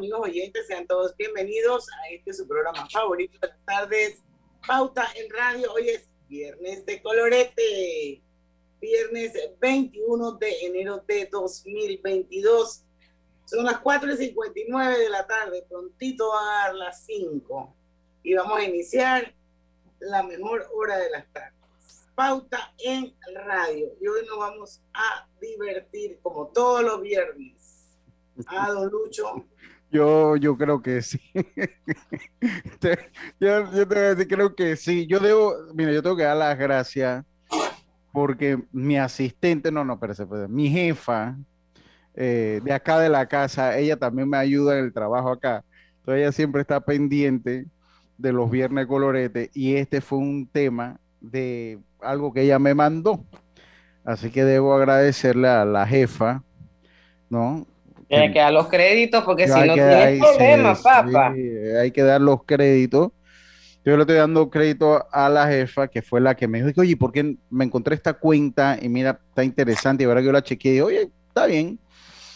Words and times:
amigos 0.00 0.20
oyentes? 0.22 0.66
Sean 0.66 0.86
todos 0.86 1.14
bienvenidos 1.14 1.86
a 1.90 2.08
este 2.08 2.32
su 2.32 2.48
programa 2.48 2.88
favorito 2.88 3.38
de 3.38 3.48
las 3.48 3.64
tardes, 3.66 4.22
Pauta 4.66 5.06
en 5.14 5.30
Radio. 5.30 5.70
Hoy 5.74 5.90
es 5.90 6.08
viernes 6.26 6.86
de 6.86 7.02
colorete, 7.02 8.22
viernes 8.80 9.34
21 9.60 10.32
de 10.38 10.52
enero 10.62 11.04
de 11.06 11.28
2022. 11.30 12.82
Son 13.44 13.62
las 13.66 13.80
4 13.80 14.14
y 14.14 14.16
59 14.16 14.98
de 15.00 15.10
la 15.10 15.26
tarde, 15.26 15.66
prontito 15.68 16.34
a 16.34 16.44
dar 16.44 16.74
las 16.76 17.04
5 17.04 17.76
y 18.22 18.32
vamos 18.32 18.58
a 18.58 18.64
iniciar 18.64 19.34
la 19.98 20.22
mejor 20.22 20.66
hora 20.74 20.96
de 20.96 21.10
las 21.10 21.30
tardes. 21.30 22.08
Pauta 22.14 22.72
en 22.78 23.14
radio. 23.34 23.92
Y 24.00 24.08
hoy 24.08 24.24
nos 24.26 24.38
vamos 24.38 24.80
a 24.94 25.28
divertir 25.42 26.18
como 26.22 26.46
todos 26.46 26.82
los 26.84 27.02
viernes. 27.02 27.86
Ah, 28.46 28.70
don 28.70 28.88
Lucho. 28.88 29.44
Yo, 29.90 30.36
yo 30.36 30.56
creo 30.56 30.80
que 30.80 31.02
sí. 31.02 31.20
yo, 33.40 33.66
decir, 33.66 34.28
creo 34.28 34.54
que 34.54 34.76
sí. 34.76 35.06
Yo 35.06 35.18
debo, 35.18 35.54
mira, 35.74 35.92
yo 35.92 36.02
tengo 36.02 36.16
que 36.16 36.22
dar 36.22 36.36
las 36.36 36.56
gracias 36.56 37.24
porque 38.12 38.62
mi 38.72 38.98
asistente, 38.98 39.70
no, 39.72 39.84
no, 39.84 39.98
pero 39.98 40.14
mi 40.48 40.68
jefa 40.68 41.36
eh, 42.14 42.60
de 42.64 42.72
acá 42.72 42.98
de 42.98 43.08
la 43.08 43.26
casa, 43.26 43.78
ella 43.78 43.96
también 43.96 44.28
me 44.28 44.36
ayuda 44.36 44.78
en 44.78 44.84
el 44.84 44.92
trabajo 44.92 45.30
acá. 45.30 45.64
Entonces 45.98 46.22
ella 46.22 46.32
siempre 46.32 46.60
está 46.60 46.80
pendiente 46.80 47.66
de 48.18 48.32
los 48.32 48.50
viernes 48.50 48.86
colorete 48.86 49.50
y 49.54 49.76
este 49.76 50.00
fue 50.00 50.18
un 50.18 50.46
tema 50.46 51.00
de 51.20 51.78
algo 52.00 52.32
que 52.32 52.42
ella 52.42 52.58
me 52.58 52.74
mandó. 52.74 53.24
Así 54.04 54.30
que 54.30 54.44
debo 54.44 54.74
agradecerle 54.74 55.48
a 55.48 55.64
la 55.64 55.86
jefa, 55.86 56.42
¿no? 57.28 57.66
Tiene 58.10 58.32
que 58.32 58.40
dar 58.40 58.52
los 58.52 58.66
créditos 58.66 59.22
porque 59.22 59.46
si 59.46 59.60
no 59.60 59.74
tiene 59.74 60.18
problemas, 60.18 60.82
papá. 60.82 61.32
hay 61.80 61.92
que 61.92 62.02
dar 62.02 62.20
los 62.20 62.42
créditos. 62.44 63.12
Yo 63.84 63.96
le 63.96 64.02
estoy 64.02 64.16
dando 64.16 64.50
crédito 64.50 65.06
a 65.12 65.28
la 65.28 65.46
jefa, 65.46 65.86
que 65.86 66.02
fue 66.02 66.20
la 66.20 66.34
que 66.34 66.48
me 66.48 66.60
dijo, 66.60 66.80
oye, 66.80 66.96
¿por 66.96 67.12
qué 67.12 67.36
me 67.48 67.64
encontré 67.64 67.94
esta 67.94 68.14
cuenta? 68.14 68.76
Y 68.82 68.88
mira, 68.88 69.20
está 69.28 69.44
interesante. 69.44 70.02
Y 70.02 70.06
ahora 70.06 70.20
que 70.20 70.26
yo 70.26 70.32
la 70.32 70.42
chequeé, 70.42 70.74
y, 70.74 70.80
oye, 70.80 71.08
está 71.28 71.46
bien. 71.46 71.78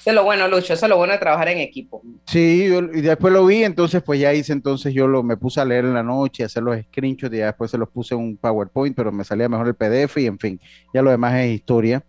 Eso 0.01 0.11
es 0.11 0.15
lo 0.15 0.23
bueno, 0.23 0.47
Lucho, 0.47 0.75
eso 0.75 0.87
es 0.87 0.91
lo 0.91 0.97
bueno 0.97 1.15
de 1.15 1.19
trabajar 1.19 1.49
en 1.49 1.59
equipo. 1.59 2.03
Sí, 2.27 2.71
y 2.93 3.01
después 3.01 3.33
lo 3.33 3.45
vi, 3.45 3.65
entonces 3.65 4.01
pues 4.03 4.21
ya 4.21 4.33
hice, 4.33 4.53
entonces 4.53 4.95
yo 4.95 5.09
lo, 5.09 5.25
me 5.25 5.37
puse 5.37 5.61
a 5.61 5.65
leer 5.65 5.87
en 5.87 5.95
la 5.95 6.03
noche, 6.03 6.45
a 6.45 6.47
hacer 6.47 6.63
los 6.63 6.79
screenshots 6.79 7.35
y 7.35 7.39
ya 7.39 7.47
después 7.47 7.71
se 7.71 7.79
los 7.79 7.89
puse 7.89 8.15
en 8.15 8.21
un 8.21 8.37
PowerPoint, 8.37 8.95
pero 8.95 9.11
me 9.11 9.25
salía 9.25 9.49
mejor 9.49 9.67
el 9.67 9.75
PDF 9.75 10.19
y 10.19 10.27
en 10.27 10.39
fin, 10.39 10.61
ya 10.93 11.03
lo 11.03 11.11
demás 11.11 11.35
es 11.35 11.53
historia. 11.53 12.05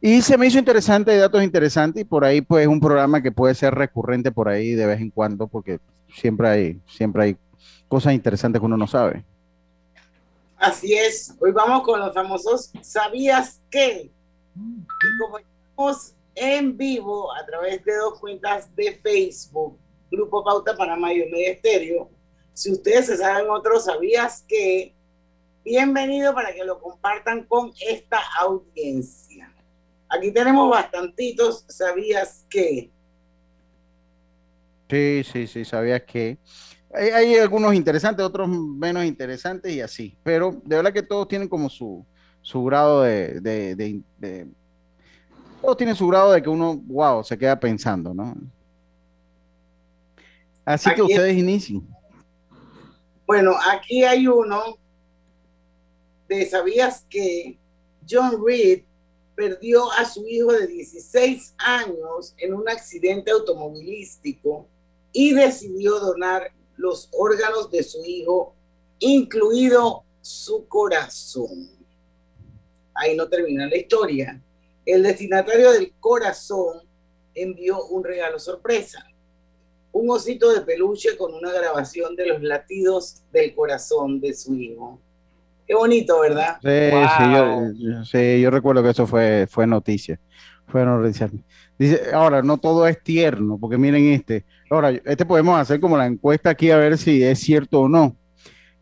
Y 0.00 0.22
se 0.22 0.38
me 0.38 0.46
hizo 0.46 0.58
interesante, 0.58 1.10
hay 1.10 1.18
datos 1.18 1.42
interesantes 1.42 2.02
y 2.02 2.04
por 2.04 2.24
ahí 2.24 2.40
pues 2.40 2.66
un 2.68 2.78
programa 2.78 3.20
que 3.20 3.32
puede 3.32 3.54
ser 3.54 3.74
recurrente 3.74 4.30
por 4.30 4.48
ahí 4.48 4.74
de 4.74 4.86
vez 4.86 5.00
en 5.00 5.10
cuando 5.10 5.48
porque 5.48 5.80
siempre 6.14 6.48
hay, 6.48 6.80
siempre 6.86 7.24
hay 7.24 7.36
cosas 7.88 8.12
interesantes 8.12 8.60
que 8.60 8.66
uno 8.66 8.76
no 8.76 8.86
sabe. 8.86 9.24
Así 10.56 10.94
es, 10.94 11.34
hoy 11.40 11.52
vamos 11.52 11.82
con 11.82 12.00
los 12.00 12.14
famosos 12.14 12.72
¿Sabías 12.80 13.60
qué? 13.70 14.10
Y 14.56 15.18
como 15.20 15.38
estamos 15.38 16.14
en 16.34 16.76
vivo 16.76 17.32
a 17.34 17.44
través 17.44 17.84
de 17.84 17.96
dos 17.96 18.20
cuentas 18.20 18.74
de 18.76 19.00
Facebook, 19.02 19.76
Grupo 20.10 20.44
Pauta 20.44 20.76
Panamá 20.76 21.12
y 21.12 21.28
Media 21.28 21.52
Estéreo. 21.52 22.08
Si 22.54 22.72
ustedes 22.72 23.06
se 23.06 23.16
saben 23.16 23.50
otros, 23.50 23.84
sabías 23.84 24.44
que 24.46 24.94
bienvenido 25.64 26.34
para 26.34 26.52
que 26.52 26.64
lo 26.64 26.80
compartan 26.80 27.44
con 27.44 27.72
esta 27.80 28.18
audiencia. 28.40 29.52
Aquí 30.08 30.32
tenemos 30.32 30.70
bastantitos, 30.70 31.64
¿sabías 31.68 32.46
que? 32.48 32.90
Sí, 34.88 35.22
sí, 35.24 35.46
sí, 35.46 35.64
sabías 35.64 36.02
que. 36.02 36.38
Hay, 36.92 37.34
algunos 37.36 37.74
interesantes, 37.74 38.24
otros 38.24 38.48
menos 38.48 39.04
interesantes 39.04 39.70
y 39.72 39.82
así, 39.82 40.16
pero 40.22 40.60
de 40.64 40.76
verdad 40.76 40.92
que 40.92 41.02
todos 41.02 41.28
tienen 41.28 41.46
como 41.46 41.68
su, 41.68 42.06
su 42.40 42.64
grado 42.64 43.02
de, 43.02 43.40
de 43.40 44.48
todo 45.60 45.76
tiene 45.76 45.94
su 45.94 46.06
grado 46.06 46.32
de 46.32 46.42
que 46.42 46.48
uno, 46.48 46.76
wow, 46.76 47.24
se 47.24 47.36
queda 47.36 47.58
pensando, 47.58 48.14
¿no? 48.14 48.34
Así 50.64 50.90
que 50.94 51.02
ustedes 51.02 51.36
inicien. 51.36 51.86
Bueno, 53.26 53.54
aquí 53.70 54.04
hay 54.04 54.26
uno 54.26 54.76
de, 56.28 56.46
¿sabías 56.46 57.06
que 57.08 57.58
John 58.08 58.42
Reed 58.44 58.84
perdió 59.38 59.90
a 59.92 60.04
su 60.04 60.26
hijo 60.26 60.52
de 60.52 60.66
16 60.66 61.54
años 61.58 62.34
en 62.38 62.54
un 62.54 62.68
accidente 62.68 63.30
automovilístico 63.30 64.66
y 65.12 65.32
decidió 65.32 66.00
donar 66.00 66.50
los 66.76 67.08
órganos 67.12 67.70
de 67.70 67.84
su 67.84 68.04
hijo, 68.04 68.56
incluido 68.98 70.02
su 70.20 70.66
corazón. 70.66 71.70
Ahí 72.94 73.14
no 73.14 73.28
termina 73.28 73.68
la 73.68 73.76
historia 73.76 74.42
el 74.88 75.02
destinatario 75.02 75.72
del 75.72 75.92
corazón 76.00 76.80
envió 77.34 77.84
un 77.88 78.02
regalo 78.02 78.38
sorpresa, 78.38 79.06
un 79.92 80.08
osito 80.08 80.50
de 80.50 80.62
peluche 80.62 81.14
con 81.18 81.34
una 81.34 81.52
grabación 81.52 82.16
de 82.16 82.24
los 82.24 82.42
latidos 82.42 83.22
del 83.30 83.54
corazón 83.54 84.18
de 84.18 84.32
su 84.32 84.54
hijo. 84.54 84.98
Qué 85.68 85.74
bonito, 85.74 86.18
¿verdad? 86.20 86.56
Sí, 88.04 88.40
yo, 88.40 88.50
recuerdo 88.50 88.82
que 88.82 88.88
eso 88.88 89.06
fue, 89.06 89.46
fue 89.50 89.66
noticia. 89.66 90.18
Fue 90.66 90.82
noticia. 90.82 91.30
Dice, 91.78 92.00
ahora, 92.14 92.42
no 92.42 92.56
todo 92.56 92.86
es 92.86 93.02
tierno, 93.02 93.58
porque 93.58 93.76
miren 93.76 94.06
este. 94.06 94.46
Ahora, 94.70 94.90
este 94.90 95.26
podemos 95.26 95.60
hacer 95.60 95.78
como 95.78 95.98
la 95.98 96.06
encuesta 96.06 96.48
aquí 96.48 96.70
a 96.70 96.78
ver 96.78 96.96
si 96.96 97.22
es 97.22 97.38
cierto 97.40 97.82
o 97.82 97.88
no. 97.88 98.16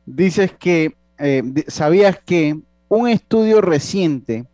Dices 0.05 0.53
que, 0.53 0.95
eh, 1.19 1.43
¿sabías 1.67 2.21
que 2.25 2.61
un 2.89 3.09
estudio 3.09 3.61
reciente 3.61 4.47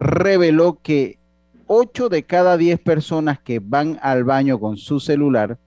reveló 0.00 0.78
que 0.82 1.18
8 1.66 2.08
de 2.08 2.22
cada 2.22 2.56
10 2.56 2.80
personas 2.80 3.38
que 3.40 3.58
van 3.58 3.98
al 4.00 4.24
baño 4.24 4.58
con 4.58 4.78
su 4.78 5.00
celular 5.00 5.58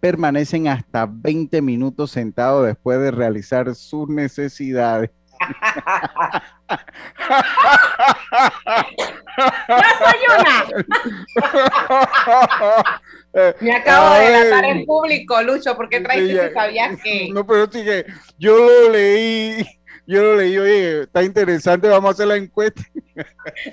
permanecen 0.00 0.68
hasta 0.68 1.06
20 1.06 1.62
minutos 1.62 2.10
sentados 2.10 2.66
después 2.66 2.98
de 2.98 3.10
realizar 3.10 3.74
sus 3.74 4.08
necesidades. 4.08 5.10
Me 13.60 13.74
acabo 13.74 14.14
de 14.14 14.26
delatar 14.26 14.64
en 14.66 14.84
público, 14.84 15.40
Lucho, 15.42 15.74
porque 15.76 16.00
traes 16.00 16.28
que 16.28 16.52
sabías 16.52 17.00
que. 17.02 17.30
No, 17.32 17.46
pero 17.46 17.66
sí 17.70 17.84
que 17.84 18.04
yo 18.38 18.58
lo 18.58 18.90
leí 18.90 19.64
yo 20.06 20.22
lo 20.22 20.36
leí, 20.36 20.58
oye, 20.58 21.02
está 21.02 21.22
interesante, 21.22 21.88
vamos 21.88 22.08
a 22.08 22.12
hacer 22.12 22.26
la 22.26 22.36
encuesta. 22.36 22.82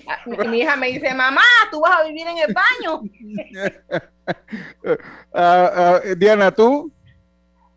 Ah, 0.08 0.20
mi 0.26 0.60
hija 0.60 0.76
me 0.76 0.88
dice, 0.88 1.14
mamá, 1.14 1.42
tú 1.72 1.82
vas 1.82 2.00
a 2.00 2.04
vivir 2.04 2.28
en 2.28 2.38
el 2.38 2.54
baño. 2.54 3.02
Ah, 5.34 5.72
ah, 5.74 6.02
Diana, 6.16 6.52
¿tú? 6.52 6.92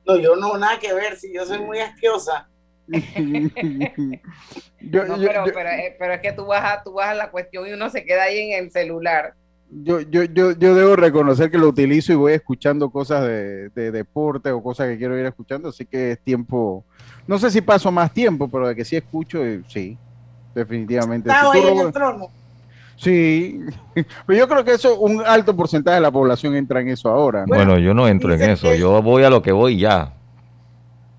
No, 0.04 0.18
yo 0.18 0.36
no, 0.36 0.58
nada 0.58 0.78
que 0.78 0.92
ver, 0.92 1.16
si 1.16 1.32
yo 1.32 1.46
soy 1.46 1.60
muy 1.60 1.78
asquiosa. 1.78 2.46
Pero, 5.98 6.14
es 6.14 6.20
que 6.20 6.32
tú 6.32 6.46
vas, 6.46 6.64
a, 6.64 6.82
tú 6.82 6.92
vas 6.92 7.08
a 7.08 7.14
la 7.14 7.30
cuestión 7.30 7.66
y 7.66 7.72
uno 7.72 7.88
se 7.90 8.04
queda 8.04 8.24
ahí 8.24 8.50
en 8.50 8.64
el 8.64 8.70
celular. 8.70 9.34
Yo, 9.70 10.00
yo, 10.00 10.24
yo, 10.24 10.52
yo 10.52 10.74
debo 10.74 10.96
reconocer 10.96 11.50
que 11.50 11.56
lo 11.56 11.68
utilizo 11.68 12.12
y 12.12 12.16
voy 12.16 12.34
escuchando 12.34 12.90
cosas 12.90 13.26
de, 13.26 13.70
de 13.70 13.90
deporte 13.90 14.50
o 14.50 14.62
cosas 14.62 14.88
que 14.88 14.98
quiero 14.98 15.18
ir 15.18 15.24
escuchando, 15.24 15.70
así 15.70 15.86
que 15.86 16.12
es 16.12 16.20
tiempo 16.20 16.84
no 17.26 17.38
sé 17.38 17.50
si 17.50 17.60
paso 17.60 17.90
más 17.92 18.12
tiempo, 18.12 18.48
pero 18.48 18.68
de 18.68 18.74
que 18.74 18.84
sí 18.84 18.96
escucho, 18.96 19.44
eh, 19.44 19.62
sí, 19.68 19.96
definitivamente. 20.54 21.28
¿Está 21.28 21.52
ahí 21.52 21.62
en 21.62 21.78
el 21.78 21.92
trono? 21.92 22.28
Sí, 22.96 23.60
pero 24.26 24.38
yo 24.38 24.48
creo 24.48 24.64
que 24.64 24.72
eso, 24.72 24.98
un 24.98 25.22
alto 25.24 25.56
porcentaje 25.56 25.96
de 25.96 26.00
la 26.00 26.10
población 26.10 26.56
entra 26.56 26.80
en 26.80 26.88
eso 26.88 27.08
ahora. 27.08 27.44
Bueno, 27.46 27.78
yo 27.78 27.94
no 27.94 28.08
entro 28.08 28.34
en 28.34 28.42
eso, 28.42 28.74
yo 28.74 29.00
voy 29.02 29.22
a 29.24 29.30
lo 29.30 29.42
que 29.42 29.52
voy 29.52 29.78
ya. 29.78 30.14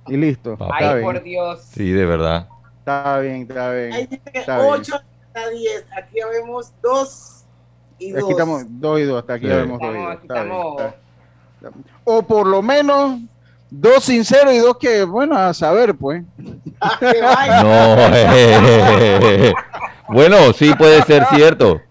Y 0.08 0.18
listo. 0.18 0.58
Ay, 0.72 1.02
por 1.02 1.22
Dios. 1.24 1.62
Sí, 1.72 1.92
de 1.92 2.06
verdad. 2.06 2.48
Está 2.80 3.20
bien, 3.20 3.44
está 3.44 3.72
bien. 3.72 3.94
Ahí 3.94 4.08
dice 4.08 4.22
8 4.48 4.96
a 5.34 5.50
10, 5.50 5.86
aquí 5.98 6.20
vemos 6.32 6.74
2 6.82 7.46
y 8.00 8.12
2. 8.12 8.24
Aquí 8.24 8.32
estamos 8.32 8.64
2 8.68 9.00
y 9.00 9.04
2, 9.04 9.20
hasta 9.20 9.34
aquí 9.34 9.48
vemos 9.48 9.80
2 9.80 9.96
y 10.24 10.28
2. 10.28 10.94
O 12.04 12.22
por 12.24 12.46
lo 12.46 12.62
menos 12.62 13.20
Dos 13.76 14.04
sinceros 14.04 14.54
y 14.54 14.60
dos 14.60 14.78
que, 14.78 15.04
bueno, 15.04 15.36
a 15.36 15.52
saber, 15.52 15.96
pues. 15.96 16.24
no, 16.38 16.56
bueno, 20.10 20.54
sí 20.54 20.76
puede 20.76 21.02
ser 21.02 21.26
cierto. 21.34 21.82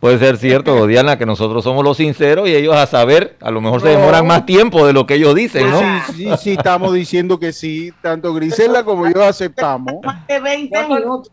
Puede 0.00 0.18
ser 0.18 0.36
cierto, 0.36 0.86
Diana, 0.88 1.18
que 1.18 1.26
nosotros 1.26 1.64
somos 1.64 1.84
los 1.84 1.96
sinceros 1.96 2.48
y 2.48 2.54
ellos 2.54 2.76
a 2.76 2.86
saber, 2.86 3.36
a 3.40 3.50
lo 3.50 3.60
mejor 3.60 3.80
se 3.80 3.88
demoran 3.88 4.26
más 4.26 4.46
tiempo 4.46 4.86
de 4.86 4.92
lo 4.92 5.06
que 5.06 5.14
ellos 5.14 5.34
dicen, 5.34 5.70
¿no? 5.70 5.80
Sí, 5.80 6.14
sí, 6.14 6.30
sí, 6.38 6.52
estamos 6.52 6.92
diciendo 6.92 7.38
que 7.38 7.52
sí, 7.52 7.92
tanto 8.00 8.32
Grisela 8.34 8.84
como 8.84 9.10
yo 9.10 9.22
aceptamos. 9.24 9.94
Más 10.04 10.26
de 10.26 10.40
20 10.40 10.88
minutos. 10.88 11.32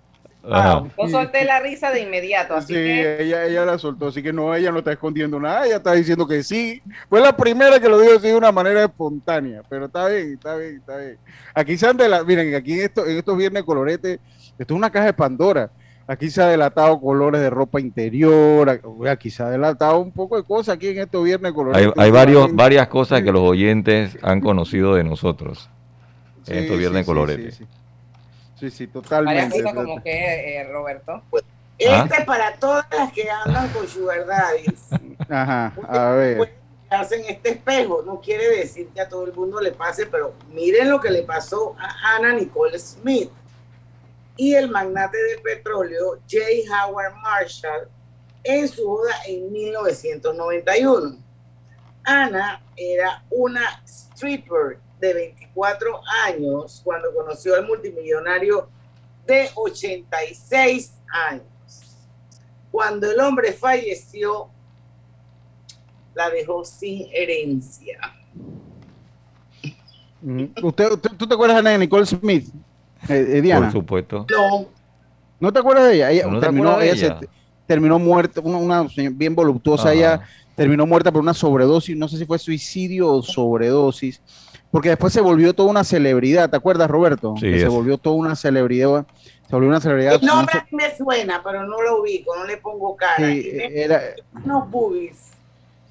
Ajá. 0.49 0.83
Yo 0.97 1.09
solté 1.09 1.43
la 1.43 1.59
risa 1.59 1.91
de 1.91 2.01
inmediato, 2.01 2.53
así 2.53 2.67
Sí, 2.67 2.73
que 2.73 3.23
ella, 3.23 3.45
ella 3.45 3.65
la 3.65 3.79
soltó, 3.79 4.07
así 4.07 4.21
que 4.21 4.31
no, 4.31 4.53
ella 4.53 4.71
no 4.71 4.79
está 4.79 4.91
escondiendo 4.91 5.39
nada, 5.39 5.65
ella 5.65 5.77
está 5.77 5.93
diciendo 5.93 6.27
que 6.27 6.43
sí. 6.43 6.81
Fue 7.09 7.19
la 7.19 7.35
primera 7.35 7.79
que 7.79 7.89
lo 7.89 7.99
dijo 7.99 8.17
así 8.17 8.27
de 8.27 8.35
una 8.35 8.51
manera 8.51 8.83
espontánea, 8.83 9.61
pero 9.67 9.85
está 9.85 10.07
bien, 10.07 10.33
está 10.33 10.55
bien, 10.55 10.75
está 10.77 10.97
bien. 10.97 11.17
Aquí 11.53 11.77
se 11.77 11.87
han 11.87 11.97
delatado, 11.97 12.27
miren, 12.27 12.53
aquí 12.53 12.73
en, 12.73 12.85
esto, 12.85 13.05
en 13.07 13.17
estos 13.17 13.35
viernes 13.35 13.63
colorete, 13.63 14.19
esto 14.57 14.73
es 14.73 14.77
una 14.77 14.91
caja 14.91 15.07
de 15.07 15.13
Pandora. 15.13 15.71
Aquí 16.07 16.29
se 16.29 16.41
ha 16.41 16.47
delatado 16.47 16.99
colores 17.01 17.41
de 17.41 17.49
ropa 17.49 17.79
interior, 17.79 18.79
aquí 19.09 19.31
se 19.31 19.41
ha 19.41 19.49
delatado 19.49 19.99
un 19.99 20.11
poco 20.11 20.37
de 20.37 20.43
cosas 20.43 20.75
aquí 20.75 20.89
en 20.89 20.99
estos 20.99 21.23
viernes 21.23 21.51
colorete. 21.51 21.83
Hay, 21.83 22.05
hay 22.05 22.11
varios, 22.11 22.53
varias 22.53 22.87
cosas 22.87 23.23
que 23.23 23.31
los 23.31 23.41
oyentes 23.41 24.15
han 24.21 24.39
conocido 24.39 24.93
de 24.93 25.03
nosotros. 25.03 25.67
en 26.45 26.59
estos 26.59 26.77
viernes 26.77 27.01
sí, 27.01 27.05
colorete. 27.05 27.51
Sí, 27.51 27.65
sí, 27.65 27.67
sí, 28.59 28.69
sí, 28.69 28.85
varias 28.85 29.03
totalmente. 29.03 29.63
cosas 29.63 29.73
como 29.73 30.03
que, 30.03 30.59
eh, 30.59 30.63
Roberto. 30.71 31.23
Este 31.77 32.23
para 32.23 32.53
todas 32.53 32.85
las 32.91 33.11
que 33.11 33.27
andan 33.29 33.67
con 33.69 33.87
sugar 33.87 34.27
daddies. 34.27 34.89
Ajá, 35.27 35.73
a 35.89 36.09
ver. 36.11 36.53
hacen 36.89 37.23
este 37.27 37.49
espejo. 37.49 38.03
No 38.05 38.21
quiere 38.21 38.47
decir 38.57 38.89
que 38.93 39.01
a 39.01 39.09
todo 39.09 39.25
el 39.25 39.33
mundo 39.33 39.59
le 39.59 39.71
pase, 39.71 40.05
pero 40.05 40.33
miren 40.53 40.89
lo 40.91 41.01
que 41.01 41.09
le 41.09 41.23
pasó 41.23 41.75
a 41.79 42.15
Hannah 42.15 42.33
Nicole 42.33 42.77
Smith 42.77 43.31
y 44.37 44.53
el 44.53 44.69
magnate 44.69 45.17
del 45.17 45.41
petróleo 45.41 46.19
J. 46.29 46.39
Howard 46.87 47.13
Marshall 47.21 47.87
en 48.43 48.67
su 48.67 48.85
boda 48.85 49.13
en 49.27 49.51
1991. 49.51 51.17
Ana 52.03 52.61
era 52.75 53.23
una 53.29 53.81
stripper 53.85 54.79
de 54.99 55.13
24 55.13 56.01
años 56.25 56.81
cuando 56.83 57.13
conoció 57.13 57.55
al 57.55 57.65
multimillonario 57.67 58.69
de 59.25 59.49
86 59.55 60.93
años. 61.29 61.45
Cuando 62.71 63.09
el 63.09 63.19
hombre 63.19 63.53
falleció, 63.53 64.49
la 66.13 66.29
dejó 66.29 66.63
sin 66.63 67.07
herencia. 67.11 67.99
Mm, 70.21 70.45
¿Usted, 70.63 70.91
usted- 70.91 71.11
¿Tú 71.17 71.27
te 71.27 71.33
acuerdas 71.33 71.63
de 71.63 71.77
Nicole 71.77 72.05
Smith? 72.05 72.47
Eh, 73.09 73.37
eh, 73.37 73.41
Diana. 73.41 73.65
Por 73.67 73.71
supuesto. 73.71 74.25
No, 74.31 74.65
¿No 75.39 75.51
te 75.53 75.59
acuerdas 75.59 75.87
de 75.87 75.95
ella? 75.95 76.11
Ella 76.11 76.27
¿No 76.27 76.39
te 76.39 76.45
terminó, 76.45 76.69
acuerdas 76.71 76.97
de 76.97 77.05
ella 77.05 77.19
se 77.19 77.27
terminó 77.67 77.99
muerta, 77.99 78.41
una, 78.41 78.57
una 78.57 78.89
señora 78.89 79.15
bien 79.17 79.35
voluptuosa, 79.35 79.85
Ajá. 79.89 79.93
ella 79.93 80.21
terminó 80.55 80.85
muerta 80.85 81.11
por 81.11 81.21
una 81.21 81.33
sobredosis, 81.33 81.97
no 81.97 82.07
sé 82.07 82.17
si 82.17 82.25
fue 82.25 82.39
suicidio 82.39 83.09
o 83.11 83.21
sobredosis, 83.21 84.21
porque 84.71 84.89
después 84.89 85.11
se 85.11 85.19
volvió 85.21 85.53
toda 85.53 85.69
una 85.69 85.83
celebridad, 85.83 86.49
¿te 86.49 86.55
acuerdas, 86.55 86.89
Roberto? 86.89 87.33
Sí, 87.39 87.51
Que 87.51 87.59
se 87.59 87.67
volvió 87.67 87.97
toda 87.97 88.15
una 88.15 88.35
celebridad, 88.35 89.05
se 89.49 89.55
volvió 89.55 89.69
una 89.69 89.81
celebridad. 89.81 90.13
el 90.13 90.21
no 90.25 90.35
nombre 90.37 90.63
me 90.71 90.95
suena, 90.95 91.41
pero 91.43 91.67
no 91.67 91.81
lo 91.81 92.01
ubico, 92.01 92.35
no 92.35 92.45
le 92.45 92.57
pongo 92.57 92.95
cara. 92.95 93.17
sí, 93.17 93.41
Tiene 93.41 93.69
era, 93.81 94.01
unos 94.45 94.69
boobies. 94.71 95.17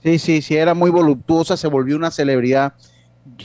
sí, 0.03 0.19
sí, 0.19 0.41
sí, 0.43 0.57
era 0.57 0.73
muy 0.75 0.91
voluptuosa, 0.91 1.57
se 1.57 1.69
volvió 1.69 1.97
una 1.97 2.11
celebridad, 2.11 2.73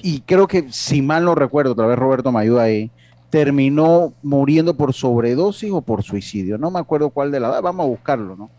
y 0.01 0.21
creo 0.21 0.47
que, 0.47 0.71
si 0.71 1.01
mal 1.01 1.25
no 1.25 1.35
recuerdo, 1.35 1.71
otra 1.73 1.87
vez 1.87 1.97
Roberto 1.99 2.31
me 2.31 2.39
ayuda 2.41 2.63
ahí, 2.63 2.91
terminó 3.29 4.13
muriendo 4.23 4.75
por 4.75 4.93
sobredosis 4.93 5.71
o 5.71 5.81
por 5.81 6.03
suicidio, 6.03 6.57
no 6.57 6.71
me 6.71 6.79
acuerdo 6.79 7.09
cuál 7.09 7.31
de 7.31 7.39
la 7.39 7.49
edad, 7.49 7.61
vamos 7.61 7.83
a 7.85 7.89
buscarlo, 7.89 8.35
¿no? 8.35 8.49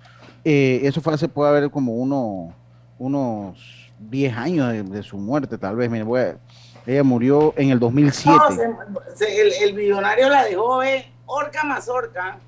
Eh, 0.45 0.81
eso 0.85 1.01
fue 1.01 1.13
hace, 1.15 1.29
puede 1.29 1.51
haber 1.51 1.71
como 1.71 1.95
uno, 1.95 2.53
unos 2.99 3.91
10 4.11 4.37
años 4.37 4.73
de, 4.73 4.83
de 4.83 5.03
su 5.03 5.19
muerte, 5.19 5.59
tal 5.59 5.77
vez. 5.77 5.91
Mire, 5.91 6.05
voy 6.05 6.21
a- 6.21 6.39
ella 6.87 7.03
murió 7.05 7.53
en 7.57 7.71
el 7.71 7.79
2007. 7.79 8.39
No, 8.39 8.51
se- 8.51 9.27
se- 9.27 9.41
el, 9.43 9.53
el 9.69 9.75
millonario 9.75 10.29
la 10.31 10.45
dejó, 10.45 10.83
eh, 10.83 11.05
orca 11.27 11.63
más 11.65 11.89
orca. 11.89 12.39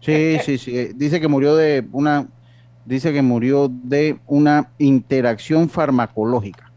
Sí, 0.00 0.38
sí, 0.44 0.56
sí. 0.58 0.90
Dice 0.94 1.20
que 1.20 1.26
murió 1.26 1.56
de 1.56 1.84
una, 1.90 2.28
dice 2.84 3.12
que 3.12 3.22
murió 3.22 3.68
de 3.68 4.18
una 4.26 4.70
interacción 4.78 5.68
farmacológica. 5.68 6.70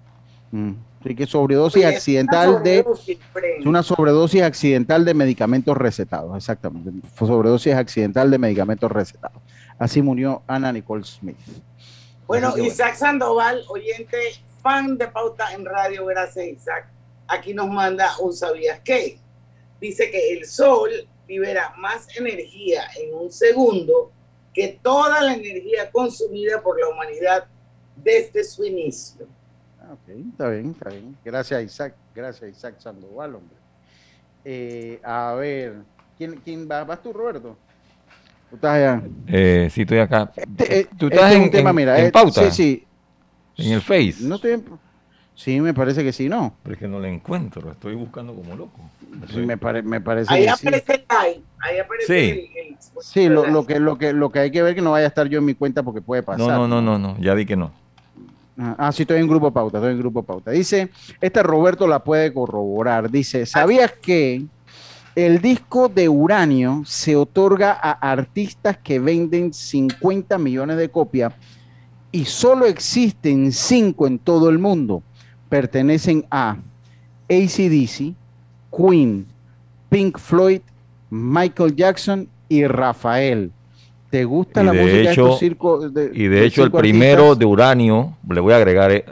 Mm. 0.52 0.72
Que 1.04 1.26
sobredosis 1.26 1.86
Oye, 1.86 1.96
accidental 1.96 2.50
una 2.50 2.60
de 2.60 2.78
sobredosis, 2.84 3.18
Fred. 3.32 3.60
es 3.60 3.66
una 3.66 3.84
sobredosis 3.84 4.42
accidental 4.42 5.06
de 5.06 5.14
medicamentos 5.14 5.78
recetados, 5.78 6.36
exactamente. 6.36 6.92
Fue 7.16 7.28
sobredosis 7.28 7.74
accidental 7.74 8.30
de 8.30 8.38
medicamentos 8.38 8.92
recetados. 8.92 9.42
Así 9.78 10.02
murió 10.02 10.44
Ana 10.46 10.74
Nicole 10.74 11.04
Smith. 11.06 11.38
Bueno, 12.28 12.50
Así 12.50 12.68
Isaac 12.68 12.96
Sandoval, 12.96 13.64
oyente, 13.70 14.18
fan 14.62 14.98
de 14.98 15.08
Pauta 15.08 15.54
en 15.54 15.66
Radio, 15.66 16.06
gracias 16.06 16.46
Isaac. 16.46 16.88
Aquí 17.28 17.54
nos 17.54 17.70
manda 17.70 18.12
un 18.20 18.34
sabías 18.34 18.82
qué. 18.82 19.20
Dice 19.80 20.12
que 20.12 20.34
el 20.34 20.46
sol 20.46 20.90
libera 21.28 21.74
más 21.78 22.08
energía 22.18 22.84
en 23.02 23.14
un 23.14 23.32
segundo 23.32 24.12
que 24.54 24.80
toda 24.82 25.22
la 25.22 25.34
energía 25.34 25.90
consumida 25.92 26.62
por 26.62 26.80
la 26.80 26.90
humanidad 26.90 27.46
desde 27.96 28.44
su 28.44 28.66
inicio. 28.66 29.28
Ah, 29.90 29.94
ok, 29.94 30.10
está 30.32 30.50
bien, 30.50 30.70
está 30.70 30.90
bien. 30.92 31.18
Gracias, 31.26 31.64
Isaac. 31.64 31.96
Gracias, 32.14 32.52
Isaac 32.52 32.76
Sandoval, 32.80 33.34
hombre. 33.34 33.58
Eh, 34.46 35.00
a 35.04 35.34
ver, 35.34 35.78
¿quién, 36.16 36.40
quién 36.44 36.68
va? 36.70 36.84
¿Vas 36.84 37.02
tú, 37.02 37.12
Roberto? 37.12 37.58
¿Tú 38.52 38.56
estás 38.56 38.76
allá? 38.76 39.02
Eh, 39.28 39.68
sí, 39.72 39.82
estoy 39.82 39.98
acá. 39.98 40.32
Este, 40.36 40.80
eh, 40.82 40.88
¿Tú 40.96 41.08
este 41.08 41.16
estás 41.16 41.32
es 41.32 41.38
en, 41.38 41.44
un 41.44 41.50
tema, 41.52 41.70
en- 41.72 41.76
mira, 41.76 42.00
en 42.00 42.06
eh, 42.06 42.12
pauta? 42.12 42.52
Sí, 42.52 42.88
sí. 43.58 43.66
En 43.66 43.74
el 43.74 43.82
Face. 43.82 44.18
No 44.22 44.36
estoy 44.36 44.52
en- 44.52 44.66
Sí, 45.34 45.60
me 45.60 45.74
parece 45.74 46.04
que 46.04 46.12
sí, 46.14 46.28
¿no? 46.30 46.56
Pero 46.64 46.74
es 46.74 46.80
que 46.80 46.88
no 46.88 47.00
lo 47.00 47.06
encuentro, 47.08 47.62
lo 47.62 47.72
estoy 47.72 47.96
buscando 47.96 48.36
como 48.36 48.56
loco. 48.56 48.80
Sí, 49.34 49.40
me, 49.40 49.58
pare- 49.58 49.82
me 49.82 50.02
parece 50.02 50.32
Ahí 50.34 50.46
que 50.46 50.52
sí. 50.52 50.68
aparece 50.68 50.94
el 50.94 51.06
live, 51.10 51.44
ahí 51.62 51.80
aparece 51.80 52.08
Sí. 52.14 52.30
el, 52.30 52.68
el- 52.68 52.78
Sí, 53.02 53.30
lo, 53.30 53.48
lo 53.48 53.66
que, 53.66 53.80
lo, 53.80 53.98
que, 53.98 54.14
lo 54.14 54.30
que 54.32 54.40
hay 54.40 54.52
que 54.52 54.62
ver 54.62 54.76
que 54.76 54.82
no 54.82 54.92
vaya 54.92 55.06
a 55.06 55.08
estar 55.08 55.28
yo 55.28 55.40
en 55.40 55.46
mi 55.46 55.56
cuenta 55.56 55.82
porque 55.82 56.02
puede 56.02 56.22
pasar. 56.22 56.46
No, 56.46 56.68
no, 56.68 56.82
no, 56.82 56.82
no, 56.82 57.00
no, 57.00 57.18
ya 57.20 57.34
vi 57.34 57.46
que 57.46 57.56
no. 57.56 57.72
Ah, 58.62 58.92
sí, 58.92 59.04
estoy 59.04 59.22
en 59.22 59.28
grupo 59.28 59.52
pauta, 59.52 59.78
estoy 59.78 59.94
en 59.94 60.00
grupo 60.00 60.22
pauta. 60.22 60.52
Dice, 60.52 60.90
este 61.22 61.42
Roberto 61.42 61.88
la 61.88 62.04
puede 62.04 62.34
corroborar. 62.34 63.10
Dice, 63.10 63.46
¿sabías 63.46 63.94
que 64.02 64.46
el 65.16 65.42
disco 65.42 65.88
de 65.88 66.10
uranio 66.10 66.84
se 66.86 67.16
otorga 67.16 67.72
a 67.72 67.92
artistas 67.92 68.78
que 68.78 69.00
venden 69.00 69.54
50 69.54 70.38
millones 70.38 70.76
de 70.76 70.90
copias 70.90 71.34
y 72.12 72.26
solo 72.26 72.66
existen 72.66 73.54
5 73.54 74.08
en 74.08 74.20
todo 74.20 74.50
el 74.50 74.60
mundo? 74.60 75.04
Pertenecen 75.48 76.26
a 76.30 76.58
ACDC, 77.30 78.14
Queen, 78.76 79.26
Pink 79.90 80.18
Floyd, 80.20 80.62
Michael 81.10 81.78
Jackson 81.78 82.28
y 82.50 82.68
Rafael. 82.68 83.54
¿Te 84.10 84.24
gusta 84.26 84.62
Y 84.62 84.66
la 84.66 84.72
de 84.72 84.82
música 84.82 84.98
de 84.98 85.12
hecho- 85.12 85.26
estos 85.26 85.40
circos? 85.40 85.94
de- 85.94 86.12
Y 86.14 86.24
de 86.28 86.40
de 86.40 86.46
hecho 86.46 86.64
el 86.64 86.72
primero 86.72 87.22
artistas? 87.24 87.40
de 87.40 87.46
uranio, 87.46 88.18
le 88.30 88.40
voy 88.40 88.54
a 88.54 88.58
agregar, 88.58 88.92
eh, 88.92 89.06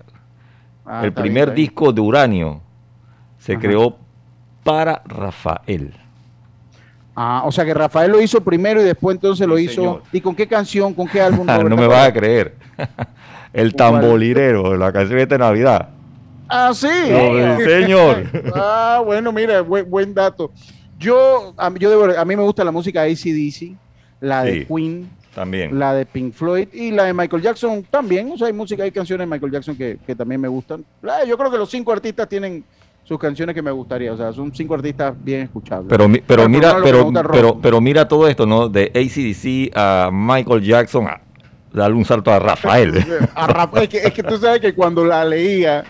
Ah, 0.85 1.01
el 1.03 1.13
primer 1.13 1.45
bien. 1.51 1.55
disco 1.55 1.91
de 1.93 2.01
uranio 2.01 2.61
se 3.37 3.53
Ajá. 3.53 3.61
creó 3.61 3.97
para 4.63 5.01
Rafael. 5.05 5.93
Ah, 7.15 7.43
o 7.45 7.51
sea 7.51 7.65
que 7.65 7.73
Rafael 7.73 8.11
lo 8.11 8.21
hizo 8.21 8.41
primero 8.41 8.79
y 8.81 8.85
después 8.85 9.15
entonces 9.15 9.47
lo 9.47 9.57
hizo. 9.57 9.73
señor. 9.75 10.03
¿Y 10.11 10.21
con 10.21 10.35
qué 10.35 10.47
canción, 10.47 10.93
con 10.93 11.07
qué 11.07 11.19
álbum? 11.21 11.45
Ah, 11.49 11.63
no 11.63 11.75
me 11.75 11.87
vas 11.87 12.07
a 12.09 12.13
creer. 12.13 12.55
el 13.53 13.73
tambolirero, 13.75 14.77
la 14.77 14.91
canción 14.91 15.27
de 15.27 15.37
Navidad. 15.37 15.89
Ah, 16.47 16.71
sí. 16.73 16.87
No, 17.09 17.57
señor. 17.59 18.23
ah, 18.55 19.01
bueno, 19.05 19.31
mira, 19.31 19.61
buen, 19.61 19.89
buen 19.89 20.13
dato. 20.13 20.51
Yo, 20.97 21.53
a, 21.57 21.71
yo 21.77 21.89
debo- 21.91 22.17
a 22.17 22.23
mí 22.25 22.35
me 22.35 22.43
gusta 22.43 22.63
la 22.63 22.71
música 22.71 23.01
de 23.03 23.11
ACDC, 23.11 23.75
la 24.21 24.43
de. 24.43 24.65
Queen, 24.65 25.09
También. 25.35 25.77
la 25.77 25.93
de 25.93 26.05
Pink 26.05 26.33
Floyd 26.33 26.67
y 26.73 26.91
la 26.91 27.03
de 27.05 27.13
Michael 27.13 27.41
Jackson 27.43 27.83
también. 27.89 28.31
O 28.31 28.37
sea, 28.37 28.47
hay 28.47 28.53
música, 28.53 28.83
hay 28.83 28.91
canciones 28.91 29.27
de 29.27 29.31
Michael 29.33 29.51
Jackson 29.51 29.75
que, 29.75 29.97
que 30.05 30.15
también 30.15 30.41
me 30.41 30.47
gustan. 30.47 30.83
Ah, 31.03 31.23
Yo 31.27 31.37
creo 31.37 31.51
que 31.51 31.57
los 31.57 31.69
cinco 31.69 31.91
artistas 31.91 32.27
tienen 32.27 32.63
sus 33.03 33.17
canciones 33.19 33.53
que 33.55 33.61
me 33.61 33.71
gustaría. 33.71 34.11
O 34.11 34.17
sea, 34.17 34.33
son 34.33 34.53
cinco 34.53 34.73
artistas 34.75 35.13
bien 35.23 35.41
escuchables. 35.43 35.87
Pero, 35.89 36.07
pero 36.11 36.23
Pero 36.25 36.49
mira, 36.49 36.75
que 36.75 36.81
pero, 36.83 37.11
pero, 37.31 37.59
pero 37.61 37.81
mira 37.81 38.07
todo 38.07 38.27
esto, 38.27 38.45
¿no? 38.45 38.67
De 38.67 38.91
ACDC 38.93 39.71
a 39.77 40.09
Michael 40.11 40.61
Jackson, 40.61 41.07
a 41.07 41.21
darle 41.71 41.95
un 41.97 42.05
salto 42.05 42.31
a 42.31 42.39
Rafael. 42.39 42.93
A 43.35 43.47
Rafa- 43.47 43.83
es, 43.83 43.89
que, 43.89 43.97
es 43.99 44.11
que 44.13 44.23
tú 44.23 44.37
sabes 44.37 44.59
que 44.59 44.73
cuando 44.73 45.05
la 45.05 45.23
leía, 45.23 45.83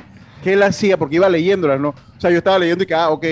¿qué 0.43 0.53
él 0.53 0.61
hacía? 0.63 0.97
Porque 0.97 1.15
iba 1.15 1.29
leyéndola, 1.29 1.77
¿no? 1.77 1.89
O 1.89 2.19
sea, 2.19 2.29
yo 2.29 2.37
estaba 2.39 2.59
leyendo 2.59 2.83
y 2.83 2.87
que, 2.87 2.93
ah, 2.93 3.09
ok, 3.09 3.25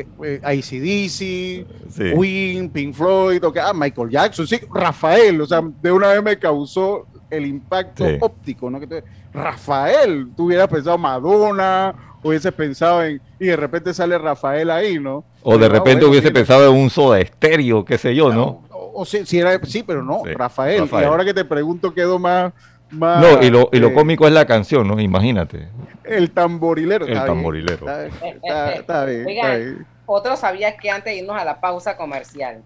eh, 0.00 0.06
eh, 0.24 0.40
ACDC, 0.42 1.90
Sí. 1.90 2.12
Queen, 2.18 2.70
Pink 2.70 2.94
Floyd, 2.94 3.44
ok, 3.44 3.56
ah, 3.58 3.72
Michael 3.74 4.10
Jackson, 4.10 4.46
sí, 4.46 4.60
Rafael, 4.72 5.40
o 5.40 5.46
sea, 5.46 5.62
de 5.82 5.92
una 5.92 6.08
vez 6.08 6.22
me 6.22 6.38
causó 6.38 7.06
el 7.30 7.46
impacto 7.46 8.06
Sí. 8.06 8.16
óptico, 8.20 8.70
¿no? 8.70 8.80
Que 8.80 9.04
Rafael, 9.32 10.28
tú 10.36 10.46
hubieras 10.46 10.68
pensado 10.68 10.98
Madonna, 10.98 11.94
hubieses 12.22 12.52
pensado 12.52 13.04
en, 13.04 13.20
y 13.38 13.46
de 13.46 13.56
repente 13.56 13.94
sale 13.94 14.18
Rafael 14.18 14.70
ahí, 14.70 14.98
¿no? 14.98 15.24
O 15.42 15.56
de 15.56 15.68
repente 15.68 16.04
hubiese 16.04 16.28
sí, 16.28 16.34
pensado 16.34 16.70
en 16.70 16.76
un 16.80 16.90
soda 16.90 17.20
estéreo, 17.20 17.84
qué 17.84 17.96
sé 17.98 18.14
yo, 18.14 18.32
¿no? 18.32 18.62
O, 18.70 19.02
o 19.02 19.04
si, 19.04 19.24
si 19.24 19.38
era, 19.38 19.58
sí, 19.64 19.82
pero 19.82 20.02
no, 20.02 20.22
Rafael. 20.24 20.80
Rafael. 20.82 21.04
Y 21.04 21.06
ahora 21.06 21.24
que 21.24 21.34
te 21.34 21.44
pregunto, 21.44 21.94
quedo 21.94 22.18
más. 22.18 22.52
Más 22.90 23.20
No, 23.22 23.42
y 23.42 23.50
lo, 23.50 23.68
y 23.72 23.78
lo 23.78 23.92
cómico 23.94 24.26
es 24.26 24.32
la 24.32 24.46
canción, 24.46 24.86
¿no? 24.88 24.98
Imagínate. 25.00 25.68
El 26.04 26.30
tamborilero. 26.32 27.06
El 27.06 27.12
está 27.12 27.24
bien, 27.24 27.34
tamborilero. 27.36 27.74
Está, 27.88 28.06
está- 28.06 28.72
está 28.74 29.04
bien, 29.04 29.28
está 29.28 29.30
Oigan. 29.46 29.58
bien. 29.58 29.86
Otro 30.06 30.36
sabías 30.36 30.74
que 30.80 30.90
antes 30.90 31.12
de 31.12 31.20
irnos 31.20 31.36
a 31.36 31.44
la 31.44 31.60
pausa 31.60 31.96
comercial. 31.96 32.62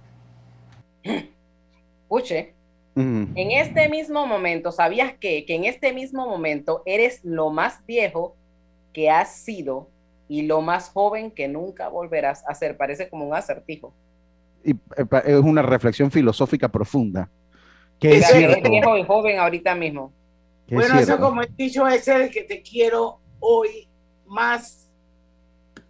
escuche, 2.05 2.55
en 2.97 3.51
este 3.51 3.89
mismo 3.89 4.25
momento, 4.27 4.71
¿sabías 4.71 5.15
que, 5.19 5.45
que 5.45 5.57
en 5.57 5.65
este 5.65 5.93
mismo 5.93 6.29
momento 6.29 6.83
eres 6.87 7.21
lo 7.25 7.51
más 7.51 7.85
viejo 7.87 8.37
que 8.93 9.11
has 9.11 9.35
sido 9.35 9.89
y 10.29 10.43
lo 10.43 10.61
más 10.63 10.91
joven 10.91 11.33
que 11.33 11.49
nunca 11.49 11.89
volverás 11.89 12.45
a 12.49 12.55
ser? 12.55 12.77
Parece 12.77 13.09
como 13.09 13.27
un 13.27 13.35
acertijo. 13.35 13.93
Y 14.65 14.71
eh, 14.73 14.77
es 15.25 15.37
una 15.41 15.63
reflexión 15.63 16.11
filosófica 16.11 16.69
profunda. 16.69 17.29
Que 17.99 18.19
es 18.19 18.27
cierto. 18.27 18.97
y 18.97 19.05
joven 19.05 19.39
ahorita 19.39 19.75
mismo. 19.75 20.13
es 20.67 20.75
Bueno, 20.75 20.99
eso 20.99 21.19
como 21.19 21.43
el 21.43 21.55
dicho 21.57 21.87
ese 21.87 22.19
de 22.19 22.31
que 22.31 22.43
te 22.43 22.63
quiero 22.63 23.19
hoy 23.41 23.89
más 24.27 24.91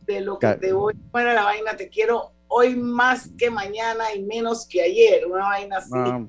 de 0.07 0.21
lo 0.21 0.39
que 0.39 0.55
te 0.55 0.73
voy. 0.73 0.95
Bueno, 1.11 1.33
la 1.33 1.45
vaina, 1.45 1.77
te 1.77 1.89
quiero 1.89 2.33
hoy 2.49 2.77
más 2.77 3.31
que 3.39 3.51
mañana 3.51 4.15
y 4.15 4.23
menos 4.23 4.67
que 4.67 4.83
ayer. 4.83 5.27
Una 5.27 5.45
vaina 5.45 5.79
así. 5.79 5.91
Ah, 5.95 6.25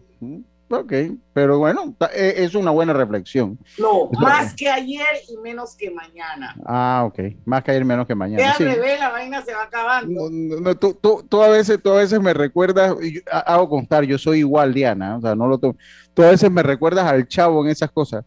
ok, 0.69 0.93
pero 1.33 1.59
bueno, 1.59 1.95
eh, 2.13 2.33
es 2.37 2.55
una 2.55 2.71
buena 2.71 2.93
reflexión. 2.93 3.57
No, 3.77 4.09
Eso- 4.11 4.21
más 4.21 4.53
que 4.55 4.69
ayer 4.69 5.05
y 5.29 5.37
menos 5.37 5.75
que 5.75 5.91
mañana. 5.91 6.55
Ah, 6.65 7.03
ok. 7.07 7.19
Más 7.45 7.63
que 7.63 7.71
ayer, 7.71 7.85
menos 7.85 8.07
que 8.07 8.15
mañana. 8.15 8.51
al 8.51 8.57
sí. 8.57 8.63
revés, 8.63 8.99
la 8.99 9.09
vaina 9.09 9.41
se 9.43 9.53
va 9.53 9.63
acabando. 9.63 10.29
No, 10.29 10.29
no, 10.29 10.59
no, 10.61 10.75
tú, 10.75 10.97
tú- 11.01 11.25
tú 11.29 11.41
a 11.41 11.49
veces, 11.49 11.79
tú 11.81 11.91
a 11.91 11.97
veces 11.97 12.19
me 12.19 12.33
recuerdas, 12.33 12.95
yo 13.01 13.21
ha- 13.31 13.39
hago 13.53 13.69
constar, 13.69 14.03
yo 14.05 14.17
soy 14.17 14.39
igual, 14.39 14.73
Diana, 14.73 15.17
o 15.17 15.21
sea, 15.21 15.35
no 15.35 15.47
lo 15.47 15.57
tomo. 15.57 15.75
Tú 16.13 16.23
a 16.23 16.29
veces 16.31 16.49
me 16.49 16.63
recuerdas 16.63 17.05
al 17.05 17.27
chavo 17.27 17.63
en 17.63 17.71
esas 17.71 17.91
cosas. 17.91 18.23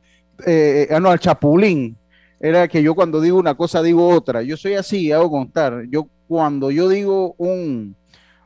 Eh, 0.46 0.86
eh, 0.90 0.94
ah, 0.94 1.00
no, 1.00 1.10
al 1.10 1.18
chapulín. 1.18 1.96
Era 2.40 2.68
que 2.68 2.82
yo 2.84 2.94
cuando 2.94 3.20
digo 3.20 3.36
una 3.38 3.56
cosa 3.56 3.82
digo 3.82 4.08
otra. 4.08 4.42
Yo 4.42 4.56
soy 4.56 4.74
así, 4.74 5.10
hago 5.10 5.28
constar. 5.28 5.84
Yo 5.90 6.06
cuando 6.28 6.70
yo 6.70 6.88
digo 6.88 7.34
un, 7.38 7.96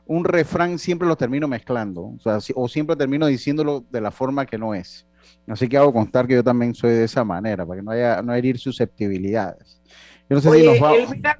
un 0.05 0.25
refrán 0.25 0.77
siempre 0.79 1.07
lo 1.07 1.15
termino 1.15 1.47
mezclando, 1.47 2.01
o 2.03 2.19
sea, 2.19 2.39
si- 2.41 2.53
o 2.55 2.67
siempre 2.67 2.95
termino 2.95 3.25
diciéndolo 3.27 3.83
de 3.89 4.01
la 4.01 4.11
forma 4.11 4.45
que 4.45 4.57
no 4.57 4.73
es. 4.73 5.05
Así 5.47 5.67
que 5.69 5.77
hago 5.77 5.93
constar 5.93 6.27
que 6.27 6.35
yo 6.35 6.43
también 6.43 6.73
soy 6.75 6.91
de 6.91 7.03
esa 7.05 7.23
manera, 7.23 7.65
para 7.65 7.79
que 7.79 7.83
no 7.85 7.91
haya, 7.91 8.21
no 8.21 8.33
herir 8.33 8.57
susceptibilidades. 8.59 9.81
Yo 10.29 10.35
no 10.35 10.41
sé 10.41 10.49
si 10.49 10.55
Oye, 10.55 10.65
nos 10.79 10.83
va. 10.83 10.95
Elvira 10.95 11.37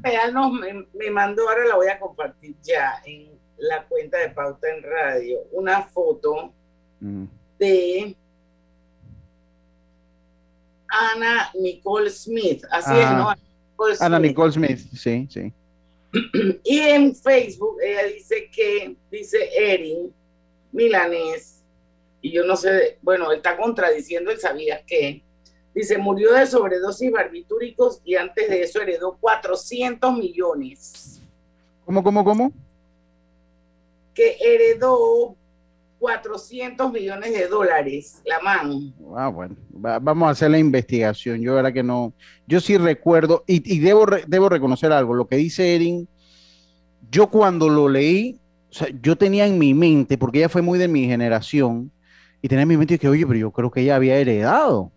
me, 0.52 0.86
me 0.94 1.12
mandó, 1.12 1.48
ahora 1.50 1.66
la 1.66 1.76
voy 1.76 1.88
a 1.88 2.00
compartir 2.00 2.56
ya 2.62 2.94
en 3.06 3.32
la 3.58 3.84
cuenta 3.86 4.18
de 4.18 4.30
Pauta 4.30 4.68
en 4.70 4.84
Radio, 4.84 5.40
una 5.52 5.82
foto 5.84 6.54
Mm. 7.00 7.26
de 7.60 8.16
Ana 10.90 11.50
Nicole 11.60 12.10
Smith. 12.10 12.64
Así 12.72 12.92
es, 12.92 13.06
Ah. 13.06 13.18
¿no? 13.18 13.34
Nicole 13.72 13.96
Ana. 14.00 14.20
Nicole 14.20 14.52
Smith, 14.52 14.80
sí, 14.96 15.28
sí. 15.30 15.54
Y 16.64 16.80
en 16.80 17.16
Facebook 17.16 17.78
ella 17.82 18.06
dice 18.06 18.50
que, 18.52 18.96
dice 19.12 19.50
Erin 19.56 20.14
Milanés, 20.72 21.64
y 22.22 22.32
yo 22.32 22.46
no 22.46 22.56
sé, 22.56 22.98
bueno, 23.02 23.32
él 23.32 23.38
está 23.38 23.58
contradiciendo 23.58 24.32
el 24.32 24.40
sabías 24.40 24.82
que, 24.86 25.24
dice, 25.74 25.98
murió 25.98 26.34
de 26.34 26.48
sobredosis 26.48 27.12
barbitúricos 27.12 28.02
y 28.06 28.16
antes 28.16 28.50
de 28.50 28.62
eso 28.62 28.82
heredó 28.82 29.18
400 29.20 30.18
millones, 30.18 31.20
¿Cómo, 31.86 32.02
cómo, 32.02 32.24
cómo? 32.24 32.54
que 34.14 34.38
heredó 34.40 35.36
400 36.08 36.92
millones 36.92 37.32
de 37.32 37.48
dólares, 37.48 38.22
la 38.26 38.42
man. 38.42 38.94
Ah, 39.16 39.30
bueno, 39.30 39.56
va- 39.74 40.00
vamos 40.00 40.28
a 40.28 40.32
hacer 40.32 40.52
la 40.52 40.60
investigación. 40.60 41.40
Yo, 41.42 41.56
verdad 41.56 41.72
que 41.72 41.82
no. 41.82 42.12
Yo 42.46 42.60
sí 42.60 42.78
recuerdo, 42.78 43.46
y, 43.48 43.64
y 43.74 43.80
debo, 43.80 44.06
re- 44.06 44.26
debo 44.28 44.50
reconocer 44.50 44.92
algo. 44.92 45.14
Lo 45.14 45.28
que 45.28 45.38
dice 45.38 45.74
Erin, 45.76 46.10
yo 47.10 47.28
cuando 47.28 47.70
lo 47.70 47.88
leí, 47.88 48.38
o 48.70 48.74
sea, 48.74 48.90
yo 49.02 49.16
tenía 49.16 49.46
en 49.48 49.58
mi 49.58 49.74
mente, 49.74 50.18
porque 50.18 50.40
ella 50.40 50.50
fue 50.50 50.62
muy 50.62 50.78
de 50.78 50.90
mi 50.90 51.06
generación, 51.06 51.90
y 52.42 52.50
tenía 52.50 52.64
en 52.64 52.68
mi 52.68 52.76
mente 52.76 53.00
que, 53.00 53.08
oye, 53.08 53.26
pero 53.26 53.40
yo 53.40 53.52
creo 53.52 53.72
que 53.72 53.80
ella 53.80 53.96
había 53.96 54.18
heredado. 54.18 54.92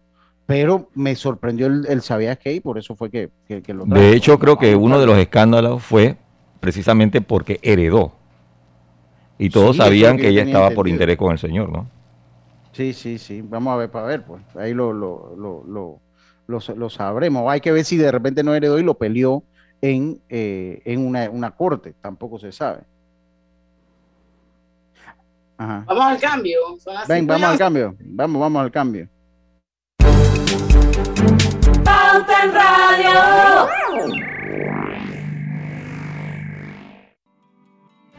Pero 0.45 0.91
me 0.97 1.15
sorprendió 1.15 1.69
el, 1.69 1.87
el 1.89 2.03
sabías 2.03 2.37
qué, 2.39 2.53
y 2.55 2.59
por 2.61 2.79
eso 2.79 2.97
fue 2.97 3.11
que, 3.13 3.31
que, 3.47 3.63
que 3.63 3.73
lo 3.73 3.85
traje. 3.85 4.01
De 4.03 4.17
hecho, 4.17 4.41
creo 4.41 4.59
que 4.59 4.75
uno 4.75 4.99
de 4.99 5.07
los 5.07 5.19
escándalos 5.19 5.85
fue 5.85 6.17
precisamente 6.59 7.21
porque 7.21 7.61
heredó. 7.63 8.13
Y 9.39 9.51
todos 9.51 9.77
Sí, 9.77 9.83
sabían 9.83 10.17
que 10.17 10.29
ella 10.29 10.43
estaba 10.43 10.71
por 10.71 10.89
interés 10.89 11.17
con 11.17 11.33
el 11.33 11.39
señor, 11.39 11.71
¿no? 11.71 11.89
Sí, 12.73 12.93
sí, 12.93 13.19
sí. 13.19 13.43
Vamos 13.43 13.73
a 13.73 13.77
ver 13.77 13.91
para 13.91 14.07
ver, 14.07 14.25
pues. 14.25 14.43
Ahí 14.57 14.75
lo, 14.75 14.93
lo, 14.93 15.35
lo, 15.37 15.65
lo, 15.67 16.01
lo, 16.47 16.75
lo 16.75 16.91
sabremos. 16.91 17.51
Hay 17.51 17.61
que 17.61 17.73
ver 17.73 17.85
si 17.85 17.97
de 17.97 18.13
repente 18.13 18.43
no 18.43 18.55
heredó 18.55 18.79
y 18.79 18.83
lo 18.83 18.95
peleó 18.95 19.43
en, 19.81 20.21
eh, 20.29 20.83
en 20.85 21.07
una, 21.07 21.31
una 21.31 21.51
corte. 21.53 21.95
Tampoco 22.01 22.39
se 22.39 22.53
sabe. 22.53 22.81
Ajá. 25.59 25.85
Vamos 25.87 26.05
al 26.05 26.21
cambio. 26.21 26.59
Ven, 27.09 27.27
vamos 27.27 27.49
al 27.49 27.59
cambio. 27.59 27.97
Vamos, 27.99 28.41
vamos 28.41 28.63
al 28.63 28.71
cambio. 28.71 29.09
Pauta 31.83 32.45
en 32.45 32.53
Radio. 32.55 34.36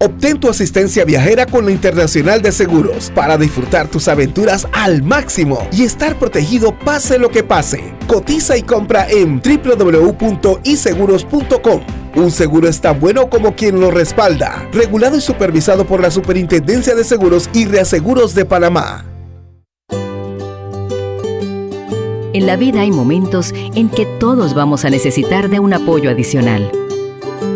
Obtén 0.00 0.38
tu 0.38 0.48
asistencia 0.48 1.04
viajera 1.04 1.44
con 1.44 1.64
la 1.64 1.72
Internacional 1.72 2.40
de 2.40 2.52
Seguros 2.52 3.10
para 3.16 3.36
disfrutar 3.36 3.88
tus 3.88 4.06
aventuras 4.06 4.68
al 4.70 5.02
máximo 5.02 5.66
y 5.72 5.82
estar 5.82 6.16
protegido 6.16 6.72
pase 6.84 7.18
lo 7.18 7.30
que 7.30 7.42
pase. 7.42 7.94
Cotiza 8.06 8.56
y 8.56 8.62
compra 8.62 9.10
en 9.10 9.42
www.iseguros.com. 9.42 11.80
Un 12.14 12.30
seguro 12.30 12.68
es 12.68 12.80
tan 12.80 13.00
bueno 13.00 13.28
como 13.28 13.56
quien 13.56 13.80
lo 13.80 13.90
respalda. 13.90 14.68
Regulado 14.72 15.16
y 15.16 15.20
supervisado 15.20 15.84
por 15.84 16.00
la 16.00 16.12
Superintendencia 16.12 16.94
de 16.94 17.02
Seguros 17.02 17.50
y 17.52 17.64
Reaseguros 17.64 18.36
de 18.36 18.44
Panamá. 18.44 19.04
En 22.34 22.46
la 22.46 22.54
vida 22.54 22.82
hay 22.82 22.92
momentos 22.92 23.52
en 23.74 23.88
que 23.88 24.06
todos 24.20 24.54
vamos 24.54 24.84
a 24.84 24.90
necesitar 24.90 25.50
de 25.50 25.58
un 25.58 25.74
apoyo 25.74 26.08
adicional. 26.08 26.70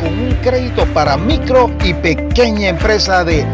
con 0.00 0.18
un 0.18 0.34
crédito 0.42 0.84
para 0.94 1.16
micro 1.16 1.70
y 1.84 1.94
pequeña 1.94 2.68
empresa 2.68 3.24
de 3.24 3.44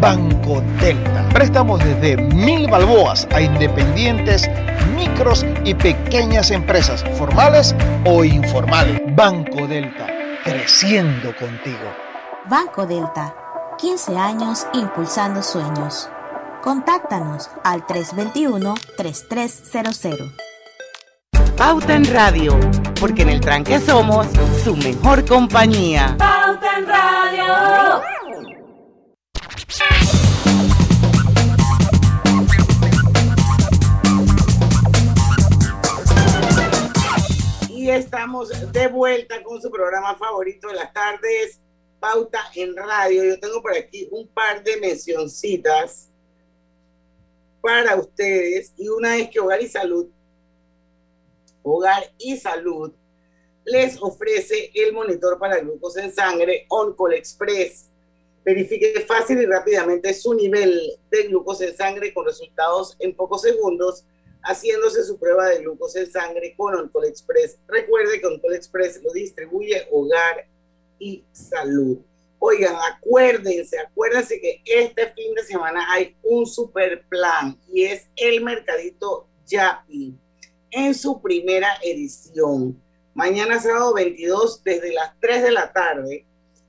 Banco 0.00 0.62
Delta. 0.80 1.28
Préstamos 1.32 1.78
desde 1.80 2.16
mil 2.16 2.68
balboas 2.68 3.26
a 3.32 3.40
independientes, 3.40 4.48
micros 4.94 5.44
y 5.64 5.74
pequeñas 5.74 6.50
empresas, 6.50 7.04
formales 7.16 7.74
o 8.04 8.24
informales. 8.24 9.00
Banco 9.14 9.66
Delta, 9.66 10.06
creciendo 10.44 11.34
contigo. 11.36 11.78
Banco 12.46 12.86
Delta, 12.86 13.34
15 13.78 14.16
años 14.16 14.66
impulsando 14.72 15.42
sueños. 15.42 16.08
Contáctanos 16.62 17.50
al 17.64 17.84
321-3300. 17.86 20.47
Pauta 21.58 21.96
en 21.96 22.04
Radio, 22.04 22.56
porque 23.00 23.22
en 23.22 23.30
el 23.30 23.40
tranque 23.40 23.80
somos 23.80 24.28
su 24.62 24.76
mejor 24.76 25.26
compañía. 25.26 26.14
Pauta 26.16 26.78
en 26.78 26.86
Radio. 26.86 28.00
Y 37.70 37.90
estamos 37.90 38.50
de 38.70 38.86
vuelta 38.86 39.42
con 39.42 39.60
su 39.60 39.68
programa 39.68 40.14
favorito 40.14 40.68
de 40.68 40.74
las 40.74 40.92
tardes, 40.92 41.60
Pauta 41.98 42.38
en 42.54 42.76
Radio. 42.76 43.24
Yo 43.24 43.40
tengo 43.40 43.60
por 43.60 43.76
aquí 43.76 44.06
un 44.12 44.28
par 44.28 44.62
de 44.62 44.76
mencioncitas 44.76 46.08
para 47.60 47.96
ustedes 47.96 48.72
y 48.76 48.88
una 48.88 49.16
es 49.16 49.28
que 49.28 49.40
Hogar 49.40 49.60
y 49.60 49.66
Salud, 49.66 50.06
Hogar 51.68 52.12
y 52.18 52.36
Salud 52.36 52.92
les 53.70 54.00
ofrece 54.00 54.70
el 54.74 54.92
monitor 54.92 55.38
para 55.38 55.60
glucosa 55.60 56.02
en 56.02 56.12
sangre 56.12 56.66
OnCall 56.68 57.14
Express. 57.14 57.90
Verifique 58.44 59.04
fácil 59.06 59.42
y 59.42 59.46
rápidamente 59.46 60.14
su 60.14 60.32
nivel 60.34 60.80
de 61.10 61.24
glucosa 61.24 61.66
en 61.66 61.76
sangre 61.76 62.14
con 62.14 62.24
resultados 62.24 62.96
en 62.98 63.14
pocos 63.14 63.42
segundos, 63.42 64.04
haciéndose 64.42 65.04
su 65.04 65.18
prueba 65.18 65.48
de 65.48 65.58
glucosa 65.58 66.00
en 66.00 66.10
sangre 66.10 66.54
con 66.56 66.74
OnCall 66.74 67.06
Express. 67.06 67.58
Recuerde 67.66 68.20
que 68.20 68.26
OnCall 68.26 68.54
Express 68.54 69.02
lo 69.02 69.12
distribuye 69.12 69.86
Hogar 69.90 70.46
y 70.98 71.24
Salud. 71.32 71.98
Oigan, 72.38 72.76
acuérdense, 72.92 73.78
acuérdense 73.80 74.40
que 74.40 74.62
este 74.64 75.08
fin 75.08 75.34
de 75.34 75.42
semana 75.42 75.92
hay 75.92 76.16
un 76.22 76.46
super 76.46 77.04
plan 77.08 77.58
y 77.68 77.84
es 77.84 78.08
el 78.16 78.42
Mercadito 78.42 79.26
Yapi 79.46 80.16
en 80.70 80.94
su 80.94 81.20
primera 81.20 81.68
edición. 81.82 82.80
Mañana 83.14 83.60
sábado 83.60 83.94
22 83.94 84.62
desde 84.62 84.92
las 84.92 85.12
3 85.20 85.42
de 85.42 85.50
la 85.50 85.72
tarde 85.72 86.24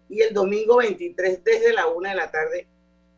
y 0.10 0.22
el 0.22 0.34
domingo 0.34 0.77
23 0.77 1.44
desde 1.44 1.74
la 1.74 1.88
1 1.88 2.10
de 2.10 2.15
la 2.15 2.32
tarde 2.32 2.68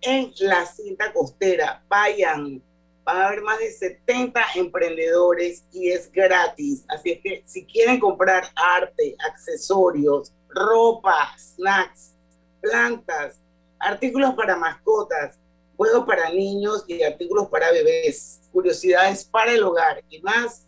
en 0.02 0.34
la 0.40 0.66
cinta 0.66 1.14
costera. 1.14 1.84
Vayan, 1.88 2.62
va 3.08 3.14
a 3.14 3.28
haber 3.28 3.42
más 3.42 3.60
de 3.60 3.72
70 3.72 4.42
emprendedores 4.56 5.64
y 5.72 5.90
es 5.90 6.12
gratis. 6.12 6.84
Así 6.90 7.12
es 7.12 7.22
que 7.22 7.44
si 7.46 7.66
quieren 7.66 8.00
comprar 8.00 8.46
arte, 8.56 9.16
accesorios, 9.32 10.34
ropa, 10.50 11.34
snacks, 11.38 12.14
plantas, 12.60 13.40
artículos 13.80 14.34
para 14.36 14.58
mascotas, 14.58 15.40
juegos 15.78 16.06
para 16.06 16.30
niños 16.30 16.84
y 16.88 17.02
artículos 17.02 17.48
para 17.48 17.72
bebés, 17.72 18.42
curiosidades 18.52 19.24
para 19.24 19.54
el 19.54 19.64
hogar 19.64 20.04
y 20.10 20.22
más, 20.22 20.68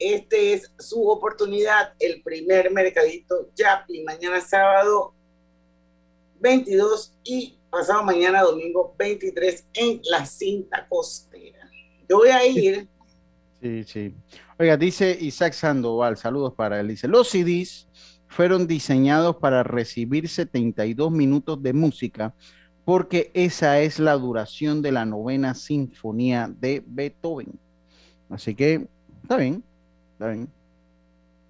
este 0.00 0.54
es 0.54 0.72
su 0.78 1.08
oportunidad, 1.08 1.92
el 2.00 2.22
primer 2.22 2.72
mercadito 2.72 3.50
Yapi, 3.54 4.02
mañana 4.02 4.40
sábado 4.40 5.14
22 6.40 7.14
y 7.22 7.58
pasado 7.70 8.02
mañana 8.02 8.42
domingo 8.42 8.94
23 8.98 9.66
en 9.74 10.00
la 10.10 10.24
cinta 10.24 10.86
costera. 10.88 11.70
Yo 12.08 12.16
voy 12.16 12.30
a 12.30 12.44
ir. 12.46 12.88
Sí, 13.60 13.84
sí. 13.84 14.14
Oiga, 14.58 14.76
dice 14.76 15.16
Isaac 15.20 15.52
Sandoval, 15.52 16.16
saludos 16.16 16.54
para 16.54 16.80
él. 16.80 16.88
Dice, 16.88 17.06
los 17.06 17.28
CDs 17.28 17.86
fueron 18.26 18.66
diseñados 18.66 19.36
para 19.36 19.62
recibir 19.62 20.28
72 20.28 21.12
minutos 21.12 21.62
de 21.62 21.72
música 21.72 22.34
porque 22.84 23.30
esa 23.34 23.80
es 23.80 23.98
la 23.98 24.14
duración 24.14 24.82
de 24.82 24.92
la 24.92 25.04
novena 25.04 25.54
sinfonía 25.54 26.50
de 26.58 26.82
Beethoven. 26.84 27.58
Así 28.28 28.54
que 28.54 28.88
está 29.22 29.36
bien, 29.36 29.62
está 30.20 30.28
bien, 30.32 30.48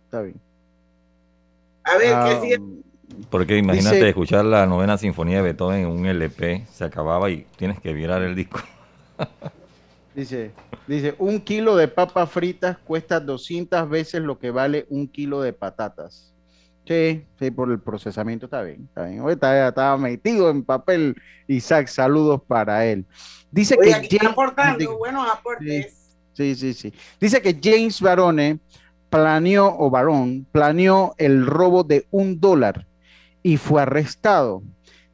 está 0.04 0.22
bien. 0.22 0.40
A 1.82 1.96
ver, 1.98 2.12
Ah, 2.14 2.28
¿qué 2.28 2.40
sigue? 2.40 2.60
Porque 3.28 3.56
imagínate 3.58 3.96
Dice- 3.96 4.08
escuchar 4.10 4.44
la 4.44 4.64
novena 4.66 4.96
sinfonía 4.96 5.38
de 5.38 5.42
Beethoven 5.42 5.80
en 5.80 5.86
un 5.88 6.06
LP, 6.06 6.64
se 6.72 6.84
acababa 6.84 7.28
y 7.30 7.44
tienes 7.56 7.80
que 7.80 7.92
virar 7.92 8.22
el 8.22 8.36
disco. 8.36 8.60
Dice, 10.14 10.50
dice, 10.88 11.14
un 11.18 11.40
kilo 11.40 11.76
de 11.76 11.86
papas 11.88 12.28
fritas 12.30 12.76
cuesta 12.78 13.20
200 13.20 13.88
veces 13.88 14.20
lo 14.20 14.38
que 14.40 14.50
vale 14.50 14.84
un 14.90 15.06
kilo 15.08 15.40
de 15.40 15.52
patatas. 15.52 16.34
Sí, 16.86 17.24
sí, 17.38 17.50
por 17.52 17.70
el 17.70 17.78
procesamiento 17.78 18.46
está 18.46 18.62
bien, 18.62 18.86
está 18.88 19.04
bien. 19.04 19.20
Hoy 19.20 19.34
está- 19.34 19.68
estaba 19.68 19.96
metido 19.96 20.50
en 20.50 20.64
papel. 20.64 21.14
Isaac, 21.46 21.86
saludos 21.86 22.42
para 22.46 22.84
él. 22.86 23.06
Dice 23.52 23.76
Oye, 23.78 23.90
que 23.90 23.94
aquí 23.94 24.18
James- 24.18 24.32
aportando 24.32 24.98
buenos 24.98 25.28
aportes. 25.30 25.92
Sí, 25.94 25.99
sí, 26.54 26.74
sí. 26.74 26.92
Dice 27.20 27.40
que 27.42 27.58
James 27.62 28.00
Barone 28.00 28.58
planeó, 29.08 29.74
o 29.78 29.90
Barón, 29.90 30.46
planeó 30.52 31.14
el 31.18 31.44
robo 31.46 31.82
de 31.84 32.06
un 32.10 32.40
dólar 32.40 32.86
y 33.42 33.56
fue 33.56 33.82
arrestado. 33.82 34.62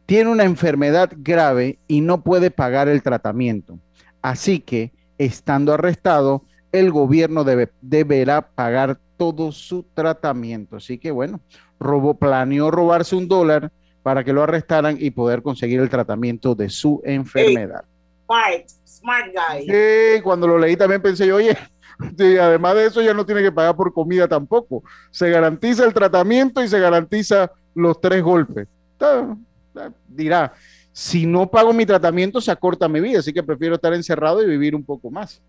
Tiene 0.04 0.30
una 0.30 0.44
enfermedad 0.44 1.10
grave 1.16 1.78
y 1.88 2.00
no 2.00 2.22
puede 2.22 2.50
pagar 2.50 2.88
el 2.88 3.02
tratamiento. 3.02 3.78
Así 4.22 4.60
que, 4.60 4.92
estando 5.18 5.72
arrestado, 5.72 6.44
el 6.72 6.90
gobierno 6.90 7.44
debe- 7.44 7.70
deberá 7.80 8.42
pagar 8.42 8.98
todo 9.16 9.50
su 9.50 9.84
tratamiento. 9.94 10.76
Así 10.76 10.98
que, 10.98 11.10
bueno, 11.10 11.40
robó, 11.80 12.14
planeó 12.18 12.70
robarse 12.70 13.16
un 13.16 13.28
dólar 13.28 13.72
para 14.02 14.22
que 14.22 14.32
lo 14.32 14.42
arrestaran 14.42 14.96
y 15.00 15.10
poder 15.10 15.42
conseguir 15.42 15.80
el 15.80 15.88
tratamiento 15.88 16.54
de 16.54 16.68
su 16.68 17.00
enfermedad. 17.04 17.84
Smart, 18.26 18.68
smart 18.84 19.26
guy. 19.32 19.66
Sí, 19.66 20.20
cuando 20.22 20.46
lo 20.46 20.58
leí 20.58 20.76
también 20.76 21.00
pensé 21.00 21.26
yo, 21.26 21.36
oye, 21.36 21.56
sí, 22.18 22.36
además 22.38 22.74
de 22.74 22.86
eso 22.86 23.00
ya 23.02 23.14
no 23.14 23.24
tiene 23.24 23.42
que 23.42 23.52
pagar 23.52 23.76
por 23.76 23.92
comida 23.92 24.26
tampoco. 24.28 24.82
Se 25.10 25.30
garantiza 25.30 25.84
el 25.84 25.94
tratamiento 25.94 26.62
y 26.62 26.68
se 26.68 26.78
garantiza 26.80 27.50
los 27.74 28.00
tres 28.00 28.22
golpes. 28.22 28.66
Está- 28.92 29.36
está- 29.68 29.92
dirá, 30.08 30.52
si 30.92 31.26
no 31.26 31.48
pago 31.50 31.72
mi 31.72 31.84
tratamiento 31.86 32.40
se 32.40 32.50
acorta 32.50 32.88
mi 32.88 33.00
vida, 33.00 33.18
así 33.20 33.32
que 33.32 33.42
prefiero 33.42 33.74
estar 33.74 33.92
encerrado 33.94 34.42
y 34.42 34.46
vivir 34.46 34.74
un 34.74 34.84
poco 34.84 35.10
más. 35.10 35.40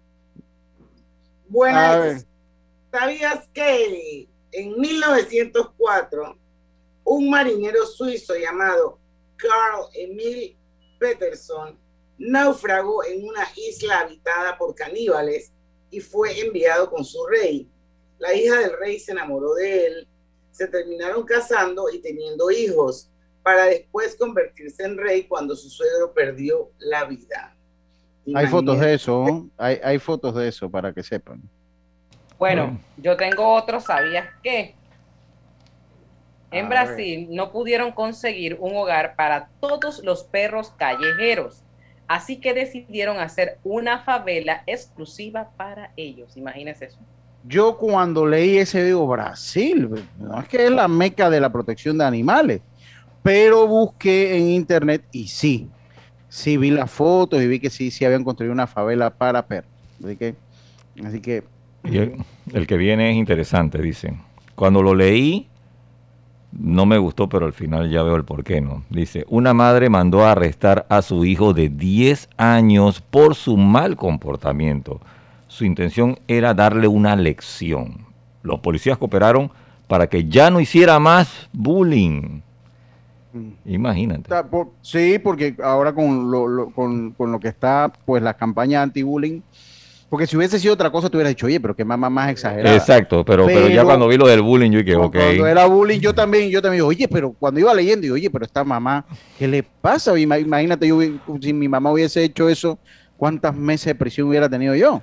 Buenas. 1.48 2.26
¿Sabías 2.92 3.48
que 3.54 4.28
en 4.52 4.80
1904 4.80 6.38
un 7.04 7.30
marinero 7.30 7.86
suizo 7.86 8.36
llamado 8.36 9.00
Carl 9.38 9.86
Emil 9.94 10.58
Peterson 11.00 11.78
naufragó 12.18 13.04
en 13.06 13.28
una 13.28 13.48
isla 13.56 14.00
habitada 14.00 14.58
por 14.58 14.76
caníbales 14.76 15.52
y 15.92 16.00
fue 16.00 16.40
enviado 16.40 16.90
con 16.90 17.04
su 17.06 17.26
rey? 17.28 17.70
La 18.20 18.34
hija 18.34 18.60
del 18.60 18.78
rey 18.80 19.00
se 19.00 19.12
enamoró 19.12 19.54
de 19.56 19.86
él, 19.86 20.08
se 20.52 20.68
terminaron 20.68 21.24
casando 21.24 21.90
y 21.92 22.00
teniendo 22.00 22.50
hijos, 22.50 23.12
para 23.44 23.66
después 23.66 24.16
convertirse 24.16 24.84
en 24.84 24.98
rey 24.98 25.24
cuando 25.24 25.56
su 25.56 25.70
suegro 25.70 26.14
perdió 26.14 26.72
la 26.80 27.06
vida. 27.06 27.56
Hay 28.36 28.48
fotos 28.48 28.80
de 28.80 28.94
eso, 28.94 29.48
hay, 29.56 29.80
hay 29.84 30.00
fotos 30.00 30.36
de 30.36 30.50
eso 30.50 30.70
para 30.70 30.94
que 30.94 31.02
sepan. 31.02 31.42
Bueno, 32.38 32.80
yo 32.98 33.16
tengo 33.16 33.54
otro, 33.54 33.80
¿sabías 33.80 34.28
qué? 34.44 34.76
En 36.52 36.66
A 36.66 36.70
Brasil 36.70 37.28
no 37.32 37.52
pudieron 37.52 37.92
conseguir 37.92 38.58
un 38.60 38.76
hogar 38.76 39.16
para 39.16 39.50
todos 39.60 40.04
los 40.04 40.24
perros 40.24 40.72
callejeros, 40.78 41.64
así 42.08 42.38
que 42.38 42.54
decidieron 42.54 43.18
hacer 43.20 43.60
una 43.64 44.00
favela 44.00 44.64
exclusiva 44.66 45.50
para 45.58 45.92
ellos. 45.98 46.36
Imagínense 46.38 46.86
eso. 46.86 47.00
Yo 47.44 47.78
cuando 47.78 48.26
leí 48.26 48.58
ese 48.58 48.84
digo, 48.84 49.08
Brasil, 49.08 49.90
no 50.20 50.40
es 50.40 50.48
que 50.48 50.66
es 50.66 50.72
la 50.72 50.88
meca 50.88 51.30
de 51.30 51.40
la 51.40 51.52
protección 51.52 51.98
de 51.98 52.06
animales, 52.06 52.62
pero 53.24 53.68
busqué 53.68 54.38
en 54.38 54.50
internet 54.50 55.04
y 55.12 55.28
sí, 55.28 55.70
sí 56.30 56.58
vi 56.58 56.72
las 56.72 56.92
fotos 56.92 57.42
y 57.42 57.48
vi 57.48 57.60
que 57.60 57.70
sí, 57.70 57.92
sí 57.92 58.06
habían 58.06 58.24
construido 58.24 58.54
una 58.54 58.68
favela 58.68 59.10
para 59.10 59.46
perros. 59.46 59.72
Así 60.04 60.16
que, 60.16 60.36
así 61.06 61.22
que 61.22 61.44
Y 61.84 61.98
el, 61.98 62.16
el 62.54 62.68
que 62.68 62.78
viene 62.78 63.12
es 63.12 63.16
interesante, 63.16 63.82
dicen. 63.82 64.22
Cuando 64.56 64.82
lo 64.82 64.96
leí, 64.96 65.48
no 66.60 66.86
me 66.86 66.98
gustó, 66.98 67.30
pero 67.30 67.46
al 67.46 67.54
final 67.54 67.90
ya 67.90 68.02
veo 68.04 68.16
el 68.16 68.26
porqué, 68.26 68.62
¿no? 68.62 68.84
Dice, 68.90 69.26
una 69.30 69.54
madre 69.54 69.90
mandó 69.90 70.26
a 70.26 70.32
arrestar 70.32 70.86
a 70.90 71.02
su 71.02 71.24
hijo 71.26 71.54
de 71.54 71.70
10 71.70 72.30
años 72.38 73.00
por 73.02 73.36
su 73.36 73.58
mal 73.58 73.96
comportamiento. 73.96 75.00
Su 75.48 75.66
intención 75.66 76.20
era 76.28 76.54
darle 76.54 76.88
una 76.88 77.16
lección. 77.16 78.06
Los 78.44 78.60
policías 78.60 78.98
cooperaron 78.98 79.52
para 79.88 80.08
que 80.08 80.26
ya 80.28 80.50
no 80.50 80.60
hiciera 80.60 81.00
más 81.00 81.48
bullying. 81.54 82.42
Imagínate. 83.66 84.22
Está 84.22 84.46
por- 84.48 84.72
sí, 84.82 85.20
porque 85.20 85.56
ahora 85.64 85.94
con 85.94 86.32
lo, 86.32 86.48
lo- 86.48 86.70
con, 86.72 87.12
con 87.12 87.32
lo 87.32 87.40
que 87.40 87.50
está, 87.50 87.92
pues 88.06 88.24
la 88.24 88.34
campaña 88.34 88.82
anti-bullying, 88.82 89.42
porque 90.10 90.26
si 90.28 90.38
hubiese 90.38 90.60
sido 90.60 90.74
otra 90.74 90.90
cosa, 90.90 91.10
tú 91.10 91.18
hubieras 91.18 91.32
dicho, 91.32 91.46
oye, 91.48 91.60
pero 91.60 91.76
qué 91.76 91.84
mamá 91.84 92.10
más 92.10 92.30
exagerada. 92.30 92.76
Exacto, 92.76 93.26
pero, 93.26 93.46
pero, 93.46 93.68
ya 93.68 93.84
cuando 93.84 94.08
vi 94.08 94.18
lo 94.18 94.28
del 94.28 94.42
bullying, 94.42 94.72
yo 94.72 94.80
dije, 94.80 94.96
ok. 94.96 95.16
Cuando 95.16 95.48
era 95.48 95.66
bullying, 95.66 96.00
yo 96.00 96.14
también, 96.14 96.50
yo 96.50 96.62
también, 96.62 96.84
oye, 96.84 97.08
pero 97.08 97.34
cuando 97.34 97.60
iba 97.60 97.74
leyendo, 97.74 98.04
digo, 98.04 98.16
oye, 98.16 98.30
pero 98.30 98.46
esta 98.46 98.64
mamá, 98.64 99.06
¿qué 99.38 99.48
le 99.48 99.64
pasa? 99.64 100.14
Ima- 100.18 100.40
Imagínate, 100.40 100.88
yo, 100.88 101.00
si 101.42 101.54
mi 101.54 101.68
mamá 101.68 101.92
hubiese 101.92 102.24
hecho 102.24 102.48
eso, 102.50 102.80
¿cuántas 103.18 103.54
meses 103.56 103.86
de 103.88 103.96
prisión 103.96 104.28
hubiera 104.30 104.48
tenido 104.48 104.76
yo? 104.76 105.02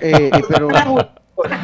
Eh, 0.00 0.30
eh, 0.32 0.42
pero, 0.48 0.68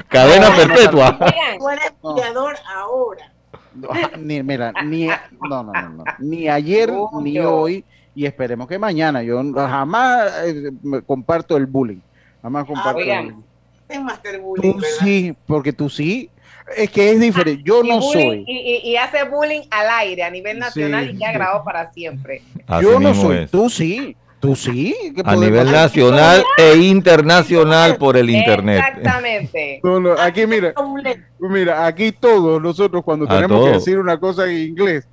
Cadena 0.09 0.55
perpetua. 0.57 1.19
Tú 1.59 1.69
eres 1.69 1.93
peleador 2.03 2.57
ahora. 2.75 3.33
No, 3.75 3.89
ni, 4.19 4.43
mira, 4.43 4.73
ni, 4.85 5.07
no, 5.41 5.63
no, 5.63 5.73
no, 5.73 5.89
no, 5.91 6.05
ni 6.19 6.49
ayer 6.49 6.93
ni 7.23 7.39
hoy, 7.39 7.85
y 8.15 8.27
esperemos 8.27 8.67
que 8.67 8.79
mañana. 8.79 9.23
Yo 9.23 9.41
jamás 9.55 10.33
eh, 10.45 10.71
comparto 11.07 11.57
el 11.57 11.67
bullying. 11.67 12.01
Jamás 12.43 12.65
comparto 12.65 12.99
el 13.01 13.05
Oigan, 13.05 13.25
bullying. 13.27 13.43
es 13.89 14.01
Master 14.03 14.41
Bullying, 14.41 14.73
Tú 14.73 14.79
¿verdad? 14.81 14.97
sí, 15.03 15.35
porque 15.47 15.73
tú 15.73 15.89
sí. 15.91 16.31
Es 16.77 16.89
que 16.91 17.11
es 17.11 17.19
diferente. 17.21 17.63
Yo 17.65 17.83
Y 17.85 17.89
no 17.89 17.99
bullying- 18.01 18.13
soy. 18.13 18.45
Y, 18.47 18.91
y- 18.91 18.97
hace 18.97 19.25
bullying 19.25 19.63
al 19.71 19.89
aire 19.91 20.23
a 20.23 20.31
nivel 20.31 20.59
nacional 20.59 21.05
Sí, 21.07 21.11
y 21.11 21.17
sí. 21.17 21.25
grabado 21.33 21.65
para 21.65 21.91
siempre. 21.93 22.43
Así 22.67 22.85
Yo 22.85 23.01
no 23.01 23.13
soy. 23.15 23.39
es. 23.39 23.51
Tú 23.51 23.69
sí. 23.69 24.17
Tú 24.39 24.57
sí. 24.57 24.95
¿Qué 25.15 25.21
A 25.25 25.35
nivel 25.37 25.61
hacer? 25.69 25.73
nacional 25.75 26.45
e 26.57 26.77
internacional 26.77 27.97
por 27.97 28.17
el 28.17 28.31
internet. 28.31 28.83
Exactamente. 28.89 29.81
No, 29.85 30.01
no, 30.01 30.13
aquí 30.13 30.47
mira, 30.47 30.73
mira, 31.41 31.87
aquí 31.87 32.13
todos 32.13 32.63
nosotros 32.63 33.03
cuando 33.05 33.27
tenemos 33.27 33.67
que 33.67 33.73
decir 33.73 33.99
una 33.99 34.19
cosa 34.19 34.49
en 34.51 34.57
inglés, 34.69 35.07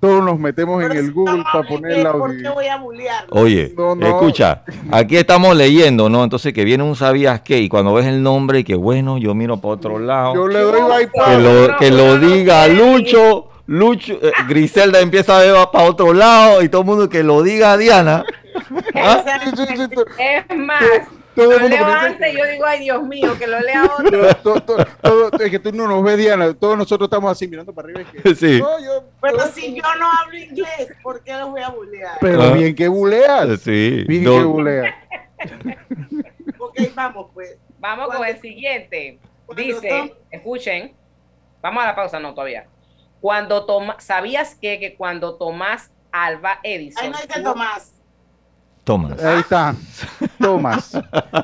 todos 0.00 0.22
nos 0.22 0.38
metemos 0.38 0.82
en 0.84 0.92
el 0.92 1.12
Google 1.12 1.42
para 1.50 1.66
poner 1.66 1.92
el 1.98 2.02
¿Por 2.06 2.30
audio. 2.30 2.42
qué 2.42 2.48
voy 2.50 2.66
a 2.66 2.76
bullear? 2.76 3.24
Oye, 3.30 3.72
No, 3.76 3.94
no. 3.94 4.06
escucha, 4.06 4.62
aquí 4.92 5.16
estamos 5.16 5.56
leyendo, 5.56 6.08
¿no? 6.10 6.22
Entonces 6.24 6.52
que 6.52 6.64
viene 6.64 6.84
un 6.84 6.94
sabías 6.94 7.40
qué 7.40 7.58
y 7.60 7.68
cuando 7.68 7.94
ves 7.94 8.06
el 8.06 8.22
nombre 8.22 8.58
y 8.58 8.64
que 8.64 8.74
bueno, 8.74 9.16
yo 9.18 9.34
miro 9.34 9.56
para 9.60 9.74
otro 9.74 9.98
lado. 9.98 10.34
Yo 10.34 10.46
le 10.48 10.60
doy 10.60 10.82
que 10.82 11.06
bypass. 11.06 11.42
lo, 11.42 11.76
que 11.78 11.90
lo 11.90 12.18
diga 12.18 12.68
Lucho, 12.68 13.48
Lucho, 13.66 14.12
eh, 14.20 14.32
Griselda 14.46 15.00
empieza 15.00 15.38
a 15.38 15.40
ver 15.40 15.54
para 15.72 15.88
otro 15.88 16.12
lado 16.12 16.62
y 16.62 16.68
todo 16.68 16.82
el 16.82 16.86
mundo 16.86 17.08
que 17.08 17.22
lo 17.22 17.42
diga 17.42 17.76
Diana. 17.78 18.24
¿Ah? 18.94 19.24
Es 20.18 20.56
más, 20.56 20.82
todo 21.34 21.58
lo 21.58 21.68
leo 21.68 21.84
antes 21.86 22.32
y 22.34 22.36
yo 22.38 22.44
digo, 22.46 22.64
ay 22.64 22.80
Dios 22.80 23.02
mío, 23.02 23.36
que 23.38 23.46
lo 23.46 23.58
lea 23.60 23.84
otro. 23.98 24.34
Todo- 24.36 24.60
todo- 24.60 24.86
todo- 25.02 25.30
es 25.40 25.50
que 25.50 25.58
tú 25.58 25.72
no 25.72 25.86
nos 25.88 26.02
ves, 26.02 26.16
Diana. 26.18 26.54
Todos 26.54 26.76
nosotros 26.78 27.06
estamos 27.08 27.30
así 27.32 27.48
mirando 27.48 27.72
para 27.74 27.88
arriba. 27.88 28.10
que- 28.10 28.34
Sí. 28.34 28.60
No, 28.60 28.78
yo- 28.80 29.04
Pero 29.20 29.40
si 29.48 29.74
yo 29.74 29.82
no 29.98 30.10
hablo 30.10 30.36
inglés, 30.38 30.94
¿por 31.02 31.22
qué 31.22 31.32
los 31.34 31.50
voy 31.50 31.62
a 31.62 31.68
bullear? 31.70 32.18
pero 32.20 32.42
Ah. 32.42 32.50
bien 32.52 32.74
que 32.74 32.88
buleas. 32.88 33.60
Sí. 33.60 34.04
Bien 34.06 34.24
no- 34.24 34.38
que 34.38 34.44
buleas. 34.44 34.94
Ok, 36.58 36.80
vamos 36.94 37.30
pues. 37.34 37.56
Vamos 37.78 38.14
con 38.14 38.26
el 38.26 38.40
siguiente. 38.40 39.18
Dice, 39.54 40.14
escuchen, 40.30 40.94
vamos 41.60 41.82
a 41.82 41.86
la 41.88 41.94
pausa, 41.94 42.18
no 42.18 42.32
todavía. 42.32 42.66
Cuando 43.20 43.66
toma, 43.66 43.96
¿sabías 44.00 44.54
que, 44.54 44.78
que 44.80 44.94
cuando 44.94 45.34
Tomás 45.34 45.90
Alba 46.10 46.60
Edison, 46.62 47.04
Ahí 47.04 47.10
no 47.10 47.16
dice 47.18 47.28
tuvo- 47.40 47.52
Tomás. 47.52 47.92
Tomás. 48.84 49.22
Ahí 49.22 49.40
está. 49.40 49.74
Tomás. 50.48 50.92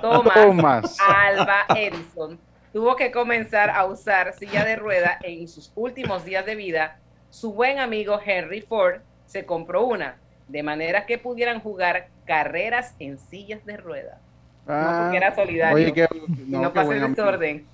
Tomás, 0.00 0.34
Tomás. 0.34 0.96
Alba 1.00 1.64
Edison 1.74 2.38
tuvo 2.72 2.94
que 2.96 3.10
comenzar 3.10 3.70
a 3.70 3.84
usar 3.86 4.32
silla 4.34 4.64
de 4.64 4.76
rueda 4.76 5.18
en 5.22 5.48
sus 5.48 5.72
últimos 5.74 6.24
días 6.24 6.44
de 6.46 6.54
vida, 6.54 6.98
su 7.30 7.52
buen 7.52 7.78
amigo 7.78 8.20
Henry 8.24 8.60
Ford 8.60 9.00
se 9.26 9.44
compró 9.46 9.84
una, 9.86 10.16
de 10.48 10.62
manera 10.62 11.06
que 11.06 11.18
pudieran 11.18 11.60
jugar 11.60 12.08
carreras 12.26 12.94
en 12.98 13.18
sillas 13.18 13.64
de 13.64 13.76
rueda. 13.76 14.20
no 14.66 14.98
porque 15.02 15.16
era 15.16 15.34
solidario. 15.34 15.74
Oye, 15.76 15.92
qué, 15.92 16.06
y 16.12 16.50
no, 16.50 16.62
no, 16.62 16.70
buen 16.70 17.02
amigo. 17.02 17.08
desorden. 17.08 17.66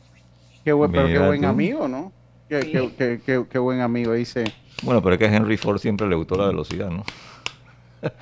Qué 0.65 0.73
buen, 0.73 0.91
pero 0.93 1.07
qué 1.07 1.19
buen 1.19 1.45
amigo, 1.45 1.89
¿no? 1.89 2.13
Qué, 2.49 2.63
Sí. 2.63 2.73
qué- 2.73 2.93
qué- 2.97 3.21
qué- 3.25 3.47
qué 3.51 3.59
buen 3.59 3.81
amigo, 3.81 4.13
dice. 4.15 4.45
Bueno, 4.83 5.03
pero 5.03 5.15
es 5.15 5.19
que 5.19 5.27
a 5.27 5.35
Henry 5.35 5.57
Ford 5.57 5.79
siempre 5.79 6.07
le 6.07 6.15
gustó 6.15 6.37
la 6.37 6.47
velocidad, 6.47 6.89
¿no? 6.91 7.05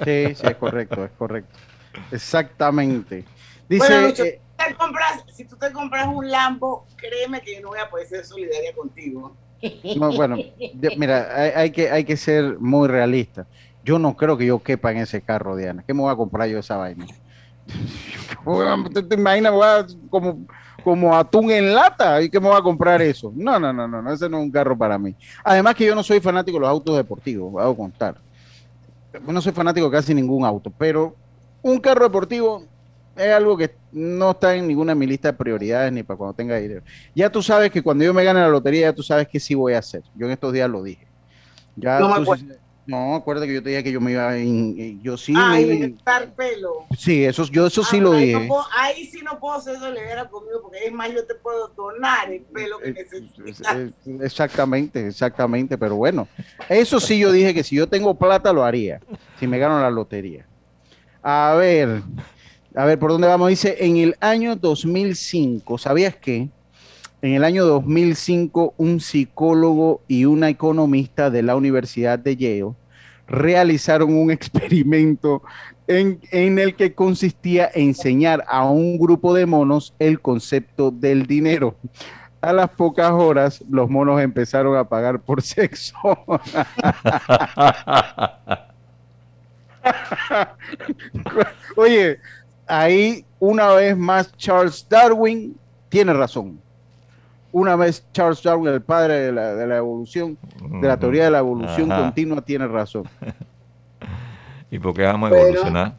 Sí, 0.04 0.34
sí, 0.34 0.46
es 0.46 0.56
correcto, 0.56 1.04
es 1.04 1.10
correcto. 1.12 1.56
Exactamente. 2.10 3.24
Dice, 3.68 3.86
bueno, 3.86 4.08
Lucho, 4.08 4.24
eh, 4.24 4.40
si, 4.58 4.66
te 4.66 4.74
compras, 4.74 5.24
si 5.32 5.44
tú 5.44 5.56
te 5.56 5.72
compras 5.72 6.06
un 6.08 6.30
Lambo, 6.30 6.86
créeme 6.96 7.40
que 7.40 7.56
yo 7.56 7.62
no 7.62 7.68
voy 7.68 7.78
a 7.78 7.88
poder 7.88 8.06
ser 8.06 8.24
solidaria 8.24 8.74
contigo. 8.74 9.36
no, 9.96 10.12
bueno, 10.12 10.36
mira, 10.96 11.28
hay, 11.34 11.50
hay 11.50 11.70
que, 11.70 11.90
hay 11.90 12.04
que 12.04 12.16
ser 12.16 12.58
muy 12.58 12.88
realista. 12.88 13.46
Yo 13.84 13.98
no 13.98 14.16
creo 14.16 14.36
que 14.36 14.46
yo 14.46 14.62
quepa 14.62 14.92
en 14.92 14.98
ese 14.98 15.20
carro, 15.20 15.56
Diana. 15.56 15.84
¿Qué 15.86 15.92
me 15.92 16.00
voy 16.00 16.12
a 16.12 16.16
comprar 16.16 16.48
yo 16.48 16.58
esa 16.58 16.76
vaina? 16.76 17.06
¿Te, 18.94 19.02
te 19.02 19.14
imaginas? 19.14 19.96
Como, 20.10 20.46
como 20.82 21.16
atún 21.16 21.50
en 21.50 21.74
lata. 21.74 22.20
¿Y 22.22 22.30
qué 22.30 22.40
me 22.40 22.48
voy 22.48 22.58
a 22.58 22.62
comprar 22.62 23.00
eso? 23.02 23.32
No, 23.34 23.58
no, 23.58 23.72
no, 23.72 23.88
no, 23.88 24.02
no, 24.02 24.12
ese 24.12 24.28
no 24.28 24.38
es 24.38 24.44
un 24.44 24.50
carro 24.50 24.76
para 24.76 24.98
mí. 24.98 25.14
Además 25.42 25.74
que 25.74 25.86
yo 25.86 25.94
no 25.94 26.02
soy 26.02 26.20
fanático 26.20 26.56
de 26.56 26.60
los 26.60 26.68
autos 26.68 26.96
deportivos, 26.96 27.52
voy 27.52 27.62
a 27.62 27.76
contar. 27.76 28.16
No 29.26 29.40
soy 29.40 29.52
fanático 29.52 29.88
de 29.88 29.96
casi 29.96 30.14
ningún 30.14 30.44
auto, 30.44 30.70
pero 30.76 31.14
un 31.64 31.80
carro 31.80 32.04
deportivo 32.04 32.64
es 33.16 33.32
algo 33.32 33.56
que 33.56 33.76
no 33.92 34.32
está 34.32 34.54
en 34.54 34.66
ninguna 34.66 34.92
de 34.92 34.98
mi 34.98 35.06
lista 35.06 35.28
de 35.32 35.38
prioridades 35.38 35.92
ni 35.92 36.02
para 36.02 36.18
cuando 36.18 36.34
tenga 36.34 36.56
dinero. 36.56 36.82
Ya 37.14 37.30
tú 37.30 37.42
sabes 37.42 37.70
que 37.70 37.82
cuando 37.82 38.04
yo 38.04 38.12
me 38.12 38.24
gane 38.24 38.40
la 38.40 38.48
lotería, 38.48 38.88
ya 38.88 38.92
tú 38.92 39.02
sabes 39.02 39.28
que 39.28 39.40
sí 39.40 39.54
voy 39.54 39.74
a 39.74 39.78
hacer. 39.78 40.02
Yo 40.14 40.26
en 40.26 40.32
estos 40.32 40.52
días 40.52 40.68
lo 40.68 40.82
dije. 40.82 41.06
Ya 41.76 42.00
No 42.00 42.08
me 42.08 42.14
tú 42.16 42.20
acuerdo. 42.22 42.42
sí- 42.44 42.58
no, 42.86 43.14
acuérdate 43.14 43.46
que 43.48 43.54
yo 43.54 43.62
te 43.62 43.70
dije 43.70 43.82
que 43.84 43.92
yo 43.92 44.00
me 44.00 44.12
iba 44.12 44.28
a... 44.28 44.38
in- 44.38 44.76
eh, 44.78 44.98
yo 45.00 45.16
sí, 45.16 45.32
me 45.32 45.40
Ay, 45.40 45.96
iba 46.04 46.34
pelo. 46.36 46.86
sí, 46.98 47.24
eso, 47.24 47.44
yo 47.46 47.66
eso 47.66 47.82
sí 47.82 47.96
Ah, 47.98 48.00
lo 48.02 48.12
ahí 48.12 48.26
dije. 48.26 48.40
no 48.40 48.46
puedo- 48.48 48.66
ahí 48.76 49.06
sí 49.06 49.20
no 49.24 49.40
puedo 49.40 49.58
ser 49.62 49.78
solidaria 49.78 50.28
conmigo, 50.28 50.60
porque 50.62 50.84
es 50.84 50.92
más, 50.92 51.10
yo 51.10 51.26
te 51.26 51.34
puedo 51.36 51.68
donar 51.68 52.30
el 52.30 52.44
pelo 52.52 52.78
que 52.80 52.90
Eh, 52.90 52.94
necesitas. 52.94 53.74
eh, 53.74 53.90
Exactamente, 54.20 55.06
exactamente, 55.06 55.78
pero 55.78 55.96
bueno, 55.96 56.28
eso 56.68 57.00
sí 57.00 57.18
yo 57.18 57.32
dije 57.32 57.54
que 57.54 57.64
si 57.64 57.76
yo 57.76 57.88
tengo 57.88 58.18
plata 58.18 58.52
lo 58.52 58.64
haría, 58.64 59.00
si 59.38 59.46
me 59.46 59.58
gano 59.58 59.80
la 59.80 59.90
lotería. 59.90 60.46
A 61.26 61.54
ver, 61.54 62.02
a 62.74 62.84
ver, 62.84 62.98
¿por 62.98 63.10
dónde 63.10 63.26
vamos? 63.26 63.48
Dice, 63.48 63.78
en 63.80 63.96
el 63.96 64.14
año 64.20 64.56
2005, 64.56 65.78
¿sabías 65.78 66.14
qué? 66.16 66.50
En 67.22 67.32
el 67.32 67.44
año 67.44 67.64
2005, 67.64 68.74
un 68.76 69.00
psicólogo 69.00 70.02
y 70.06 70.26
una 70.26 70.50
economista 70.50 71.30
de 71.30 71.42
la 71.42 71.56
Universidad 71.56 72.18
de 72.18 72.36
Yale 72.36 72.74
realizaron 73.26 74.14
un 74.14 74.30
experimento 74.30 75.42
en, 75.86 76.20
en 76.30 76.58
el 76.58 76.76
que 76.76 76.94
consistía 76.94 77.70
en 77.72 77.88
enseñar 77.88 78.44
a 78.46 78.68
un 78.68 78.98
grupo 78.98 79.32
de 79.32 79.46
monos 79.46 79.94
el 79.98 80.20
concepto 80.20 80.90
del 80.90 81.26
dinero. 81.26 81.74
A 82.42 82.52
las 82.52 82.68
pocas 82.68 83.12
horas, 83.12 83.64
los 83.70 83.88
monos 83.88 84.20
empezaron 84.20 84.76
a 84.76 84.86
pagar 84.86 85.20
por 85.20 85.40
sexo. 85.42 85.96
Oye, 91.76 92.18
ahí 92.66 93.24
una 93.38 93.68
vez 93.72 93.96
más 93.96 94.34
Charles 94.36 94.86
Darwin 94.88 95.56
tiene 95.88 96.12
razón. 96.12 96.58
Una 97.52 97.76
vez 97.76 98.04
Charles 98.12 98.42
Darwin, 98.42 98.68
el 98.72 98.82
padre 98.82 99.14
de 99.20 99.32
la, 99.32 99.54
de 99.54 99.66
la 99.66 99.76
evolución, 99.76 100.36
de 100.80 100.88
la 100.88 100.96
teoría 100.98 101.24
de 101.24 101.30
la 101.30 101.38
evolución 101.38 101.90
Ajá. 101.92 102.02
continua, 102.04 102.40
tiene 102.42 102.66
razón. 102.66 103.04
¿Y 104.70 104.78
por 104.78 104.92
qué 104.94 105.02
vamos 105.02 105.28
a 105.28 105.32
Pero- 105.34 105.46
evolucionar? 105.46 105.94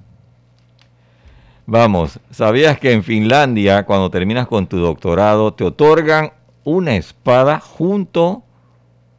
Vamos, 1.68 2.20
¿sabías 2.30 2.78
que 2.80 2.92
en 2.92 3.04
Finlandia, 3.04 3.86
cuando 3.88 4.12
terminas 4.12 4.46
con 4.48 4.68
tu 4.68 4.78
doctorado, 4.78 5.54
te 5.54 5.64
otorgan 5.64 6.32
una 6.64 6.96
espada 6.96 7.60
junto 7.60 8.44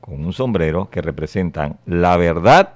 con 0.01 0.25
un 0.25 0.33
sombrero 0.33 0.89
que 0.89 1.03
representan 1.03 1.79
la 1.87 2.17
verdad 2.17 2.75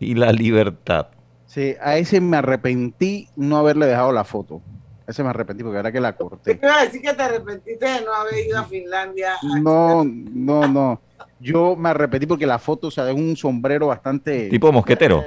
y 0.00 0.14
la 0.14 0.32
libertad? 0.32 1.08
Sí, 1.46 1.76
a 1.80 1.96
ese 1.98 2.20
me 2.20 2.38
arrepentí 2.38 3.28
no 3.36 3.58
haberle 3.58 3.86
dejado 3.86 4.12
la 4.12 4.24
foto. 4.24 4.62
A 5.06 5.10
ese 5.10 5.22
me 5.22 5.28
arrepentí 5.28 5.62
porque 5.62 5.78
era 5.78 5.92
que 5.92 6.00
la 6.00 6.16
corté. 6.16 6.54
Te 6.56 6.66
iba 6.66 6.78
a 6.78 6.84
decir 6.84 7.02
que 7.02 7.12
te 7.12 7.22
arrepentiste 7.22 7.84
de 7.84 8.00
no 8.04 8.12
haber 8.12 8.46
ido 8.46 8.58
a 8.58 8.64
Finlandia. 8.64 9.34
No, 9.60 10.04
no, 10.04 10.66
no. 10.66 11.00
Yo 11.38 11.76
me 11.76 11.90
arrepentí 11.90 12.26
porque 12.26 12.46
la 12.46 12.58
foto, 12.58 12.88
o 12.88 12.90
sea, 12.90 13.08
es 13.08 13.14
un 13.14 13.36
sombrero 13.36 13.88
bastante... 13.88 14.48
Tipo 14.48 14.72
mosquetero. 14.72 15.24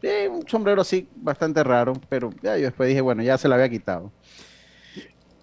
Sí, 0.00 0.08
un 0.30 0.46
sombrero 0.46 0.82
así 0.82 1.08
bastante 1.16 1.64
raro, 1.64 1.94
pero 2.08 2.30
ya 2.42 2.56
yo 2.56 2.64
después 2.64 2.88
dije, 2.88 3.00
bueno, 3.00 3.22
ya 3.22 3.38
se 3.38 3.48
la 3.48 3.54
había 3.54 3.68
quitado. 3.68 4.12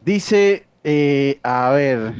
Dice, 0.03 0.67
eh, 0.83 1.39
a 1.41 1.71
ver, 1.71 2.13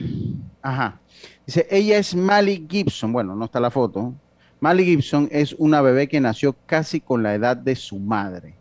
ajá. 0.62 1.00
Dice, 1.46 1.68
ella 1.70 1.98
es 1.98 2.16
Mally 2.16 2.66
Gibson. 2.70 3.14
Bueno, 3.14 3.36
no 3.36 3.46
está 3.46 3.60
la 3.60 3.70
foto. 3.70 4.14
Mally 4.62 4.86
Gibson 4.86 5.28
es 5.32 5.56
una 5.58 5.82
bebé 5.82 6.08
que 6.08 6.22
nació 6.22 6.56
casi 6.68 7.02
con 7.02 7.24
la 7.24 7.34
edad 7.34 7.58
de 7.58 7.76
su 7.76 7.98
madre, 7.98 8.54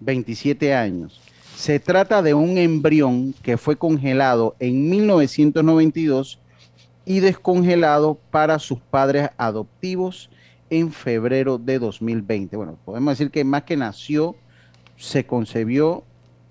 27 0.00 0.74
años. 0.74 1.20
Se 1.54 1.78
trata 1.78 2.22
de 2.22 2.32
un 2.32 2.56
embrión 2.56 3.34
que 3.42 3.58
fue 3.58 3.76
congelado 3.76 4.56
en 4.60 4.88
1992 4.88 6.40
y 7.04 7.20
descongelado 7.20 8.18
para 8.30 8.58
sus 8.58 8.80
padres 8.80 9.28
adoptivos 9.36 10.30
en 10.70 10.90
febrero 10.90 11.58
de 11.58 11.78
2020. 11.78 12.56
Bueno, 12.56 12.78
podemos 12.82 13.18
decir 13.18 13.30
que 13.30 13.44
más 13.44 13.64
que 13.64 13.76
nació, 13.76 14.34
se 14.96 15.26
concebió 15.26 16.02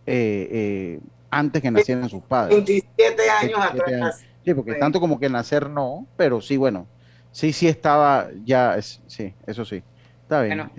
eh, 0.05 0.47
eh, 0.51 0.99
antes 1.31 1.59
que 1.63 1.71
nacieran 1.71 2.07
sus 2.07 2.21
padres. 2.21 2.55
27 2.55 3.29
años 3.31 3.59
27 3.59 3.81
atrás. 3.81 3.89
años. 3.89 4.15
Sí, 4.45 4.53
porque 4.53 4.75
tanto 4.75 4.99
como 4.99 5.19
que 5.19 5.27
nacer 5.27 5.71
no, 5.71 6.05
pero 6.17 6.39
sí, 6.39 6.55
bueno, 6.55 6.85
sí, 7.31 7.53
sí 7.53 7.67
estaba 7.67 8.29
ya, 8.43 8.75
es- 8.77 9.01
sí, 9.07 9.33
eso 9.45 9.65
sí. 9.65 9.83
Está 10.23 10.41
bien. 10.41 10.57
Bueno, 10.57 10.71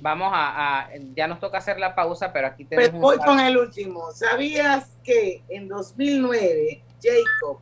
vamos 0.00 0.30
a, 0.32 0.80
a- 0.82 0.90
ya 1.14 1.26
nos 1.26 1.40
toca 1.40 1.58
hacer 1.58 1.78
la 1.78 1.94
pausa, 1.94 2.32
pero 2.32 2.46
aquí 2.48 2.64
Pero 2.64 2.82
tenemos 2.88 3.00
voy 3.00 3.16
un 3.16 3.24
con 3.24 3.40
el 3.40 3.56
último. 3.56 4.10
¿Sabías 4.12 4.96
que 5.02 5.42
en 5.48 5.68
2009 5.68 6.82
Jacob, 7.02 7.58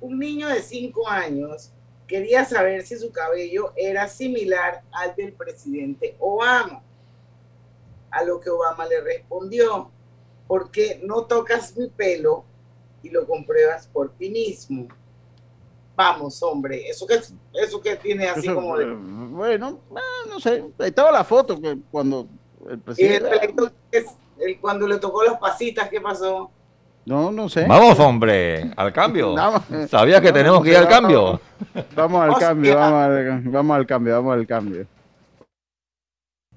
un 0.00 0.18
niño 0.18 0.48
de 0.48 0.62
5 0.62 1.08
años, 1.08 1.72
quería 2.06 2.44
saber 2.44 2.82
si 2.82 2.96
su 2.98 3.12
cabello 3.12 3.72
era 3.76 4.08
similar 4.08 4.82
al 4.92 5.14
del 5.14 5.32
presidente 5.34 6.16
Obama? 6.18 6.82
A 8.10 8.24
lo 8.24 8.40
que 8.40 8.48
Obama 8.50 8.86
le 8.86 9.00
respondió, 9.02 9.90
¿por 10.46 10.70
qué 10.70 11.00
no 11.04 11.24
tocas 11.26 11.76
mi 11.76 11.88
pelo 11.90 12.44
y 13.02 13.10
lo 13.10 13.26
compruebas 13.26 13.86
por 13.88 14.16
ti 14.16 14.30
mismo? 14.30 14.88
Vamos, 15.98 16.40
hombre, 16.44 16.88
eso 16.88 17.04
que, 17.08 17.14
eso 17.16 17.80
que 17.82 17.96
tiene 17.96 18.28
así 18.28 18.46
Eso, 18.46 18.54
como 18.54 18.76
de... 18.78 18.84
eh, 18.84 18.96
Bueno, 18.96 19.80
ah, 19.96 20.28
no 20.28 20.38
sé, 20.38 20.64
ahí 20.78 20.88
estaba 20.90 21.10
la 21.10 21.24
foto 21.24 21.60
que 21.60 21.76
cuando 21.90 22.28
el 22.66 22.74
el 22.74 22.78
presidente... 22.78 23.28
pleito 23.28 23.72
es- 23.90 24.06
el- 24.38 24.60
cuando 24.60 24.86
le 24.86 24.98
tocó 24.98 25.24
las 25.24 25.40
pasitas, 25.40 25.88
¿qué 25.88 26.00
pasó? 26.00 26.52
No, 27.04 27.32
no 27.32 27.48
sé. 27.48 27.66
Vamos, 27.66 27.98
hombre, 27.98 28.70
al 28.76 28.92
cambio. 28.92 29.34
¿Sabías 29.90 30.20
que 30.20 30.30
tenemos 30.32 30.62
que 30.62 30.70
ir 30.70 30.76
al 30.76 30.86
cambio? 30.88 31.40
Vamos 31.96 32.22
al 32.22 32.36
cambio, 32.38 32.76
vamos 32.76 33.02
al, 33.02 33.40
vamos 33.46 33.76
al 33.76 33.86
cambio, 33.86 34.12
vamos 34.14 34.34
al 34.34 34.46
cambio. 34.46 34.86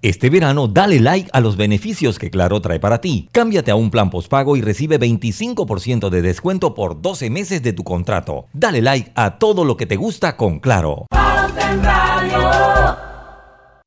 Este 0.03 0.31
verano 0.31 0.67
dale 0.67 0.99
like 0.99 1.29
a 1.31 1.39
los 1.41 1.57
beneficios 1.57 2.17
que 2.17 2.31
Claro 2.31 2.59
trae 2.59 2.79
para 2.79 3.01
ti. 3.01 3.29
Cámbiate 3.31 3.69
a 3.69 3.75
un 3.75 3.91
plan 3.91 4.09
postpago 4.09 4.57
y 4.57 4.61
recibe 4.61 4.99
25% 4.99 6.09
de 6.09 6.21
descuento 6.23 6.73
por 6.73 7.03
12 7.03 7.29
meses 7.29 7.61
de 7.61 7.73
tu 7.73 7.83
contrato. 7.83 8.47
Dale 8.51 8.81
like 8.81 9.11
a 9.13 9.37
todo 9.37 9.63
lo 9.63 9.77
que 9.77 9.85
te 9.85 9.97
gusta 9.97 10.37
con 10.37 10.59
Claro. 10.59 11.05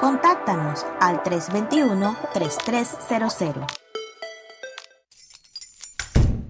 Contáctanos 0.00 0.84
al 1.00 1.22
321-3300. 1.22 3.64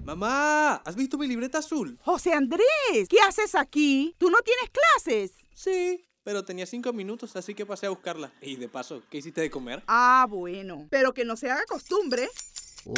Mamá, 0.03 0.75
¿has 0.75 0.95
visto 0.97 1.17
mi 1.17 1.27
libreta 1.27 1.59
azul? 1.59 1.97
José 2.01 2.33
Andrés, 2.33 3.07
¿qué 3.09 3.19
haces 3.25 3.55
aquí? 3.55 4.13
¿Tú 4.17 4.29
no 4.29 4.39
tienes 4.39 4.69
clases? 4.69 5.31
Sí, 5.53 6.05
pero 6.23 6.43
tenía 6.43 6.65
cinco 6.65 6.91
minutos, 6.91 7.37
así 7.37 7.53
que 7.53 7.65
pasé 7.65 7.85
a 7.85 7.89
buscarla. 7.89 8.33
Y 8.41 8.57
de 8.57 8.67
paso, 8.67 9.01
¿qué 9.09 9.19
hiciste 9.19 9.39
de 9.39 9.49
comer? 9.49 9.81
Ah, 9.87 10.27
bueno, 10.29 10.85
pero 10.89 11.13
que 11.13 11.23
no 11.23 11.37
se 11.37 11.49
haga 11.49 11.63
costumbre. 11.69 12.27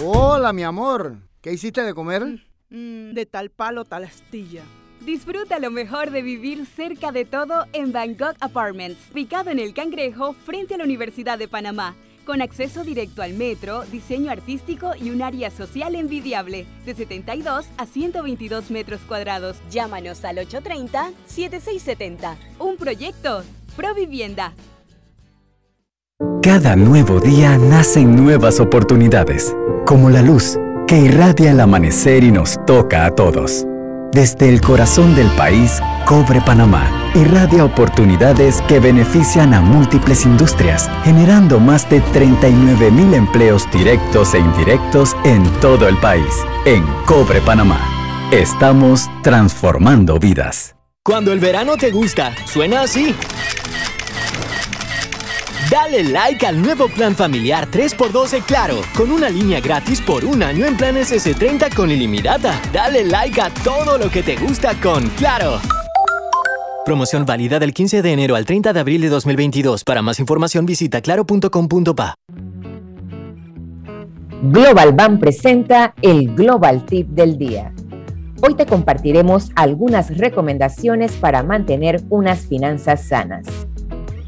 Hola, 0.01 0.51
mi 0.51 0.63
amor. 0.63 1.17
¿Qué 1.41 1.53
hiciste 1.53 1.83
de 1.83 1.93
comer? 1.93 2.23
Mm, 2.69 3.13
de 3.13 3.25
tal 3.27 3.51
palo, 3.51 3.85
tal 3.85 4.05
astilla. 4.05 4.63
Disfruta 5.05 5.59
lo 5.59 5.71
mejor 5.71 6.11
de 6.11 6.21
vivir 6.21 6.65
cerca 6.65 7.11
de 7.11 7.25
todo 7.25 7.65
en 7.73 7.91
Bangkok 7.91 8.35
Apartments, 8.41 8.99
ubicado 9.11 9.49
en 9.49 9.59
el 9.59 9.73
Cangrejo 9.73 10.33
frente 10.33 10.75
a 10.75 10.77
la 10.77 10.83
Universidad 10.83 11.39
de 11.39 11.47
Panamá, 11.47 11.95
con 12.25 12.41
acceso 12.41 12.83
directo 12.83 13.21
al 13.21 13.33
metro, 13.33 13.85
diseño 13.85 14.29
artístico 14.29 14.91
y 15.01 15.09
un 15.09 15.21
área 15.21 15.49
social 15.51 15.95
envidiable, 15.95 16.65
de 16.85 16.93
72 16.93 17.65
a 17.77 17.85
122 17.85 18.71
metros 18.71 18.99
cuadrados. 19.07 19.57
Llámanos 19.71 20.25
al 20.25 20.37
830-7670. 20.37 22.35
Un 22.59 22.75
proyecto, 22.75 23.43
Provivienda. 23.75 24.53
Cada 26.41 26.75
nuevo 26.75 27.19
día 27.21 27.57
nacen 27.57 28.15
nuevas 28.15 28.59
oportunidades, 28.59 29.55
como 29.85 30.09
la 30.09 30.21
luz 30.21 30.57
que 30.87 30.97
irradia 30.97 31.51
el 31.51 31.59
amanecer 31.61 32.23
y 32.23 32.31
nos 32.31 32.57
toca 32.65 33.05
a 33.05 33.11
todos. 33.15 33.68
Desde 34.11 34.49
el 34.49 34.59
corazón 34.59 35.15
del 35.15 35.29
país, 35.35 35.79
Cobre 36.05 36.41
Panamá 36.41 36.99
irradia 37.15 37.63
oportunidades 37.65 38.61
que 38.63 38.79
benefician 38.79 39.53
a 39.53 39.61
múltiples 39.61 40.25
industrias, 40.25 40.89
generando 41.03 41.59
más 41.59 41.89
de 41.89 42.01
39 42.01 42.91
mil 42.91 43.13
empleos 43.13 43.69
directos 43.71 44.33
e 44.33 44.39
indirectos 44.39 45.15
en 45.23 45.43
todo 45.59 45.87
el 45.87 45.97
país. 45.97 46.33
En 46.65 46.83
Cobre 47.05 47.41
Panamá, 47.41 47.79
estamos 48.31 49.09
transformando 49.21 50.19
vidas. 50.19 50.75
Cuando 51.03 51.31
el 51.31 51.39
verano 51.39 51.77
te 51.77 51.91
gusta, 51.91 52.33
suena 52.45 52.81
así. 52.81 53.15
Dale 55.69 56.03
like 56.03 56.47
al 56.47 56.59
nuevo 56.59 56.87
plan 56.87 57.13
familiar 57.13 57.69
3x2 57.69 58.29
de 58.31 58.41
Claro, 58.41 58.77
con 58.97 59.11
una 59.11 59.29
línea 59.29 59.59
gratis 59.59 60.01
por 60.01 60.25
un 60.25 60.41
año 60.41 60.65
en 60.65 60.75
planes 60.75 61.11
S30 61.11 61.75
con 61.75 61.91
ilimitada. 61.91 62.59
Dale 62.73 63.03
like 63.03 63.39
a 63.39 63.51
todo 63.63 63.99
lo 63.99 64.09
que 64.09 64.23
te 64.23 64.35
gusta 64.35 64.73
con 64.81 65.07
Claro. 65.09 65.59
Promoción 66.85 67.23
válida 67.23 67.59
del 67.59 67.75
15 67.75 68.01
de 68.01 68.11
enero 68.11 68.35
al 68.35 68.45
30 68.45 68.73
de 68.73 68.79
abril 68.79 69.01
de 69.01 69.09
2022. 69.09 69.83
Para 69.83 70.01
más 70.01 70.19
información 70.19 70.65
visita 70.65 71.01
claro.com.pa. 71.01 72.15
Global 74.41 74.93
Bank 74.93 75.19
presenta 75.19 75.93
el 76.01 76.33
Global 76.33 76.83
Tip 76.87 77.09
del 77.09 77.37
día. 77.37 77.71
Hoy 78.41 78.55
te 78.55 78.65
compartiremos 78.65 79.51
algunas 79.55 80.17
recomendaciones 80.17 81.11
para 81.11 81.43
mantener 81.43 82.01
unas 82.09 82.47
finanzas 82.47 83.07
sanas. 83.07 83.45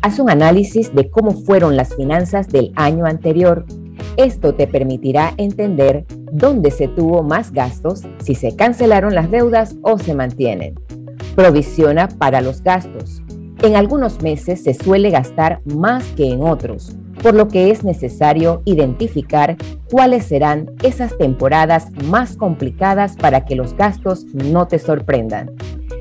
Haz 0.04 0.18
un 0.18 0.32
análisis 0.32 0.96
de 0.96 1.12
cómo 1.12 1.32
fueron 1.32 1.78
las 1.78 1.96
finanzas 1.96 2.48
del 2.48 2.72
año 2.76 3.06
anterior. 3.06 3.68
Esto 4.18 4.56
te 4.56 4.66
permitirá 4.66 5.36
entender 5.38 6.06
dónde 6.32 6.72
se 6.72 6.88
tuvo 6.88 7.22
más 7.22 7.52
gastos, 7.52 8.02
si 8.24 8.34
se 8.34 8.56
cancelaron 8.56 9.14
las 9.14 9.30
deudas 9.30 9.76
o 9.84 10.00
se 10.00 10.16
mantienen. 10.16 10.74
Provisiona 11.36 12.08
para 12.08 12.42
los 12.42 12.64
gastos. 12.64 13.22
En 13.62 13.76
algunos 13.76 14.24
meses 14.24 14.64
se 14.64 14.74
suele 14.74 15.12
gastar 15.12 15.62
más 15.66 16.04
que 16.18 16.32
en 16.32 16.42
otros, 16.42 16.96
por 17.22 17.36
lo 17.36 17.48
que 17.48 17.70
es 17.70 17.84
necesario 17.84 18.64
identificar 18.66 19.56
cuáles 19.88 20.26
serán 20.26 20.72
esas 20.82 21.16
temporadas 21.16 21.92
más 22.06 22.36
complicadas 22.36 23.16
para 23.18 23.46
que 23.46 23.56
los 23.56 23.78
gastos 23.78 24.26
no 24.34 24.68
te 24.68 24.80
sorprendan. 24.80 25.52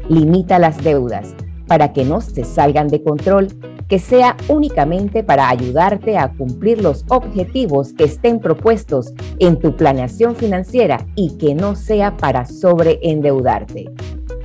Limita 0.08 0.58
las 0.58 0.82
deudas 0.82 1.34
para 1.70 1.92
que 1.92 2.04
no 2.04 2.20
se 2.20 2.42
salgan 2.42 2.88
de 2.88 3.00
control, 3.00 3.46
que 3.86 4.00
sea 4.00 4.36
únicamente 4.48 5.22
para 5.22 5.48
ayudarte 5.48 6.18
a 6.18 6.32
cumplir 6.32 6.82
los 6.82 7.04
objetivos 7.08 7.92
que 7.92 8.02
estén 8.02 8.40
propuestos 8.40 9.14
en 9.38 9.56
tu 9.56 9.76
planeación 9.76 10.34
financiera 10.34 11.06
y 11.14 11.36
que 11.38 11.54
no 11.54 11.76
sea 11.76 12.16
para 12.16 12.44
sobreendeudarte. 12.44 13.88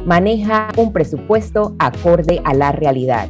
Maneja 0.05 0.67
un 0.77 0.93
presupuesto 0.93 1.75
acorde 1.79 2.41
a 2.43 2.53
la 2.53 2.71
realidad. 2.71 3.29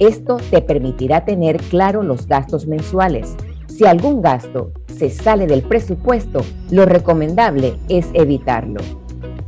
Esto 0.00 0.38
te 0.50 0.60
permitirá 0.60 1.24
tener 1.24 1.58
claro 1.58 2.02
los 2.02 2.26
gastos 2.26 2.66
mensuales. 2.66 3.36
Si 3.68 3.86
algún 3.86 4.22
gasto 4.22 4.72
se 4.88 5.08
sale 5.08 5.46
del 5.46 5.62
presupuesto, 5.62 6.40
lo 6.72 6.84
recomendable 6.84 7.76
es 7.88 8.08
evitarlo. 8.12 8.80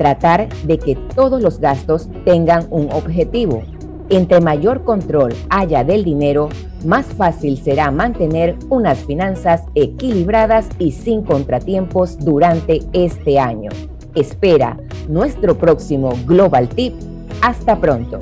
Tratar 0.02 0.48
de 0.64 0.80
que 0.80 0.96
todos 0.96 1.40
los 1.40 1.60
gastos 1.60 2.08
tengan 2.24 2.66
un 2.70 2.90
objetivo. 2.90 3.62
Entre 4.10 4.40
mayor 4.40 4.82
control 4.82 5.32
haya 5.48 5.84
del 5.84 6.02
dinero, 6.02 6.48
más 6.84 7.06
fácil 7.06 7.56
será 7.56 7.92
mantener 7.92 8.56
unas 8.68 8.98
finanzas 8.98 9.62
equilibradas 9.76 10.68
y 10.80 10.90
sin 10.90 11.22
contratiempos 11.22 12.18
durante 12.18 12.80
este 12.92 13.38
año. 13.38 13.70
Espera 14.16 14.76
nuestro 15.08 15.56
próximo 15.56 16.14
Global 16.26 16.68
Tip. 16.68 16.94
Hasta 17.40 17.78
pronto. 17.78 18.18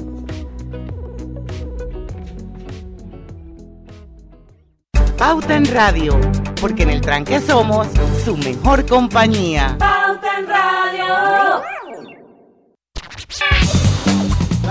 Pauta 5.17 5.57
en 5.57 5.65
Radio, 5.65 6.21
porque 6.61 6.83
en 6.83 6.91
el 6.91 7.01
tranque 7.01 7.41
somos 7.41 7.87
su 8.23 8.37
mejor 8.37 8.85
compañía. 8.85 9.79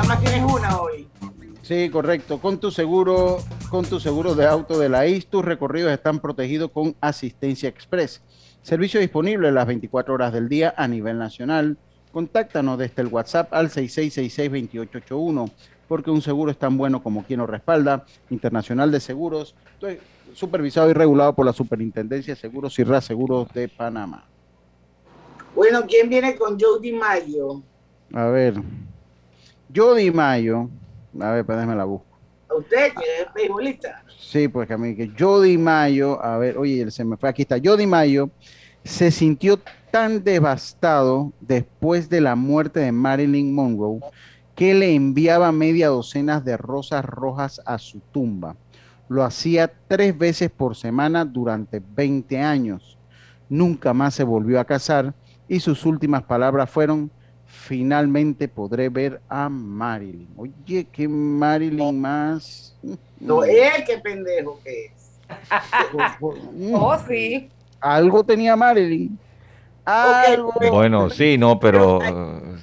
Más 0.09 0.21
tienes 0.21 0.41
una 0.51 0.81
hoy. 0.81 1.07
Sí, 1.61 1.87
correcto. 1.91 2.39
Con 2.39 2.59
tu 2.59 2.71
seguro, 2.71 3.37
con 3.69 3.85
tu 3.85 3.99
seguro 3.99 4.33
de 4.33 4.47
auto 4.47 4.79
de 4.79 4.89
la 4.89 5.05
IS, 5.05 5.27
tus 5.27 5.45
recorridos 5.45 5.91
están 5.91 6.19
protegidos 6.19 6.71
con 6.71 6.95
Asistencia 6.99 7.69
Express. 7.69 8.23
Servicio 8.63 8.99
disponible 8.99 9.51
las 9.51 9.67
24 9.67 10.15
horas 10.15 10.33
del 10.33 10.49
día 10.49 10.73
a 10.75 10.87
nivel 10.87 11.19
nacional. 11.19 11.77
Contáctanos 12.11 12.79
desde 12.79 13.03
el 13.03 13.09
WhatsApp 13.09 13.53
al 13.53 13.69
6666-2881, 13.69 15.51
porque 15.87 16.09
un 16.09 16.23
seguro 16.23 16.49
es 16.49 16.57
tan 16.57 16.75
bueno 16.75 17.03
como 17.03 17.23
quien 17.23 17.41
lo 17.41 17.45
respalda. 17.45 18.03
Internacional 18.31 18.91
de 18.91 19.01
Seguros, 19.01 19.53
supervisado 20.33 20.89
y 20.89 20.93
regulado 20.93 21.35
por 21.35 21.45
la 21.45 21.53
Superintendencia 21.53 22.33
de 22.33 22.41
Seguros 22.41 22.79
y 22.79 22.83
Reaseguros 22.83 23.53
de 23.53 23.67
Panamá. 23.67 24.25
Bueno, 25.53 25.81
¿quién 25.87 26.09
viene 26.09 26.35
con 26.35 26.59
Joe 26.59 26.79
DiMaggio? 26.81 27.61
A 28.11 28.25
ver, 28.25 28.55
yo 29.69 29.95
Di 29.95 30.12
Mayo, 30.12 30.69
a 31.19 31.32
ver, 31.32 31.45
pues 31.45 31.58
déjame 31.58 31.75
la 31.75 31.86
busco. 31.86 32.05
¿A 32.49 32.55
usted 32.55 32.93
que 32.93 33.21
es 33.21 33.34
beisbolista? 33.34 34.03
Sí, 34.19 34.47
pues 34.47 34.67
que 34.67 34.73
a 34.73 34.77
mí, 34.77 34.95
que 34.95 35.12
yo 35.15 35.41
Di 35.41 35.58
Mayo, 35.58 36.23
a 36.23 36.38
ver, 36.38 36.58
oye, 36.58 36.89
se 36.91 37.05
me 37.05 37.15
fue, 37.17 37.29
aquí 37.29 37.43
está, 37.43 37.58
yo 37.58 37.77
Di 37.77 37.88
Mayo 37.88 38.29
se 38.84 39.12
sintió 39.12 39.60
tan 39.91 40.23
devastado 40.23 41.32
después 41.39 42.10
de 42.10 42.21
la 42.21 42.36
muerte 42.36 42.79
de 42.79 42.91
Marilyn 42.91 43.53
Monroe 43.53 43.99
que 44.55 44.73
le 44.73 44.93
enviaba 44.93 45.51
media 45.51 45.88
docena 45.88 46.41
de 46.41 46.58
rosas 46.58 47.05
rojas 47.05 47.62
a 47.65 47.77
su 47.77 47.99
tumba. 48.12 48.58
Lo 49.08 49.23
hacía 49.23 49.71
tres 49.88 50.17
veces 50.17 50.51
por 50.51 50.75
semana 50.75 51.23
durante 51.23 51.82
20 51.95 52.39
años. 52.39 52.97
Nunca 53.47 53.93
más 53.93 54.13
se 54.15 54.23
volvió 54.23 54.60
a 54.60 54.65
casar 54.65 55.13
y 55.47 55.62
sus 55.62 55.86
últimas 55.86 56.23
palabras 56.23 56.69
fueron, 56.69 57.10
finalmente 57.69 58.47
podré 58.47 58.89
ver 58.89 59.21
a 59.29 59.47
Marilyn. 59.47 60.27
Oye, 60.36 60.88
qué 60.91 61.08
Marilyn 61.08 62.01
más... 62.01 62.75
No, 63.19 63.43
él 63.43 63.84
qué 63.86 63.99
pendejo 63.99 64.60
que 64.63 64.86
es. 64.88 65.19
Oh, 66.73 66.97
sí. 67.08 67.47
Algo 67.79 68.23
tenía 68.23 68.55
Marilyn. 68.55 69.19
Algo. 69.86 70.51
Bueno, 70.71 71.12
sí, 71.12 71.38
no, 71.38 71.60
pero 71.60 71.99
eh, 72.03 72.55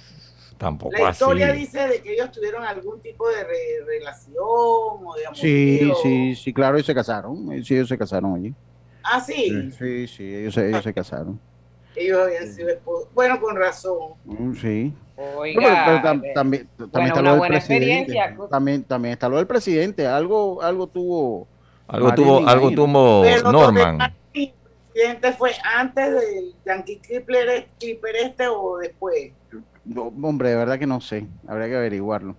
tampoco 0.59 0.97
La 0.99 1.11
así. 1.11 1.23
historia 1.23 1.53
dice 1.53 1.87
de 1.87 2.03
que 2.03 2.15
ellos 2.15 2.33
tuvieron 2.33 2.65
algún 2.65 3.01
tipo 3.01 3.29
de 3.29 3.45
re- 3.45 3.85
relación 3.87 4.35
o 4.43 5.15
de 5.17 5.25
amor. 5.27 5.37
Sí, 5.39 5.93
sí, 6.03 6.35
sí, 6.35 6.53
claro, 6.53 6.77
ellos 6.79 6.87
se 6.87 6.95
casaron. 6.97 7.47
Sí, 7.65 7.75
ellos 7.75 7.89
se 7.89 7.97
casaron 7.97 8.35
allí. 8.35 8.53
Ah, 9.05 9.21
sí. 9.21 9.71
Sí, 9.71 10.09
sí, 10.09 10.35
ellos, 10.35 10.55
se- 10.55 10.69
ellos 10.69 10.83
se 10.83 10.93
casaron. 10.93 11.39
Ellos 11.97 12.19
habían 12.27 12.47
sido 12.53 12.69
esposos. 12.69 13.09
Bueno, 13.15 13.41
con 13.41 13.57
razón. 13.57 14.15
Mm, 14.25 14.55
Sí. 14.55 14.93
Oiga, 15.39 15.61
Pero- 15.63 15.77
pero 15.87 16.03
tam- 16.03 16.25
eh, 16.27 16.33
también, 16.35 16.69
también 16.77 16.91
bueno, 16.93 17.07
está 17.09 17.23
lo 17.23 17.33
del 17.43 17.49
presidente. 17.49 18.15
También, 18.51 18.85
también 18.85 19.13
está 19.15 19.29
lo 19.31 19.37
del 19.39 19.47
presidente. 19.47 20.07
Algo, 20.07 20.61
algo 20.63 20.87
tuvo. 20.89 21.49
Algo 21.89 22.15
tuvo, 22.15 22.47
algo 22.47 22.71
tuvo 22.73 23.23
Pero 23.23 23.51
Norman. 23.53 23.99
El 24.35 24.53
presidente 24.93 25.33
fue 25.33 25.53
antes 25.75 26.11
del 26.13 26.55
Yankee 26.67 26.99
Clipper, 26.99 27.69
Clipper 27.79 28.17
este 28.17 28.47
o 28.49 28.77
después. 28.79 29.33
No, 29.85 30.13
hombre, 30.23 30.51
de 30.51 30.57
verdad 30.57 30.79
que 30.79 30.87
no 30.87 31.01
sé. 31.01 31.27
Habría 31.47 31.69
que 31.69 31.77
averiguarlo. 31.77 32.37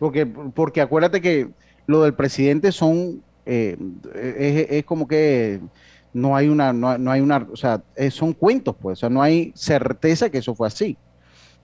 Porque, 0.00 0.26
porque 0.26 0.80
acuérdate 0.80 1.20
que 1.20 1.48
lo 1.86 2.02
del 2.02 2.14
presidente 2.14 2.72
son. 2.72 3.22
eh, 3.46 3.76
es, 4.14 4.66
es 4.70 4.84
como 4.84 5.06
que 5.08 5.60
no 6.12 6.34
hay 6.36 6.48
una. 6.48 6.72
No, 6.72 6.96
no 6.98 7.10
hay 7.10 7.20
una. 7.20 7.46
O 7.52 7.56
sea, 7.56 7.80
eh, 7.96 8.10
son 8.10 8.32
cuentos, 8.32 8.74
pues. 8.80 8.98
O 8.98 9.00
sea, 9.00 9.08
no 9.08 9.22
hay 9.22 9.52
certeza 9.54 10.30
que 10.30 10.38
eso 10.38 10.54
fue 10.54 10.66
así. 10.68 10.96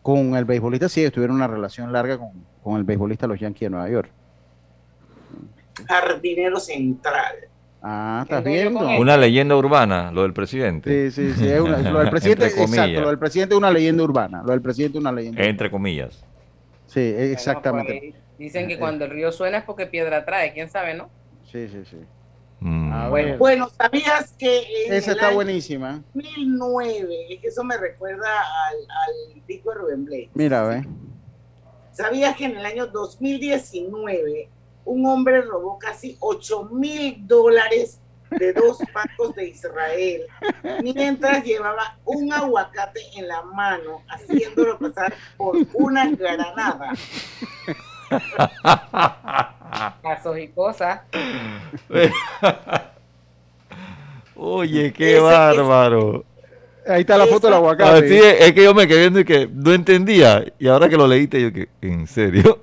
Con 0.03 0.37
el 0.37 0.45
beisbolista 0.45 0.89
sí, 0.89 1.09
tuvieron 1.11 1.37
una 1.37 1.47
relación 1.47 1.93
larga 1.93 2.19
con, 2.19 2.31
con 2.63 2.77
el 2.77 2.85
beisbolista 2.85 3.27
de 3.27 3.33
los 3.33 3.41
Yankees 3.41 3.67
de 3.67 3.71
Nueva 3.71 3.89
York. 3.89 4.11
Jardinero 5.89 6.61
central. 6.61 7.35
Ah, 7.83 8.21
estás 8.23 8.43
viendo. 8.45 8.81
Una 8.99 9.17
leyenda 9.17 9.57
urbana, 9.57 10.11
lo 10.11 10.23
del 10.23 10.33
presidente. 10.33 11.11
Sí, 11.11 11.29
sí, 11.29 11.35
sí. 11.39 11.49
es 11.49 11.61
una- 11.61 11.79
lo 11.79 11.99
del 11.99 12.11
presidente, 12.11 12.47
exacto, 12.47 13.01
lo 13.03 13.09
del 13.09 13.19
presidente 13.19 13.55
es 13.55 13.59
una 13.59 13.71
leyenda 13.71 14.03
urbana. 14.03 14.43
Lo 14.43 14.53
del 14.53 14.63
presidente 14.63 14.97
es 14.99 15.01
una 15.03 15.13
leyenda. 15.13 15.43
Entre 15.45 15.71
comillas. 15.71 16.25
Sí, 16.87 17.01
exactamente. 17.01 18.13
Pues, 18.13 18.23
dicen 18.39 18.69
que 18.69 18.79
cuando 18.79 19.05
el 19.05 19.11
río 19.11 19.31
suena 19.33 19.59
es 19.59 19.65
porque 19.65 19.87
piedra 19.87 20.25
trae, 20.25 20.53
quién 20.55 20.71
sabe, 20.71 20.95
¿no? 20.95 21.11
Sí, 21.51 21.69
sí, 21.69 21.83
sí. 21.85 21.99
Mm. 22.65 22.93
A 22.95 23.11
ver. 23.11 23.37
Bueno, 23.37 23.69
¿sabías 23.77 24.33
que 24.39 24.87
en 24.87 24.95
Esa 24.95 25.11
el 25.11 25.17
está 25.19 25.27
año 25.29 25.35
buenísima. 25.35 26.03
2009, 26.15 27.35
es 27.35 27.41
que 27.41 27.49
eso 27.49 27.63
me 27.63 27.77
recuerda 27.77 28.27
al, 28.27 28.77
al 29.37 29.47
disco 29.47 29.71
de 29.71 29.77
Rubén 29.77 30.05
Blades. 30.07 30.31
Mira, 30.33 30.63
ve. 30.63 30.89
¿Sabías 31.93 32.35
que 32.37 32.47
en 32.47 32.57
el 32.57 32.65
año 32.65 32.87
2019 32.87 34.49
un 34.87 35.05
hombre 35.05 35.43
robó 35.43 35.79
casi 35.79 36.17
8 36.21 36.71
mil 36.73 37.27
dólares 37.27 38.01
de 38.31 38.55
dos 38.55 38.79
bancos 38.95 39.35
de 39.35 39.49
Israel 39.49 40.23
mientras 40.83 41.45
llevaba 41.45 41.99
un 42.07 42.33
aguacate 42.33 43.01
en 43.17 43.29
la 43.29 43.43
mano, 43.43 44.03
haciéndolo 44.09 44.79
pasar 44.79 45.13
por 45.37 45.59
una 45.75 46.11
granada? 46.11 46.95
Casos 50.03 50.39
y 50.39 50.49
cosas. 50.49 51.01
Oye, 54.37 54.93
qué 54.93 55.13
Ese- 55.13 55.21
bárbaro. 55.21 56.25
Ahí 56.87 57.01
está 57.01 57.17
la 57.17 57.27
foto 57.27 57.47
del 57.47 57.55
aguacate. 57.57 58.05
Así 58.07 58.15
es, 58.19 58.41
es 58.43 58.53
que 58.53 58.63
yo 58.65 58.75
me 58.75 58.87
quedé 58.87 58.99
viendo 59.01 59.21
y 59.21 59.25
que 59.25 59.49
no 59.51 59.73
entendía. 59.73 60.45
Y 60.59 60.69
ahora 60.69 60.89
que 60.89 60.97
lo 60.99 61.07
leíste, 61.07 61.41
yo 61.41 61.51
que, 61.53 61.69
¿en 61.81 62.07
serio? 62.07 62.59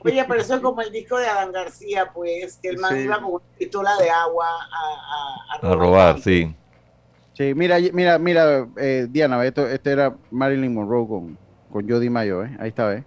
Oye, 0.00 0.22
pero 0.28 0.40
eso 0.40 0.54
es 0.56 0.60
como 0.60 0.82
el 0.82 0.92
disco 0.92 1.16
de 1.16 1.26
Adán 1.28 1.52
García, 1.52 2.10
pues, 2.12 2.58
que 2.60 2.68
el 2.68 2.76
man 2.78 2.94
Sí. 2.96 3.02
iba 3.04 3.16
con 3.22 3.32
una 3.34 3.44
pistola 3.56 3.96
de 3.96 4.10
agua 4.10 4.46
a, 4.48 5.64
a- 5.64 5.66
a 5.66 5.72
A 5.72 5.74
robar, 5.76 6.20
sí. 6.20 6.54
Sí, 7.32 7.54
mira, 7.54 7.78
mira, 7.92 8.18
mira, 8.18 8.66
eh, 8.76 9.06
Diana, 9.08 9.42
esto, 9.46 9.66
este 9.66 9.92
era 9.92 10.14
Marilyn 10.30 10.74
Monroe 10.74 11.06
con, 11.08 11.38
con 11.72 11.88
Jody 11.88 12.10
Mayo, 12.10 12.44
¿eh? 12.44 12.54
Ahí 12.60 12.68
está, 12.68 12.86
¿ves? 12.88 13.04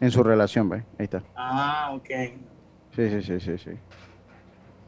En 0.00 0.10
su 0.10 0.22
relación, 0.22 0.68
¿ves? 0.68 0.84
Ahí 0.98 1.04
está. 1.04 1.22
Ah, 1.34 1.90
ok. 1.94 2.08
Sí, 2.94 3.10
sí, 3.10 3.22
sí, 3.22 3.40
sí, 3.40 3.58
sí. 3.58 3.70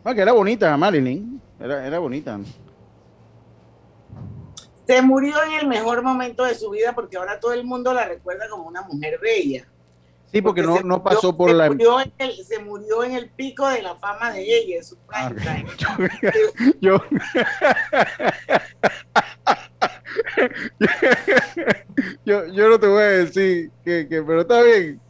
Ah, 0.05 0.15
que 0.15 0.21
era 0.23 0.33
bonita 0.33 0.77
Marilyn. 0.77 1.41
Era, 1.59 1.87
era 1.87 1.99
bonita. 1.99 2.39
Se 4.87 5.03
murió 5.03 5.37
en 5.45 5.53
el 5.61 5.67
mejor 5.69 6.03
momento 6.03 6.45
de 6.45 6.55
su 6.55 6.71
vida 6.71 6.93
porque 6.95 7.17
ahora 7.17 7.39
todo 7.39 7.53
el 7.53 7.65
mundo 7.65 7.93
la 7.95 8.07
recuerda 8.07 8.49
como 8.49 8.65
una 8.65 8.83
mujer 8.83 9.19
bella. 9.21 9.67
Sí, 10.33 10.41
porque, 10.43 10.63
no, 10.63 10.77
se 10.77 10.85
no 10.85 10.99
murió- 10.99 11.03
pasó 11.03 11.37
por 11.37 11.51
se 11.51 11.57
la... 11.57 11.67
Murió 11.67 12.01
en 12.01 12.13
el, 12.19 12.33
se 12.45 12.59
murió 12.61 13.03
en 13.05 13.13
el 13.13 13.31
pico 13.31 13.69
de 13.69 13.83
la 13.83 13.97
fama 13.97 14.31
de 14.33 14.43
ella, 14.43 14.77
en 14.77 14.85
su 14.85 14.97
Ah, 15.13 15.29
prime 15.29 15.67
time. 15.77 16.09
Yo... 16.81 16.99
yo, 16.99 17.03
yo 22.53 22.69
no 22.69 22.79
te 22.79 22.87
voy 22.87 23.03
a 23.03 23.07
decir 23.09 23.71
que, 23.85 24.07
que 24.09 24.23
pero 24.23 24.43
está 24.43 24.63
bien. 24.63 25.01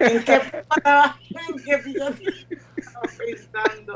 ¿En 0.00 0.24
qué 0.24 0.34
estaba, 0.70 1.16
en 1.30 1.56
qué 1.64 1.78
pensando? 3.18 3.94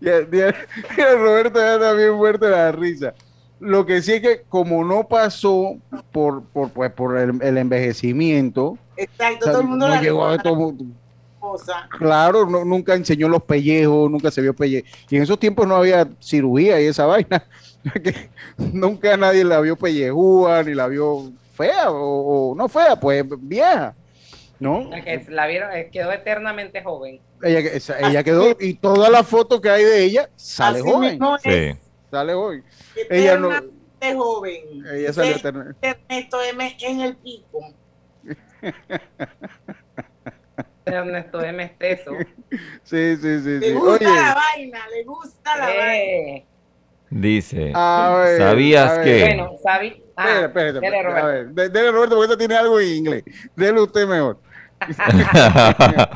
Ya, 0.00 0.20
ya- 0.30 0.54
ya 0.96 1.14
Roberto 1.16 1.58
ya 1.58 1.74
está 1.74 1.92
bien 1.92 2.12
muerto 2.14 2.44
de 2.46 2.52
la 2.52 2.72
risa. 2.72 3.14
Lo 3.60 3.84
que 3.86 4.02
sí 4.02 4.12
es 4.14 4.20
que 4.20 4.42
como 4.48 4.84
no 4.84 5.06
pasó 5.08 5.76
por, 6.12 6.44
por, 6.50 6.70
pues, 6.70 6.92
por 6.92 7.16
el, 7.16 7.40
el 7.42 7.58
envejecimiento, 7.58 8.78
Exacto, 8.96 9.38
o 9.40 9.42
sea, 9.44 9.52
todo 9.52 9.62
el 9.62 9.68
mundo 9.68 9.88
no 9.88 9.94
la 9.94 10.00
llegó 10.00 10.26
a 10.26 10.38
todo 10.38 10.74
esposa. 11.34 11.88
Claro, 11.98 12.46
no- 12.46 12.64
nunca 12.64 12.94
enseñó 12.94 13.28
los 13.28 13.42
pellejos, 13.42 14.10
nunca 14.10 14.30
se 14.30 14.40
vio 14.40 14.54
pellejo. 14.54 14.86
Y 15.10 15.16
en 15.16 15.22
esos 15.22 15.38
tiempos 15.38 15.66
no 15.66 15.76
había 15.76 16.08
cirugía 16.20 16.80
y 16.80 16.86
esa 16.86 17.06
vaina. 17.06 17.44
que 18.02 18.30
nunca 18.56 19.16
nadie 19.16 19.44
la 19.44 19.60
vio 19.60 19.76
pellejúa, 19.76 20.62
ni 20.62 20.74
la 20.74 20.86
vio 20.88 21.32
fea, 21.54 21.90
o, 21.90 22.50
o 22.50 22.54
no 22.54 22.68
fea, 22.68 22.96
pues 22.96 23.24
vieja. 23.40 23.94
¿No? 24.60 24.88
La 24.88 25.02
que 25.02 25.24
la 25.28 25.46
vieron, 25.46 25.72
eh, 25.72 25.90
quedó 25.92 26.12
eternamente 26.12 26.82
joven. 26.82 27.20
Ella, 27.42 27.58
esa- 27.60 27.98
ella 28.08 28.22
quedó, 28.22 28.56
y 28.58 28.74
todas 28.74 29.10
las 29.10 29.26
fotos 29.26 29.60
que 29.60 29.68
hay 29.68 29.84
de 29.84 30.04
ella 30.04 30.30
sale 30.36 30.80
Así 30.80 30.90
joven. 30.90 31.18
es. 31.44 31.76
Sale 32.10 32.32
joven. 32.34 32.64
Ella 33.10 33.36
no. 33.36 33.48
Eternamente 33.48 34.14
joven. 34.14 34.60
Ella 34.92 35.12
salió 35.12 35.36
eterna- 35.36 35.76
Ernesto 35.82 36.42
M 36.42 36.76
en 36.80 37.00
el 37.00 37.16
pico. 37.16 37.74
Ernesto 40.86 41.40
M. 41.42 41.62
Esteso. 41.64 42.12
Sí, 42.82 43.16
sí, 43.16 43.40
sí. 43.40 43.58
Le 43.58 43.68
sí. 43.68 43.72
gusta 43.72 43.92
Oye, 43.94 44.04
la 44.04 44.34
vaina, 44.34 44.88
le 44.88 45.04
gusta 45.04 45.56
la 45.56 45.66
vaina. 45.66 46.44
Dice, 47.10 47.72
A 47.74 48.16
ver, 48.24 48.38
¿sabías 48.38 48.90
a 48.92 48.98
ver. 48.98 49.04
que? 49.04 49.20
bueno, 49.24 49.50
¿sabes? 49.62 49.94
Ah, 50.16 50.40
espérate, 50.44 50.78
espérate, 50.78 50.80
dele, 50.80 50.98
a 50.98 51.02
Roberto. 51.02 51.26
ver, 51.26 51.48
de- 51.50 51.68
dele 51.68 51.90
Roberto 51.92 52.16
porque 52.16 52.36
tiene 52.36 52.54
algo 52.56 52.80
en 52.80 52.88
inglés. 52.96 53.24
Dele 53.56 53.80
usted 53.80 54.06
mejor. 54.08 54.40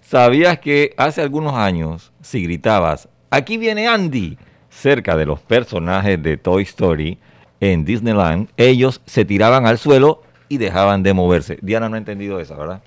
¿Sabías 0.00 0.58
que 0.58 0.94
hace 0.96 1.20
algunos 1.22 1.54
años, 1.54 2.12
si 2.22 2.42
gritabas, 2.42 3.08
aquí 3.30 3.58
viene 3.58 3.88
Andy, 3.88 4.38
cerca 4.70 5.16
de 5.16 5.26
los 5.26 5.40
personajes 5.40 6.22
de 6.22 6.36
Toy 6.36 6.62
Story 6.62 7.18
en 7.60 7.84
Disneyland, 7.84 8.48
ellos 8.56 9.02
se 9.06 9.24
tiraban 9.24 9.66
al 9.66 9.78
suelo 9.78 10.22
y 10.48 10.56
dejaban 10.58 11.02
de 11.02 11.12
moverse? 11.12 11.58
Diana 11.60 11.88
no 11.88 11.96
ha 11.96 11.98
entendido 11.98 12.40
eso, 12.40 12.56
¿verdad? 12.56 12.80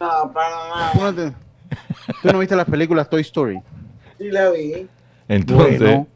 No, 0.00 0.32
para 0.32 0.50
nada. 0.50 0.92
¿Tú 0.92 1.00
no, 1.02 1.14
te- 1.14 1.32
tú 2.22 2.32
no 2.32 2.38
viste 2.38 2.56
las 2.56 2.66
películas 2.66 3.10
Toy 3.10 3.20
Story? 3.22 3.60
Sí 4.18 4.30
la 4.30 4.50
vi. 4.50 4.86
Entonces, 5.28 5.78
Bueno, 5.80 6.06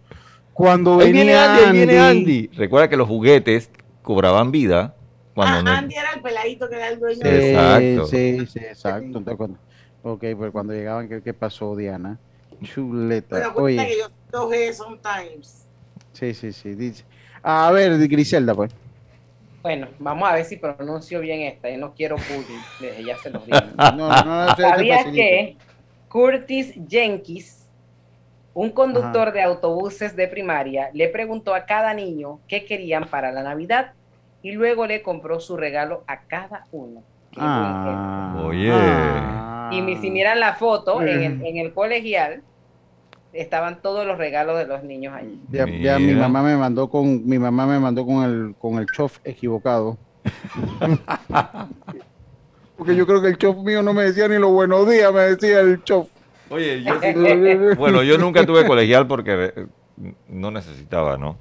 cuando 0.53 1.01
ahí 1.01 1.13
viene 1.13 1.33
venía 1.33 1.53
Andy, 1.55 1.65
ahí 1.65 1.73
viene 1.73 1.99
Andy, 1.99 2.19
Andy. 2.21 2.51
Recuerda 2.57 2.89
que 2.89 2.97
los 2.97 3.09
juguetes 3.09 3.71
cobraban 4.03 4.51
vida 4.51 4.95
cuando 5.35 5.59
Ah, 5.59 5.63
no- 5.63 5.71
Andy 5.79 5.95
era 5.95 6.11
el 6.15 6.23
peladito 6.23 6.69
que 6.69 6.75
era 6.77 6.89
el 6.89 6.99
dueño 7.01 7.21
Sí. 7.23 7.29
de 7.29 7.51
Exacto. 7.53 8.07
Sí, 8.07 8.47
sí, 8.47 8.59
exacto. 8.59 9.05
Entonces, 9.05 9.37
cuando, 9.37 9.59
ok, 10.03 10.25
pues 10.37 10.51
cuando 10.53 10.73
llegaban, 10.73 11.09
¿qué, 11.09 11.23
qué 11.23 11.33
pasó, 11.35 11.75
Diana? 11.77 12.19
Chuleta. 12.63 13.37
Pero 13.37 13.55
cuenta 13.55 13.85
que 13.87 13.93
Oye, 13.93 13.99
yo 13.99 14.09
coge 14.31 14.73
sometimes. 14.73 15.67
sí, 16.13 16.35
sí, 16.35 16.53
sí. 16.53 16.75
Dice. 16.75 17.05
A 17.43 17.71
ver, 17.73 17.99
Griselda, 18.09 18.55
pues. 18.55 18.73
Bueno, 19.63 19.89
vamos 19.99 20.29
a 20.29 20.35
ver 20.35 20.45
si 20.45 20.57
pronuncio 20.57 21.21
bien 21.21 21.41
esta. 21.43 21.71
Yo 21.71 21.79
no 21.79 21.95
quiero 21.95 22.17
bullying, 22.17 22.61
desde 22.81 23.05
ya 23.05 23.17
se 23.19 23.31
los 23.31 23.45
digo. 23.47 23.59
No, 23.77 23.93
no, 23.93 24.09
no, 24.25 24.45
eso 24.45 24.55
es 24.63 24.69
¿Sabías 24.71 25.05
que 25.07 25.57
Curtis 26.09 26.75
Jenkins, 26.89 27.62
un 28.55 28.71
conductor 28.71 29.33
de 29.33 29.43
autobuses 29.43 30.15
de 30.15 30.29
primaria, 30.29 30.91
le 30.93 31.09
preguntó 31.09 31.55
a 31.55 31.65
cada 31.65 31.95
niño 31.95 32.41
qué 32.49 32.65
querían 32.65 33.05
para 33.07 33.33
la 33.33 33.43
Navidad 33.43 33.93
y 34.43 34.53
luego 34.53 34.87
le 34.87 35.03
compró 35.03 35.41
su 35.41 35.57
regalo 35.57 36.05
a 36.07 36.21
cada 36.23 36.67
uno? 36.73 37.03
Ah, 37.37 38.43
Oye. 38.45 38.71
ah. 38.73 39.71
Y 39.73 39.97
si 39.97 40.11
miran 40.11 40.39
la 40.41 40.55
foto 40.55 41.01
en 41.01 41.09
el, 41.09 41.39
Mm. 41.39 41.45
en 41.47 41.57
el 41.57 41.73
colegial, 41.73 42.43
estaban 43.33 43.81
todos 43.81 44.07
los 44.07 44.19
regalos 44.19 44.59
de 44.59 44.67
los 44.67 44.83
niños 44.85 45.15
ahí. 45.15 45.41
Ya, 45.51 45.67
ya 45.67 45.99
mi 45.99 46.13
mamá 46.13 46.43
me 46.43 46.57
mandó 46.57 46.91
con 46.91 47.27
mi 47.27 47.39
mamá 47.39 47.67
me 47.67 47.79
mandó 47.79 48.05
con 48.05 48.23
el 48.25 48.55
con 48.59 48.75
el 48.79 48.87
chof 48.87 49.19
equivocado. 49.25 49.97
Porque 52.77 52.97
yo 52.97 53.07
creo 53.07 53.23
que 53.23 53.29
el 53.29 53.39
chof 53.39 53.57
mío 53.59 53.83
no 53.83 53.93
me 53.95 54.03
decía 54.05 54.29
ni 54.29 54.39
los 54.39 54.51
buenos 54.51 54.89
días, 54.91 55.13
me 55.13 55.21
decía 55.23 55.61
el 55.61 55.83
chof. 55.85 56.09
Oye, 56.53 56.83
yo 56.85 56.99
sí- 57.01 57.15
bueno, 57.77 58.03
yo 58.03 58.19
nunca 58.19 58.45
tuve 58.45 58.65
colegial 58.67 59.07
porque 59.07 59.53
eh, 59.57 59.67
no 60.29 60.51
necesitaba, 60.51 61.17
¿no? 61.17 61.37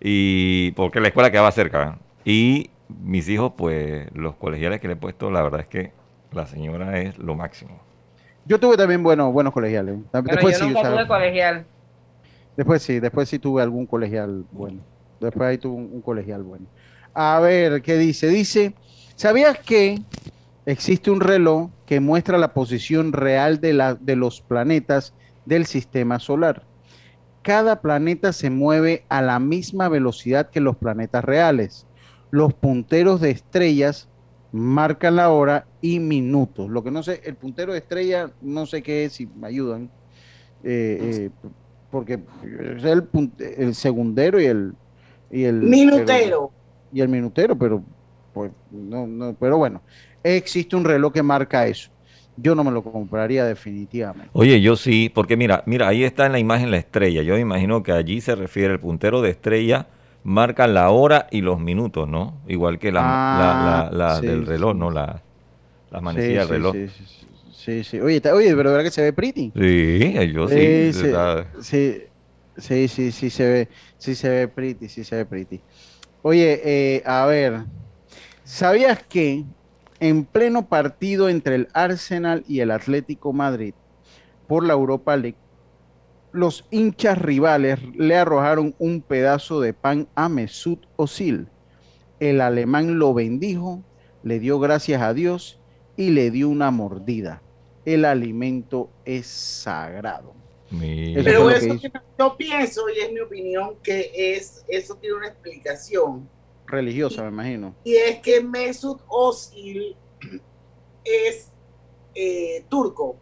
Y 0.00 0.72
porque 0.72 1.00
la 1.00 1.08
escuela 1.08 1.30
quedaba 1.30 1.52
cerca. 1.52 1.98
Y 2.24 2.70
mis 2.88 3.28
hijos, 3.28 3.52
pues, 3.56 4.08
los 4.14 4.36
colegiales 4.36 4.80
que 4.80 4.88
le 4.88 4.94
he 4.94 4.96
puesto, 4.96 5.30
la 5.30 5.42
verdad 5.42 5.60
es 5.60 5.68
que 5.68 5.92
la 6.32 6.46
señora 6.46 7.00
es 7.00 7.18
lo 7.18 7.34
máximo. 7.34 7.80
Yo 8.44 8.58
tuve 8.58 8.76
también 8.76 9.02
buenos 9.02 9.32
buenos 9.32 9.52
colegiales. 9.52 9.98
Pero 10.12 10.24
Después 10.24 10.58
yo 10.58 10.64
sí, 10.64 10.66
nunca 10.66 10.80
sea, 10.82 10.90
tuve 10.92 11.06
colegial. 11.08 11.66
después 12.56 12.82
sí, 12.82 13.00
después 13.00 13.28
sí 13.28 13.38
tuve 13.38 13.62
algún 13.62 13.86
colegial 13.86 14.44
bueno. 14.50 14.84
Después 15.20 15.48
ahí 15.48 15.58
tuve 15.58 15.74
un, 15.76 15.90
un 15.92 16.02
colegial 16.02 16.42
bueno. 16.42 16.66
A 17.14 17.40
ver, 17.40 17.82
¿qué 17.82 17.96
dice? 17.96 18.28
Dice, 18.28 18.74
¿sabías 19.16 19.58
que 19.60 19.98
existe 20.66 21.10
un 21.10 21.20
reloj 21.20 21.70
que 21.90 21.98
muestra 21.98 22.38
la 22.38 22.54
posición 22.54 23.12
real 23.12 23.60
de, 23.60 23.72
la, 23.72 23.96
de 23.96 24.14
los 24.14 24.42
planetas 24.42 25.12
del 25.44 25.66
sistema 25.66 26.20
solar? 26.20 26.62
Cada 27.42 27.80
planeta 27.80 28.32
se 28.32 28.48
mueve 28.48 29.04
a 29.08 29.20
la 29.22 29.40
misma 29.40 29.88
velocidad 29.88 30.50
que 30.50 30.60
los 30.60 30.76
planetas 30.76 31.24
reales. 31.24 31.88
Los 32.30 32.54
punteros 32.54 33.20
de 33.20 33.30
estrellas 33.30 34.08
marcan 34.52 35.16
la 35.16 35.30
hora 35.30 35.66
y 35.80 35.98
minutos. 35.98 36.70
Lo 36.70 36.84
que 36.84 36.92
no 36.92 37.02
sé, 37.02 37.22
el 37.24 37.34
puntero 37.34 37.72
de 37.72 37.80
estrella, 37.80 38.30
no 38.40 38.66
sé 38.66 38.84
qué 38.84 39.06
es, 39.06 39.14
si 39.14 39.26
me 39.26 39.48
ayudan. 39.48 39.90
Eh, 40.62 40.98
eh, 41.02 41.30
porque 41.90 42.20
es 42.76 42.84
el, 42.84 43.08
el 43.56 43.74
segundero 43.74 44.40
y 44.40 44.44
el, 44.44 44.74
y 45.28 45.42
el 45.42 45.62
Minutero. 45.62 46.52
y 46.92 47.00
el 47.00 47.08
minutero, 47.08 47.58
pero 47.58 47.82
pues 48.32 48.52
no, 48.70 49.08
no, 49.08 49.34
pero 49.34 49.58
bueno, 49.58 49.82
existe 50.22 50.76
un 50.76 50.84
reloj 50.84 51.12
que 51.12 51.22
marca 51.22 51.66
eso. 51.66 51.90
Yo 52.36 52.54
no 52.54 52.64
me 52.64 52.70
lo 52.70 52.82
compraría 52.82 53.44
definitivamente. 53.44 54.32
Oye, 54.32 54.60
yo 54.60 54.76
sí, 54.76 55.10
porque 55.12 55.36
mira, 55.36 55.62
mira, 55.66 55.88
ahí 55.88 56.04
está 56.04 56.26
en 56.26 56.32
la 56.32 56.38
imagen 56.38 56.70
la 56.70 56.76
estrella. 56.78 57.22
Yo 57.22 57.34
me 57.34 57.40
imagino 57.40 57.82
que 57.82 57.92
allí 57.92 58.20
se 58.20 58.34
refiere 58.36 58.72
el 58.74 58.80
puntero 58.80 59.22
de 59.22 59.30
estrella, 59.30 59.88
marca 60.22 60.66
la 60.68 60.90
hora 60.90 61.26
y 61.30 61.40
los 61.40 61.58
minutos, 61.60 62.08
¿no? 62.08 62.40
Igual 62.46 62.78
que 62.78 62.92
la, 62.92 63.24
Ah, 63.32 63.54
la- 63.56 63.56
la- 63.56 63.90
la 63.90 64.22
sí, 64.22 64.22
del 64.22 64.46
reloj. 64.46 64.74
¿no? 64.76 64.90
La, 64.90 65.22
la 65.90 66.00
Sí, 66.02 66.02
manecilla 66.02 66.40
del 66.40 66.48
reloj. 66.50 66.78
sí, 67.52 67.84
sí. 67.84 68.00
Oye, 68.00 68.16
está- 68.16 68.34
oye, 68.34 68.54
pero 68.56 68.70
verdad 68.70 68.84
que 68.84 68.90
se 68.90 69.02
ve 69.02 69.12
pretty. 69.12 69.54
Sí, 69.54 70.14
yo 70.32 70.48
sí. 70.48 71.24
Sí, 71.62 72.02
sí, 72.56 72.88
sí, 72.88 73.12
sí 73.12 73.30
se 73.30 73.44
ve, 73.48 73.68
sí 73.98 74.14
se 74.14 74.28
ve 74.28 74.48
pretty, 74.48 74.88
sí 74.88 75.04
se 75.04 75.16
ve 75.16 75.26
pretty. 75.26 75.64
Oye, 76.22 76.60
eh, 76.98 77.02
a 77.06 77.26
ver, 77.26 77.66
¿sabías 78.44 79.06
que 79.08 79.44
en 80.00 80.24
pleno 80.24 80.66
partido 80.66 81.28
entre 81.28 81.54
el 81.54 81.68
Arsenal 81.74 82.44
y 82.48 82.60
el 82.60 82.70
Atlético 82.70 83.32
Madrid 83.32 83.74
por 84.48 84.64
la 84.64 84.72
Europa 84.72 85.16
League, 85.16 85.36
los 86.32 86.64
hinchas 86.70 87.18
rivales 87.18 87.78
le 87.94 88.16
arrojaron 88.16 88.74
un 88.78 89.02
pedazo 89.02 89.60
de 89.60 89.74
pan 89.74 90.08
a 90.14 90.28
Mesut 90.28 90.86
Özil? 90.96 91.48
El 92.18 92.40
alemán 92.40 92.98
lo 92.98 93.14
bendijo, 93.14 93.82
le 94.22 94.38
dio 94.38 94.58
gracias 94.58 95.02
a 95.02 95.14
Dios 95.14 95.60
y 95.96 96.10
le 96.10 96.30
dio 96.30 96.48
una 96.48 96.70
mordida. 96.70 97.42
El 97.84 98.04
alimento 98.04 98.90
es 99.04 99.26
sagrado. 99.26 100.34
Eso 100.72 101.24
Pero 101.24 101.50
eso 101.50 101.80
que 101.80 101.90
yo 102.18 102.36
pienso, 102.36 102.82
y 102.90 103.00
es 103.00 103.12
mi 103.12 103.20
opinión, 103.20 103.76
que 103.82 104.10
es 104.14 104.64
eso 104.68 104.94
tiene 104.96 105.16
una 105.16 105.28
explicación. 105.28 106.28
Religiosa, 106.70 107.22
me 107.22 107.28
imagino. 107.28 107.74
Y 107.84 107.96
es 107.96 108.20
que 108.20 108.40
Mesut 108.42 109.00
Özil 109.10 109.96
es 111.04 111.50
eh, 112.14 112.64
turco. 112.68 113.16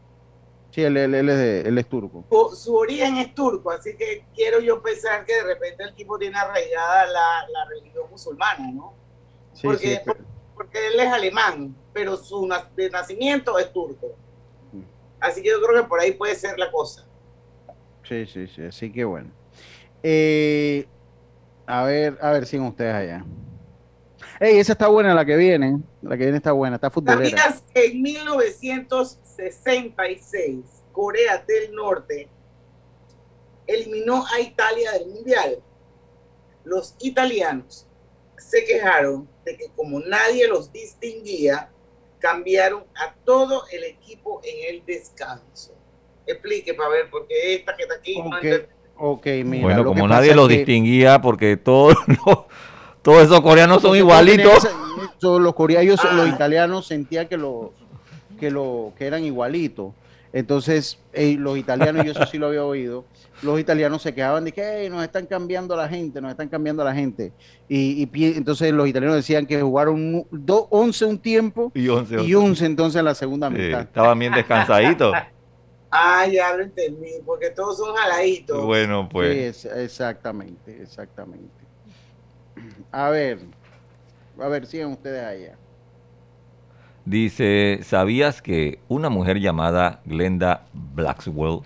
Sí, 0.70 0.82
él, 0.82 0.96
él- 0.96 1.14
él 1.14 1.28
es, 1.28 1.36
de- 1.38 1.60
él 1.62 1.78
es 1.78 1.88
turco. 1.88 2.24
Su, 2.30 2.56
su 2.56 2.76
origen 2.76 3.16
es 3.16 3.34
turco, 3.34 3.70
así 3.70 3.96
que 3.96 4.24
quiero 4.34 4.60
yo 4.60 4.82
pensar 4.82 5.24
que 5.24 5.34
de 5.34 5.42
repente 5.44 5.82
el 5.82 5.94
tipo 5.94 6.18
tiene 6.18 6.36
arraigada 6.38 7.06
la, 7.06 7.48
la 7.50 7.64
religión 7.70 8.04
musulmana, 8.10 8.70
¿no? 8.72 8.94
Sí, 9.54 9.62
porque, 9.66 9.94
sí, 9.96 10.00
pero- 10.04 10.24
porque 10.54 10.86
él 10.88 11.00
es 11.00 11.08
alemán, 11.08 11.74
pero 11.92 12.16
su 12.16 12.48
de 12.76 12.90
nacimiento 12.90 13.58
es 13.58 13.72
turco. 13.72 14.14
Así 15.20 15.42
que 15.42 15.48
yo 15.48 15.60
creo 15.60 15.82
que 15.82 15.88
por 15.88 15.98
ahí 16.00 16.12
puede 16.12 16.34
ser 16.36 16.58
la 16.58 16.70
cosa. 16.70 17.04
sí, 18.04 18.24
sí, 18.26 18.46
sí, 18.46 18.62
así 18.62 18.92
que 18.92 19.04
bueno. 19.04 19.30
Eh, 20.02 20.86
a 21.68 21.84
ver, 21.84 22.18
a 22.22 22.32
ver, 22.32 22.46
siguen 22.46 22.66
ustedes 22.66 22.94
allá. 22.94 23.26
Ey, 24.40 24.58
esa 24.58 24.72
está 24.72 24.88
buena 24.88 25.14
la 25.14 25.26
que 25.26 25.36
viene. 25.36 25.82
La 26.00 26.16
que 26.16 26.24
viene 26.24 26.38
está 26.38 26.52
buena, 26.52 26.76
está 26.76 26.90
futbolera. 26.90 27.36
¿Sabías 27.36 27.62
que 27.74 27.84
en 27.86 28.00
1966 28.00 30.64
Corea 30.92 31.44
del 31.46 31.74
Norte 31.74 32.30
eliminó 33.66 34.24
a 34.26 34.40
Italia 34.40 34.92
del 34.92 35.08
Mundial? 35.08 35.58
Los 36.64 36.96
italianos 37.00 37.86
se 38.38 38.64
quejaron 38.64 39.28
de 39.44 39.58
que 39.58 39.68
como 39.76 40.00
nadie 40.00 40.48
los 40.48 40.72
distinguía, 40.72 41.70
cambiaron 42.18 42.86
a 42.94 43.14
todo 43.24 43.64
el 43.70 43.84
equipo 43.84 44.40
en 44.42 44.74
el 44.74 44.86
descanso. 44.86 45.74
Explique 46.26 46.72
para 46.72 46.88
ver, 46.88 47.10
porque 47.10 47.56
esta 47.56 47.76
que 47.76 47.82
está 47.82 47.96
aquí... 47.96 48.14
ok, 48.98 49.26
mira. 49.44 49.62
bueno, 49.64 49.82
lo 49.84 49.88
como 49.90 50.08
nadie 50.08 50.34
los 50.34 50.48
que- 50.48 50.56
distinguía, 50.58 51.20
porque 51.20 51.56
todos 51.56 51.96
los- 52.26 52.38
todos 53.02 53.22
esos 53.24 53.40
coreanos 53.40 53.82
son 53.82 53.96
igualitos. 53.96 54.64
esa- 54.64 54.70
los 55.38 55.54
coreanos, 55.54 56.00
Ah. 56.04 56.12
los 56.14 56.28
italianos 56.28 56.86
sentían 56.86 57.26
que 57.28 57.36
los 57.36 57.68
que 58.38 58.50
lo 58.50 58.92
que 58.96 59.06
eran 59.06 59.24
igualitos. 59.24 59.92
Entonces, 60.32 60.98
eh, 61.14 61.36
los 61.38 61.56
italianos, 61.56 62.04
y 62.04 62.10
eso 62.10 62.24
sí 62.26 62.36
lo 62.38 62.48
había 62.48 62.62
oído, 62.62 63.04
los 63.42 63.58
italianos 63.58 64.02
se 64.02 64.14
quejaban 64.14 64.44
de 64.44 64.52
que 64.52 64.62
"Ey, 64.82 64.90
nos 64.90 65.02
están 65.02 65.24
cambiando 65.26 65.72
a 65.74 65.78
la 65.78 65.88
gente, 65.88 66.20
nos 66.20 66.30
están 66.30 66.48
cambiando 66.48 66.82
a 66.82 66.84
la 66.84 66.94
gente. 66.94 67.32
Y, 67.68 68.08
entonces 68.36 68.70
los 68.72 68.86
italianos 68.86 69.16
decían 69.16 69.46
que 69.46 69.60
jugaron 69.62 69.94
un- 69.94 70.26
do- 70.30 70.68
11 70.70 71.06
un 71.06 71.18
tiempo 71.18 71.72
Y 71.74 71.88
11, 71.88 72.22
y 72.22 72.34
11 72.34 72.66
entonces 72.66 72.98
en 72.98 73.06
la 73.06 73.14
segunda 73.14 73.48
Sí, 73.48 73.54
mitad. 73.54 73.80
estaban 73.80 74.18
bien 74.18 74.32
descansaditos. 74.34 75.14
Ah, 75.90 76.26
ya 76.26 76.54
lo 76.54 76.62
entendí, 76.64 77.12
porque 77.24 77.50
todos 77.50 77.78
son 77.78 77.94
jaladitos. 77.96 78.64
bueno, 78.64 79.08
pues. 79.08 79.32
Sí, 79.32 79.66
es- 79.68 79.74
exactamente, 79.76 80.82
exactamente. 80.82 81.48
A 82.92 83.08
ver, 83.10 83.38
a 84.38 84.48
ver, 84.48 84.66
sigan 84.66 84.92
ustedes 84.92 85.22
allá. 85.24 85.56
Dice, 87.04 87.80
¿sabías 87.84 88.42
que 88.42 88.80
una 88.88 89.08
mujer 89.08 89.38
llamada 89.40 90.02
Glenda 90.04 90.66
Blackwell, 90.74 91.60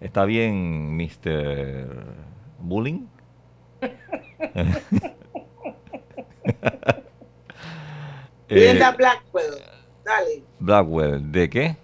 está 0.00 0.24
bien, 0.26 0.94
Mr. 0.96 2.04
Bullying? 2.58 3.06
Glenda 8.48 8.90
Eh, 8.90 8.94
Blackwell. 8.96 9.54
Dale. 10.04 10.42
Blackwell, 10.58 11.32
¿de 11.32 11.48
qué? 11.48 11.76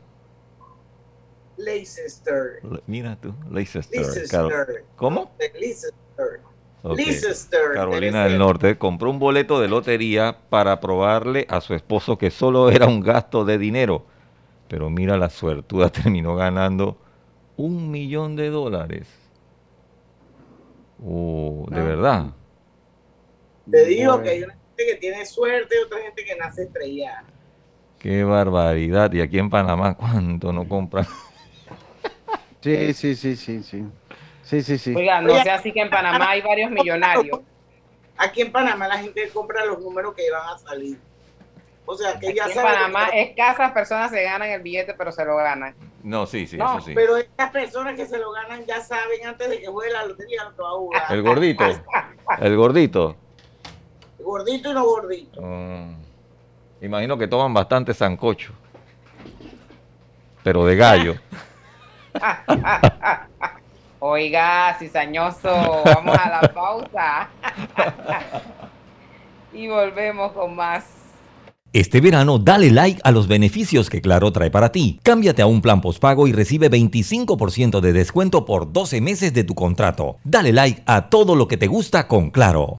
Leicester. 1.59 2.61
Le- 2.63 2.83
Mira 2.87 3.17
tú, 3.21 3.35
Leicester. 3.51 4.01
Leicester. 4.01 4.85
¿Cómo? 4.97 5.33
Leicester. 5.59 5.93
Ok. 6.83 6.97
Leicester. 6.97 7.61
Carolina 7.75 8.25
del. 8.25 8.39
Norte 8.39 8.79
compró 8.79 9.11
un 9.11 9.19
boleto 9.19 9.61
de 9.61 9.69
lotería 9.69 10.39
para 10.49 10.81
probarle 10.81 11.47
a 11.51 11.61
su 11.61 11.75
esposo 11.75 12.17
que 12.17 12.31
solo 12.31 12.71
era 12.71 12.87
un 12.87 13.01
gasto 13.01 13.45
de 13.45 13.59
dinero. 13.59 14.05
Pero 14.69 14.89
mira 14.91 15.17
la 15.17 15.31
suertuda, 15.31 15.89
terminó 15.93 16.37
ganando 16.37 16.97
un 17.57 17.91
millón 17.91 18.37
de 18.37 18.51
dólares. 18.51 19.09
Oh, 21.05 21.67
de 21.71 21.81
Ah. 21.81 21.85
verdad. 21.85 22.27
Te 23.71 23.85
digo 23.85 24.23
que 24.23 24.31
hay 24.31 24.43
una 24.45 24.55
gente 24.55 24.87
que 24.87 24.95
tiene 24.97 25.27
suerte 25.27 25.75
y 25.79 25.85
otra 25.85 25.99
gente 26.01 26.25
que 26.25 26.37
nace 26.37 26.63
estrellada. 26.63 27.25
Qué 27.99 28.23
barbaridad. 28.25 29.13
Y 29.13 29.21
aquí 29.21 29.39
en 29.39 29.51
Panamá, 29.51 29.95
¿cuánto 29.97 30.53
no 30.53 30.67
compran? 30.69 31.07
Sí, 32.61 32.95
sí, 32.95 33.15
sí, 33.15 33.37
sí, 33.37 33.63
sí. 33.63 33.85
Sí, 34.43 34.63
sí, 34.63 34.79
sí. 34.79 34.95
Oiga, 34.95 35.21
no 35.21 35.35
sea 35.43 35.57
así 35.57 35.73
que 35.73 35.81
en 35.81 35.91
Panamá 35.91 36.31
hay 36.31 36.41
varios 36.41 36.71
millonarios. 36.71 37.41
Aquí 38.17 38.41
en 38.41 38.51
Panamá 38.51 38.89
la 38.89 38.99
gente 38.99 39.29
compra 39.29 39.65
los 39.65 39.79
números 39.81 40.15
que 40.15 40.31
van 40.31 40.49
a 40.49 40.59
salir. 40.59 40.99
O 41.85 41.97
sea, 41.97 42.19
que 42.19 42.35
ya 42.35 42.45
Aquí 42.45 42.53
en 42.53 42.59
saben. 42.59 42.73
Panamá 42.73 43.09
escasas 43.09 43.73
personas 43.73 44.11
se 44.11 44.23
ganan 44.23 44.49
el 44.49 44.63
billete, 44.63 44.95
pero 44.95 45.13
se 45.13 45.25
lo 45.25 45.37
ganan. 45.37 45.75
No, 46.03 46.27
sí, 46.27 46.47
sí, 46.47 46.57
no, 46.57 46.79
eso 46.79 46.87
sí. 46.87 46.93
pero 46.95 47.17
estas 47.17 47.51
personas 47.51 47.95
que 47.95 48.07
se 48.07 48.19
lo 48.19 48.31
ganan 48.33 48.65
ya 48.67 48.81
saben 48.81 49.27
antes 49.27 49.51
de 49.51 49.61
que 49.61 49.67
juegue 49.67 49.93
la 49.93 50.07
lotería 50.07 50.45
lo 50.45 50.55
que 50.55 50.63
va 50.63 50.69
a 50.69 50.73
jugar. 50.73 51.03
El 51.11 51.23
gordito. 51.23 51.65
El 52.41 52.57
gordito. 52.57 53.17
Gordito 54.19 54.71
y 54.71 54.75
no 54.75 54.85
gordito. 54.85 55.41
Mm, 55.43 55.95
imagino 56.83 57.19
que 57.19 57.29
toman 57.29 57.55
bastante 57.55 57.95
sancocho. 57.95 58.53
Pero 60.43 60.65
de 60.65 60.77
gallo. 60.77 61.15
Oiga, 64.01 64.77
cizañoso, 64.79 65.83
vamos 65.85 66.17
a 66.17 66.29
la 66.29 66.41
pausa. 66.55 67.29
y 69.53 69.67
volvemos 69.69 70.33
con 70.33 70.55
más. 70.55 70.85
Este 71.73 72.01
verano 72.01 72.39
dale 72.39 72.71
like 72.71 73.01
a 73.05 73.11
los 73.11 73.29
beneficios 73.29 73.91
que 73.91 74.01
Claro 74.01 74.33
trae 74.33 74.51
para 74.51 74.73
ti. 74.73 75.01
Cámbiate 75.03 75.43
a 75.43 75.47
un 75.47 75.61
plan 75.61 75.83
postpago 75.83 76.27
y 76.27 76.33
recibe 76.33 76.71
25% 76.71 77.81
de 77.81 77.93
descuento 77.93 78.47
por 78.47 78.73
12 78.73 79.03
meses 79.03 79.35
de 79.35 79.45
tu 79.45 79.55
contrato. 79.55 80.17
Dale 80.25 80.53
like 80.55 80.83
a 80.87 81.11
todo 81.11 81.37
lo 81.37 81.47
que 81.47 81.59
te 81.59 81.67
gusta 81.67 82.09
con 82.09 82.31
Claro. 82.31 82.79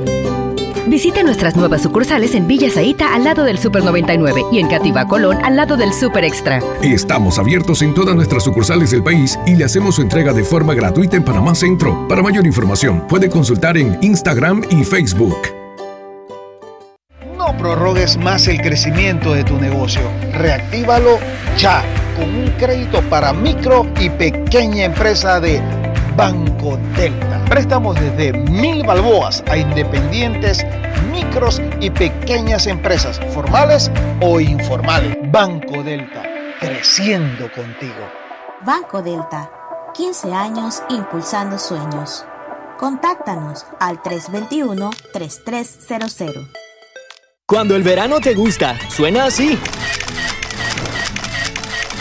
Visite 0.87 1.23
nuestras 1.23 1.55
nuevas 1.55 1.83
sucursales 1.83 2.33
en 2.33 2.47
Villa 2.47 2.69
Zaita 2.71 3.13
al 3.13 3.23
lado 3.23 3.43
del 3.43 3.59
Super 3.59 3.83
99 3.83 4.45
y 4.51 4.59
en 4.59 4.67
Cativa 4.67 5.07
Colón 5.07 5.37
al 5.43 5.55
lado 5.55 5.77
del 5.77 5.93
Super 5.93 6.23
Extra. 6.23 6.59
Estamos 6.81 7.37
abiertos 7.37 7.81
en 7.83 7.93
todas 7.93 8.15
nuestras 8.15 8.43
sucursales 8.43 8.91
del 8.91 9.03
país 9.03 9.37
y 9.45 9.55
le 9.55 9.65
hacemos 9.65 9.95
su 9.95 10.01
entrega 10.01 10.33
de 10.33 10.43
forma 10.43 10.73
gratuita 10.73 11.17
en 11.17 11.23
Panamá 11.23 11.53
Centro. 11.53 12.07
Para 12.07 12.23
mayor 12.23 12.47
información, 12.47 13.07
puede 13.07 13.29
consultar 13.29 13.77
en 13.77 13.97
Instagram 14.01 14.63
y 14.71 14.83
Facebook. 14.83 15.37
No 17.37 17.55
prorrogues 17.57 18.17
más 18.17 18.47
el 18.47 18.59
crecimiento 18.59 19.33
de 19.33 19.43
tu 19.43 19.57
negocio. 19.57 20.01
Reactívalo 20.33 21.19
ya 21.57 21.83
con 22.15 22.33
un 22.33 22.49
crédito 22.57 23.01
para 23.03 23.33
micro 23.33 23.85
y 23.99 24.09
pequeña 24.09 24.85
empresa 24.85 25.39
de 25.39 25.61
Banco 26.15 26.77
Delta. 26.95 27.43
Préstamos 27.49 27.99
desde 27.99 28.31
mil 28.33 28.85
balboas 28.85 29.43
a 29.49 29.57
independientes, 29.57 30.63
micros 31.11 31.59
y 31.79 31.89
pequeñas 31.89 32.67
empresas, 32.67 33.19
formales 33.33 33.89
o 34.21 34.39
informales. 34.39 35.17
Banco 35.31 35.81
Delta, 35.83 36.21
creciendo 36.59 37.51
contigo. 37.51 38.07
Banco 38.65 39.01
Delta, 39.01 39.49
15 39.93 40.33
años 40.33 40.83
impulsando 40.89 41.57
sueños. 41.57 42.25
Contáctanos 42.77 43.65
al 43.79 44.01
321-3300. 44.01 46.49
Cuando 47.45 47.75
el 47.75 47.83
verano 47.83 48.19
te 48.21 48.33
gusta, 48.33 48.77
suena 48.89 49.25
así. 49.25 49.59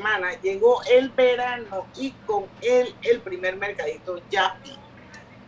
semana. 0.00 0.40
Llegó 0.40 0.80
el 0.90 1.10
verano 1.10 1.86
y 1.96 2.12
con 2.26 2.46
él 2.62 2.94
el 3.02 3.20
primer 3.20 3.56
mercadito 3.56 4.20
Yapi. 4.30 4.72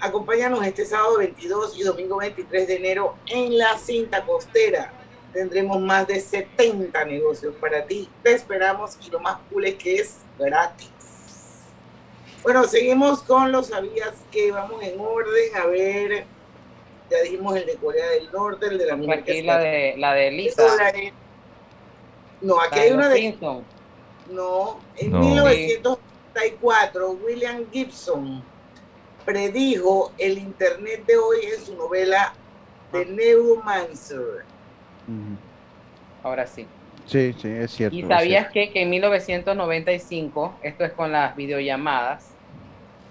Acompáñanos 0.00 0.64
este 0.66 0.84
sábado 0.84 1.18
22 1.18 1.78
y 1.78 1.82
domingo 1.84 2.18
23 2.18 2.66
de 2.66 2.76
enero 2.76 3.16
en 3.26 3.57
la 3.57 3.78
cinta 3.78 4.24
costera. 4.24 4.92
Tendremos 5.32 5.80
más 5.80 6.07
de 6.07 6.20
70 6.20 7.05
negocios 7.07 7.55
para 7.61 7.86
ti. 7.86 8.09
Te 8.22 8.32
esperamos 8.32 8.98
y 9.07 9.11
lo 9.11 9.20
más 9.20 9.38
cool 9.48 9.64
es 9.64 9.76
que 9.76 9.94
es 9.94 10.18
gratis. 10.38 10.90
Bueno, 12.42 12.64
seguimos 12.64 13.22
con 13.22 13.53
los 13.53 13.68
sabías 13.68 14.14
que 14.30 14.50
vamos 14.50 14.82
en 14.82 15.00
orden. 15.00 15.57
A 15.57 15.66
ver, 15.66 16.26
ya 17.11 17.22
dijimos 17.22 17.57
el 17.57 17.64
de 17.64 17.76
Corea 17.76 18.11
del 18.11 18.30
Norte, 18.32 18.66
el 18.66 18.78
de 18.78 18.86
la 18.86 19.14
Aquí 19.14 19.42
la 19.42 19.59
de, 19.59 19.94
la 19.96 20.12
de 20.12 20.30
Lisa. 20.32 20.66
No, 22.42 22.61
aquí 22.61 22.76
La 22.76 22.82
hay 22.82 22.90
una 22.90 23.09
de. 23.09 23.16
Simpson. 23.16 23.64
No, 24.33 24.78
en 24.97 25.11
No. 25.12 25.20
1934, 25.20 27.11
William 27.24 27.64
Gibson 27.72 28.43
predijo 29.24 30.12
el 30.18 30.39
Internet 30.39 31.05
de 31.07 31.16
hoy 31.16 31.39
en 31.55 31.64
su 31.64 31.76
novela 31.76 32.33
The 32.91 33.07
Neuromancer. 33.07 34.45
Ahora 36.22 36.47
sí. 36.47 36.66
Sí, 37.07 37.35
sí, 37.39 37.49
es 37.49 37.72
cierto. 37.72 37.97
¿Y 37.97 38.03
sabías 38.03 38.53
cierto. 38.53 38.53
que, 38.53 38.70
que 38.72 38.83
en 38.83 38.91
1995, 38.91 40.55
esto 40.62 40.85
es 40.85 40.93
con 40.93 41.11
las 41.11 41.35
videollamadas, 41.35 42.30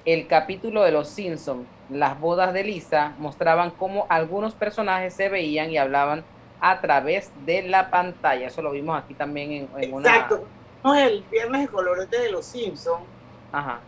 el 0.06 0.28
capítulo 0.28 0.84
de 0.84 0.92
Los 0.92 1.10
Simpsons, 1.10 1.68
las 1.90 2.20
bodas 2.20 2.54
de 2.54 2.64
Lisa, 2.64 3.14
mostraban 3.20 3.72
cómo 3.72 4.06
algunos 4.10 4.56
personajes 4.56 5.14
se 5.14 5.30
veían 5.30 5.72
y 5.72 5.78
hablaban 5.78 6.24
a 6.62 6.80
través 6.80 7.32
de 7.46 7.64
la 7.64 7.90
pantalla. 7.92 8.48
Eso 8.48 8.62
lo 8.62 8.72
vimos 8.72 8.98
aquí 9.02 9.14
también 9.14 9.52
en, 9.52 9.70
en 9.78 9.94
una... 9.94 10.10
Exacto. 10.10 10.48
No, 10.84 10.96
el 10.96 11.24
viernes 11.32 11.62
de 11.62 11.68
colorete 11.68 12.20
de 12.22 12.32
los 12.32 12.46
Simpsons, 12.46 13.04
Ajá. 13.52 13.80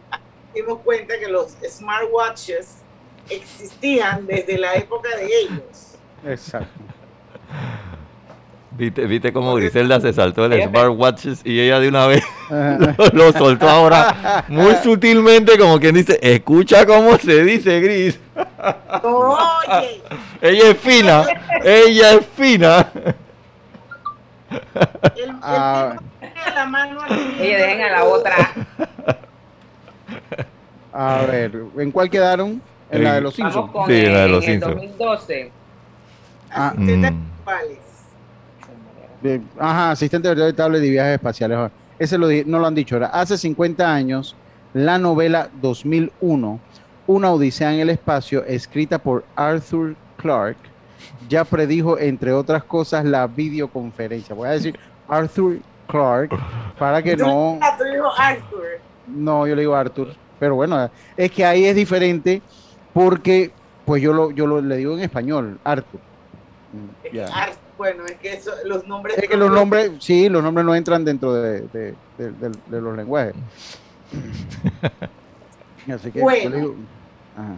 dimos 0.54 0.80
cuenta 0.80 1.18
que 1.20 1.28
los 1.28 1.54
smartwatches 1.68 2.78
existían 3.30 4.26
desde 4.28 4.58
la 4.58 4.76
época 4.76 5.10
de 5.18 5.26
ellos. 5.26 5.96
Exacto. 6.26 6.68
¿Viste, 8.76 9.06
viste 9.06 9.32
cómo 9.32 9.54
Griselda 9.54 10.02
se 10.02 10.12
saltó 10.14 10.46
el 10.46 10.64
smartwatches 10.68 11.41
y 11.46 11.60
ella 11.60 11.80
de 11.80 11.89
una 11.89 12.08
vez 12.08 12.24
lo, 12.50 13.08
lo 13.14 13.32
soltó 13.32 13.70
ahora 13.70 14.46
muy 14.48 14.74
sutilmente 14.78 15.60
como 15.60 15.80
quien 15.80 15.94
dice, 15.94 16.18
escucha 16.24 16.84
cómo 16.86 17.16
se 17.20 17.44
dice 17.44 17.80
Gris. 17.82 18.20
Oye, 19.04 20.02
Ella 20.41 20.70
es 20.72 20.78
fina, 20.80 21.24
ella 21.64 22.14
es 22.14 22.26
fina. 22.36 22.91
el, 24.52 25.22
el 25.24 25.36
Ah, 25.44 25.96
la 26.56 26.66
mano 26.66 27.01
así. 27.01 27.38
Oye, 27.39 27.58
dejen 27.58 27.82
a 27.82 27.89
la 27.91 28.04
otra. 28.04 28.36
a 30.93 31.22
ver, 31.28 31.64
¿en 31.78 31.91
cuál 31.91 32.10
quedaron? 32.10 32.62
En 32.91 33.04
la 33.04 33.16
de 33.16 33.22
los 33.22 33.36
Vamos 33.38 33.54
Simpsons. 33.54 33.72
con 33.72 33.88
Sí, 33.88 33.93
el, 34.06 34.14
la 34.14 34.20
de 34.22 34.28
los 34.28 34.43
en 34.43 34.49
el 34.51 34.60
Simpsons. 34.62 34.76
2012. 34.76 35.51
Ah, 36.51 36.68
Asistentes 36.70 37.12
Mm. 37.12 37.16
virtuales. 37.38 37.78
de- 39.24 39.41
ajá, 39.58 39.91
asistente 39.91 40.28
virtual 40.28 40.47
de 40.51 40.54
tablet 40.54 40.84
y 40.84 40.89
viajes 40.89 41.14
espaciales. 41.16 41.72
Ese 41.97 42.18
lo 42.18 42.28
no 42.45 42.60
lo 42.60 42.68
han 42.68 42.76
dicho. 42.76 42.97
Era 42.97 43.08
hace 43.08 43.38
50 43.38 43.91
años, 43.93 44.36
la 44.74 44.97
novela 44.99 45.49
2001, 45.62 46.60
Una 47.08 47.32
Odisea 47.32 47.74
en 47.74 47.80
el 47.82 47.89
Espacio, 47.89 48.45
escrita 48.45 48.97
por 48.97 49.26
Arthur 49.36 49.95
Clarke, 50.18 50.60
ya 51.28 51.43
predijo, 51.43 51.97
entre 51.99 52.32
otras 52.32 52.64
cosas, 52.64 53.04
la 53.04 53.28
videoconferencia. 53.28 54.34
Voy 54.36 54.47
a 54.47 54.51
decir 54.51 54.78
Arthur 55.10 55.58
Clarke 55.94 56.36
para 56.80 57.02
que 57.04 57.16
no. 57.16 57.60
Tu 57.78 57.86
hijo 57.86 58.12
Arthur. 58.18 58.66
No, 59.08 59.46
yo 59.46 59.56
le 59.56 59.62
digo 59.62 59.76
Arthur. 59.76 60.16
Pero 60.39 60.56
bueno, 60.56 60.89
es 61.16 61.32
que 61.32 61.46
ahí 61.46 61.66
es 61.66 61.76
diferente 61.76 62.41
porque, 62.94 63.52
pues 63.86 64.02
yo 64.02 64.12
lo, 64.12 64.32
yo 64.32 64.48
lo 64.48 64.60
le 64.62 64.78
digo 64.78 64.94
en 64.96 65.02
español, 65.02 65.60
Arthur. 65.64 66.00
Bueno, 67.78 68.06
es 68.06 68.14
que 68.14 68.34
eso, 68.34 68.52
los 68.66 68.88
nombres. 68.88 69.18
Es 69.18 69.28
que 69.30 69.38
los 69.38 69.52
nombres, 69.52 69.91
sí, 70.00 70.30
los 70.30 70.41
nombres 70.44 70.66
no 70.66 70.74
entran 70.76 71.06
dentro 71.06 71.34
de, 71.34 71.62
de- 71.62 71.96
de- 72.18 72.32
de- 72.32 72.60
de 72.68 72.82
los 72.82 72.96
lenguajes. 72.98 73.34
Así 75.94 76.12
que 76.12 76.20
yo 76.20 76.24
Bueno. 76.24 76.50
le 76.50 76.58
digo, 76.58 76.76
ajá. 77.38 77.56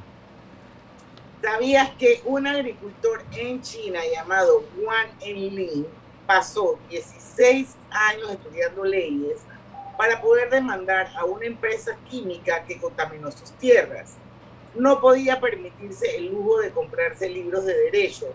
¿Sabías 1.42 1.90
que 2.00 2.22
un 2.26 2.48
agricultor 2.48 3.22
en 3.34 3.62
China 3.62 4.00
llamado 4.16 4.64
Wang 4.84 5.10
Enlin 5.22 5.86
pasó 6.26 6.80
16 6.90 7.76
años 7.96 8.32
estudiando 8.32 8.84
leyes 8.84 9.42
para 9.98 10.22
poder 10.22 10.50
demandar 10.50 11.08
a 11.18 11.26
una 11.26 11.46
empresa 11.46 11.96
química 12.10 12.64
que 12.66 12.80
contaminó 12.80 13.32
sus 13.32 13.52
tierras? 13.54 14.16
No 14.76 15.00
podía 15.00 15.40
permitirse 15.40 16.18
el 16.18 16.28
lujo 16.28 16.60
de 16.60 16.72
comprarse 16.72 17.30
libros 17.30 17.66
de 17.66 17.74
derecho, 17.74 18.28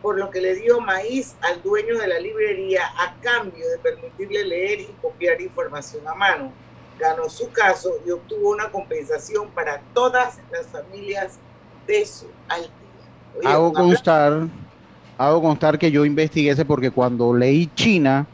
por 0.00 0.18
lo 0.18 0.30
que 0.30 0.40
le 0.40 0.56
dio 0.56 0.80
maíz 0.80 1.36
al 1.42 1.62
dueño 1.62 1.98
de 1.98 2.08
la 2.08 2.18
librería 2.18 2.82
a 2.98 3.14
cambio 3.20 3.68
de 3.68 3.78
permitirle 3.78 4.44
leer 4.44 4.80
y 4.80 4.94
copiar 5.00 5.40
información 5.40 6.06
a 6.08 6.14
mano. 6.14 6.52
Ganó 6.98 7.28
su 7.28 7.50
caso 7.50 7.90
y 8.06 8.10
obtuvo 8.10 8.50
una 8.50 8.70
compensación 8.70 9.48
para 9.50 9.80
todas 9.94 10.38
las 10.50 10.66
familias 10.66 11.38
de 11.86 12.04
su 12.06 12.26
aldea. 12.48 12.70
Oye, 13.38 13.48
hago 13.48 13.72
constar, 13.72 14.48
hago 15.16 15.42
constar 15.42 15.78
que 15.78 15.90
yo 15.90 16.04
investigué 16.04 16.50
ese 16.50 16.64
porque 16.64 16.90
cuando 16.90 17.32
leí 17.34 17.70
China, 17.74 18.26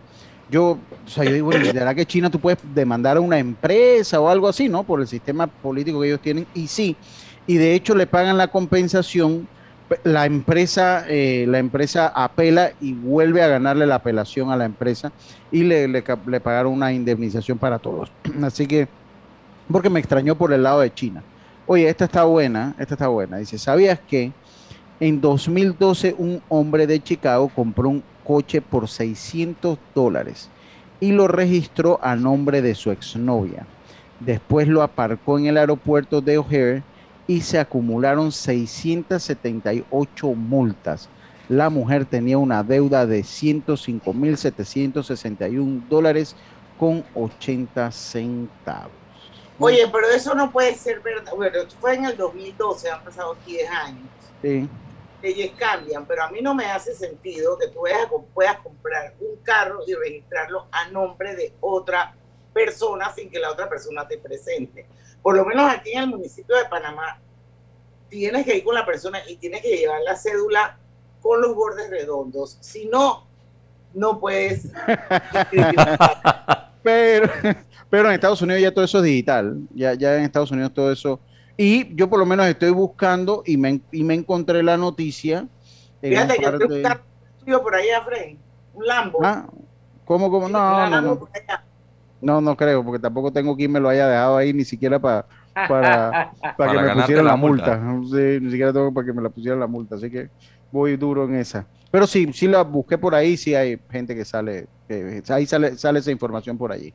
yo, 0.48 0.86
o 1.04 1.08
sea, 1.10 1.24
yo 1.24 1.34
digo, 1.34 1.46
bueno, 1.46 1.60
¿verdad 1.72 1.94
que 1.94 2.06
China 2.06 2.30
tú 2.30 2.40
puedes 2.40 2.60
demandar 2.62 3.16
a 3.18 3.20
una 3.20 3.38
empresa 3.38 4.20
o 4.20 4.28
algo 4.28 4.48
así, 4.48 4.68
¿no? 4.68 4.84
Por 4.86 5.00
el 5.00 5.08
sistema 5.08 5.46
político 5.48 6.00
que 6.00 6.08
ellos 6.08 6.20
tienen. 6.22 6.48
Y 6.54 6.68
sí, 6.68 7.00
y 7.46 7.56
de 7.56 7.74
hecho 7.74 7.94
le 7.94 8.06
pagan 8.06 8.36
la 8.38 8.48
compensación, 8.48 9.48
pe- 9.88 10.00
la 10.04 10.26
empresa, 10.26 11.04
eh, 11.08 11.46
la 11.48 11.58
empresa 11.58 12.08
apela 12.14 12.72
y 12.78 12.94
vuelve 12.94 13.42
a 13.42 13.48
ganarle 13.48 13.86
la 13.86 13.96
apelación 13.96 14.50
a 14.50 14.56
la 14.56 14.64
empresa 14.64 15.12
y 15.50 15.64
le, 15.64 15.88
le, 15.88 16.04
le 16.26 16.40
pagaron 16.40 16.72
una 16.72 16.92
indemnización 16.92 17.58
para 17.58 17.78
todos. 17.78 18.12
Así 18.42 18.66
que, 18.66 18.88
porque 19.68 19.90
me 19.90 20.00
extrañó 20.00 20.36
por 20.36 20.52
el 20.52 20.62
lado 20.62 20.80
de 20.80 20.92
China. 20.92 21.24
Oye, 21.64 21.88
esta 21.88 22.06
está 22.06 22.24
buena, 22.24 22.74
esta 22.78 22.94
está 22.94 23.08
buena. 23.08 23.38
Dice, 23.38 23.58
¿sabías 23.58 24.00
que 24.06 24.36
en 25.00 25.20
2012 25.20 26.14
un 26.18 26.42
hombre 26.48 26.86
de 26.86 27.02
Chicago 27.02 27.52
compró 27.52 27.90
un 27.90 28.06
coche 28.28 28.60
por 28.60 28.86
600 28.86 29.76
dólares 29.94 30.50
y 31.00 31.12
lo 31.12 31.26
registró 31.26 31.98
a 32.02 32.14
nombre 32.14 32.62
de 32.62 32.76
su 32.76 32.92
exnovia? 32.92 33.66
Después 34.20 34.68
lo 34.68 34.82
aparcó 34.82 35.38
en 35.38 35.46
el 35.46 35.56
aeropuerto 35.56 36.20
de 36.20 36.36
O'Hare 36.36 36.82
y 37.26 37.40
se 37.40 37.58
acumularon 37.58 38.30
678 38.30 40.34
multas. 40.34 41.08
La 41.48 41.70
mujer 41.70 42.04
tenía 42.04 42.36
una 42.36 42.62
deuda 42.62 43.06
de 43.06 43.20
105.761 43.20 45.88
dólares 45.88 46.36
con 46.78 47.02
80 47.14 47.90
centavos. 47.90 48.92
Oye, 49.58 49.88
pero 49.90 50.06
eso 50.08 50.34
no 50.34 50.52
puede 50.52 50.74
ser 50.74 51.00
verdad. 51.00 51.32
Bueno, 51.34 51.60
fue 51.80 51.94
en 51.94 52.04
el 52.04 52.14
2012, 52.16 52.90
han 52.90 53.02
pasado 53.02 53.34
10 53.46 53.70
años. 53.70 54.08
Sí. 54.42 54.68
Leyes 55.22 55.52
cambian, 55.56 56.06
pero 56.06 56.22
a 56.22 56.30
mí 56.30 56.40
no 56.40 56.54
me 56.54 56.66
hace 56.66 56.94
sentido 56.94 57.58
que 57.58 57.68
tú 57.68 57.80
vayas 57.82 58.08
puedas 58.32 58.58
comprar 58.58 59.14
un 59.20 59.36
carro 59.42 59.80
y 59.86 59.94
registrarlo 59.94 60.66
a 60.70 60.88
nombre 60.88 61.34
de 61.34 61.52
otra 61.60 62.14
persona 62.52 63.12
sin 63.14 63.30
que 63.30 63.38
la 63.38 63.50
otra 63.50 63.68
persona 63.68 64.06
te 64.06 64.18
presente. 64.18 64.86
Por 65.22 65.36
lo 65.36 65.44
menos 65.44 65.70
aquí 65.70 65.92
en 65.92 66.04
el 66.04 66.06
municipio 66.08 66.56
de 66.56 66.66
Panamá, 66.66 67.20
tienes 68.08 68.44
que 68.44 68.56
ir 68.56 68.64
con 68.64 68.74
la 68.74 68.86
persona 68.86 69.20
y 69.28 69.36
tienes 69.36 69.62
que 69.62 69.76
llevar 69.76 70.00
la 70.02 70.16
cédula 70.16 70.78
con 71.20 71.40
los 71.40 71.54
bordes 71.54 71.90
redondos. 71.90 72.58
Si 72.60 72.86
no, 72.86 73.26
no 73.94 74.18
puedes. 74.20 74.68
Pero, 76.80 77.30
pero 77.90 78.08
en 78.08 78.14
Estados 78.14 78.40
Unidos 78.40 78.62
ya 78.62 78.72
todo 78.72 78.84
eso 78.84 78.98
es 78.98 79.04
digital. 79.04 79.58
Ya, 79.74 79.94
ya 79.94 80.16
en 80.16 80.22
Estados 80.22 80.52
Unidos 80.52 80.72
todo 80.72 80.90
eso. 80.90 81.20
Y 81.60 81.96
yo 81.96 82.08
por 82.08 82.20
lo 82.20 82.24
menos 82.24 82.46
estoy 82.46 82.70
buscando 82.70 83.42
y 83.44 83.56
me, 83.56 83.82
y 83.90 84.04
me 84.04 84.14
encontré 84.14 84.62
la 84.62 84.76
noticia. 84.76 85.48
en 86.00 86.12
Fíjate 86.12 86.34
que 86.38 86.42
par 86.44 86.58
tengo 86.58 86.72
de- 86.72 86.76
un 86.78 86.82
carro 86.88 87.04
tuyo 87.36 87.62
por 87.62 87.74
allá, 87.74 88.00
Fred. 88.02 88.36
Un 88.72 88.86
Lambo. 88.86 89.18
Ah, 89.24 89.48
¿Cómo, 90.04 90.30
cómo? 90.30 90.48
No, 90.48 90.88
no, 90.88 91.00
no. 91.02 91.28
No, 92.20 92.40
no 92.40 92.56
creo, 92.56 92.84
porque 92.84 93.00
tampoco 93.00 93.32
tengo 93.32 93.56
quien 93.56 93.72
me 93.72 93.80
lo 93.80 93.88
haya 93.88 94.08
dejado 94.08 94.36
ahí 94.36 94.52
ni 94.52 94.64
siquiera 94.64 95.00
para 95.00 95.26
para, 95.54 96.32
para 96.56 96.56
Para 96.56 96.72
que 96.72 96.94
me 96.94 97.00
pusieran 97.02 97.24
la 97.24 97.30
la 97.32 97.36
multa. 97.36 97.94
Sí, 98.04 98.38
ni 98.40 98.50
siquiera 98.50 98.72
tengo 98.72 98.94
para 98.94 99.06
que 99.06 99.12
me 99.12 99.22
la 99.22 99.30
pusieran 99.30 99.58
la 99.60 99.66
multa, 99.66 99.96
así 99.96 100.08
que 100.10 100.28
voy 100.70 100.96
duro 100.96 101.24
en 101.24 101.34
esa. 101.36 101.68
Pero 101.90 102.06
sí, 102.06 102.32
sí 102.32 102.46
la 102.46 102.62
busqué 102.62 102.98
por 102.98 103.14
ahí, 103.16 103.36
sí 103.36 103.54
hay 103.54 103.80
gente 103.90 104.14
que 104.14 104.24
sale, 104.24 104.66
que 104.86 105.22
ahí 105.28 105.44
sale, 105.46 105.76
sale 105.76 105.98
esa 105.98 106.12
información 106.12 106.56
por 106.56 106.70
allí. 106.70 106.94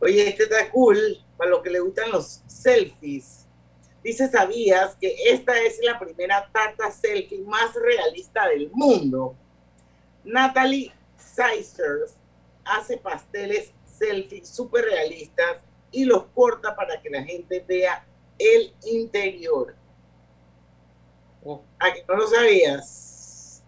Oye, 0.00 0.28
este 0.28 0.44
está 0.44 0.70
cool 0.70 0.98
para 1.38 1.50
los 1.50 1.62
que 1.62 1.70
le 1.70 1.80
gustan 1.80 2.10
los 2.10 2.42
selfies. 2.46 3.46
Dice, 4.02 4.28
¿sabías 4.28 4.96
que 4.96 5.14
esta 5.30 5.58
es 5.58 5.78
la 5.82 5.98
primera 5.98 6.50
tarta 6.52 6.90
selfie 6.90 7.40
más 7.44 7.74
realista 7.74 8.48
del 8.48 8.70
mundo? 8.72 9.34
Natalie 10.24 10.92
Seisers 11.16 12.14
hace 12.64 12.98
pasteles 12.98 13.72
selfie 13.86 14.44
súper 14.44 14.84
realistas 14.84 15.58
y 15.90 16.04
los 16.04 16.24
corta 16.34 16.76
para 16.76 17.00
que 17.00 17.08
la 17.08 17.22
gente 17.22 17.64
vea 17.66 18.04
el 18.38 18.74
interior. 18.84 19.74
¿A 21.78 21.92
que 21.92 22.04
no 22.06 22.16
lo 22.16 22.26
sabías? 22.26 23.62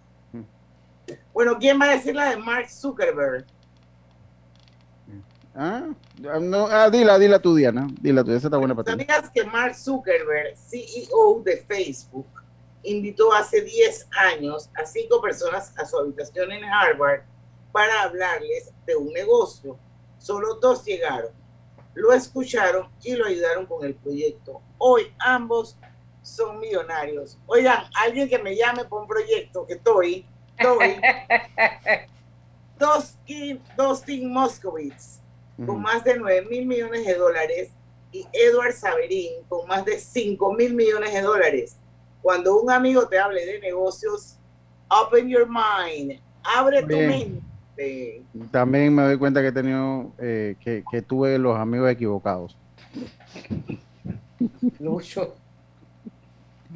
Bueno, 1.32 1.58
¿quién 1.58 1.80
va 1.80 1.86
a 1.86 1.94
decir 1.94 2.14
la 2.14 2.30
de 2.30 2.36
Mark 2.36 2.68
Zuckerberg? 2.68 3.46
Ah, 5.54 5.88
no, 6.20 6.66
ah, 6.66 6.90
dila, 6.90 7.18
dila 7.18 7.38
tú, 7.38 7.54
Diana. 7.54 7.88
Dila 8.00 8.22
tú, 8.22 8.32
esa 8.32 8.48
está 8.48 8.58
buena 8.58 8.74
para 8.74 8.96
ti. 8.96 9.04
¿Sabías 9.04 9.30
que 9.30 9.44
Mark 9.44 9.74
Zuckerberg, 9.74 10.56
CEO 10.56 11.42
de 11.44 11.58
Facebook, 11.58 12.26
invitó 12.82 13.32
hace 13.32 13.62
10 13.62 14.08
años 14.32 14.70
a 14.74 14.84
cinco 14.84 15.20
personas 15.20 15.72
a 15.78 15.84
su 15.84 15.98
habitación 15.98 16.52
en 16.52 16.64
Harvard 16.64 17.22
para 17.72 18.02
hablarles 18.02 18.72
de 18.86 18.96
un 18.96 19.12
negocio? 19.12 19.78
Solo 20.18 20.56
dos 20.56 20.84
llegaron. 20.84 21.32
lo 21.94 22.12
escucharon 22.12 22.88
y 23.02 23.16
lo 23.16 23.26
ayudaron 23.26 23.66
con 23.66 23.84
el 23.84 23.94
proyecto. 23.94 24.60
Hoy 24.78 25.12
ambos 25.18 25.76
son 26.22 26.60
millonarios. 26.60 27.38
Oigan, 27.46 27.84
alguien 27.94 28.28
que 28.28 28.38
me 28.38 28.54
llame 28.54 28.84
por 28.84 29.02
un 29.02 29.08
proyecto 29.08 29.66
que 29.66 29.74
estoy, 29.74 30.26
estoy. 30.56 31.00
Dustin, 32.78 33.62
Dustin 33.76 34.32
Con 35.66 35.82
más 35.82 36.04
de 36.04 36.16
9 36.16 36.46
mil 36.48 36.66
millones 36.66 37.06
de 37.06 37.14
dólares, 37.14 37.70
y 38.12 38.26
Edward 38.32 38.72
Saverín, 38.72 39.44
con 39.48 39.66
más 39.68 39.84
de 39.84 39.98
5 39.98 40.54
mil 40.54 40.74
millones 40.74 41.12
de 41.12 41.22
dólares. 41.22 41.76
Cuando 42.22 42.60
un 42.60 42.70
amigo 42.70 43.06
te 43.08 43.18
hable 43.18 43.44
de 43.46 43.60
negocios, 43.60 44.36
open 44.88 45.28
your 45.28 45.46
mind, 45.48 46.20
abre 46.42 46.82
tu 46.82 46.88
Bien. 46.88 47.08
mente. 47.08 48.22
También 48.50 48.94
me 48.94 49.02
doy 49.02 49.16
cuenta 49.16 49.40
que 49.40 49.48
he 49.48 49.52
tenido, 49.52 50.12
eh, 50.18 50.56
que, 50.60 50.84
que 50.90 51.02
tuve 51.02 51.38
los 51.38 51.56
amigos 51.56 51.90
equivocados. 51.90 52.56
Lucho. 54.78 55.34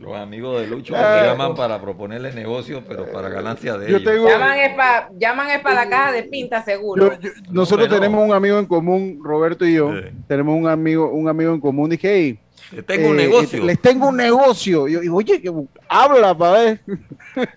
Los 0.04 0.16
amigos 0.16 0.60
de 0.60 0.66
Lucho 0.66 0.94
Ah. 0.96 1.18
me 1.22 1.26
llaman 1.28 1.54
para 1.54 1.80
proponerle 1.80 2.32
negocios, 2.32 2.82
pero 2.86 3.10
para 3.10 3.28
ganancia 3.28 3.76
de 3.78 3.90
Yo 3.90 3.96
ellos. 3.96 4.12
tengo- 4.12 4.28
Llaman 4.28 4.58
es 4.58 4.74
para 4.74 5.10
llaman 5.18 5.50
es 5.50 5.60
pa 5.60 5.74
la 5.74 5.88
caja 5.88 6.12
de 6.12 6.22
pinta 6.24 6.62
seguro. 6.62 7.12
Yo- 7.14 7.20
yo- 7.20 7.30
nosotros 7.50 7.88
Bueno. 7.88 8.02
tenemos 8.02 8.28
un 8.28 8.34
amigo 8.34 8.58
en 8.58 8.66
común, 8.66 9.20
Roberto 9.24 9.64
y 9.66 9.74
yo, 9.74 9.92
tenemos 10.28 10.56
un 10.58 10.68
amigo, 10.68 11.08
un 11.10 11.28
amigo 11.28 11.52
en 11.54 11.60
común. 11.60 11.90
Dije, 11.90 12.12
hey, 12.14 12.38
Le 12.72 12.82
tengo 12.82 13.08
un 13.10 13.20
eh, 13.20 13.26
negocio. 13.26 13.64
Les 13.64 13.80
tengo 13.80 14.08
un 14.08 14.16
negocio. 14.16 14.88
Yo 14.88 15.00
digo, 15.00 15.16
oye, 15.16 15.40
que, 15.40 15.52
habla 15.88 16.36
para 16.36 16.58
ver. 16.60 16.80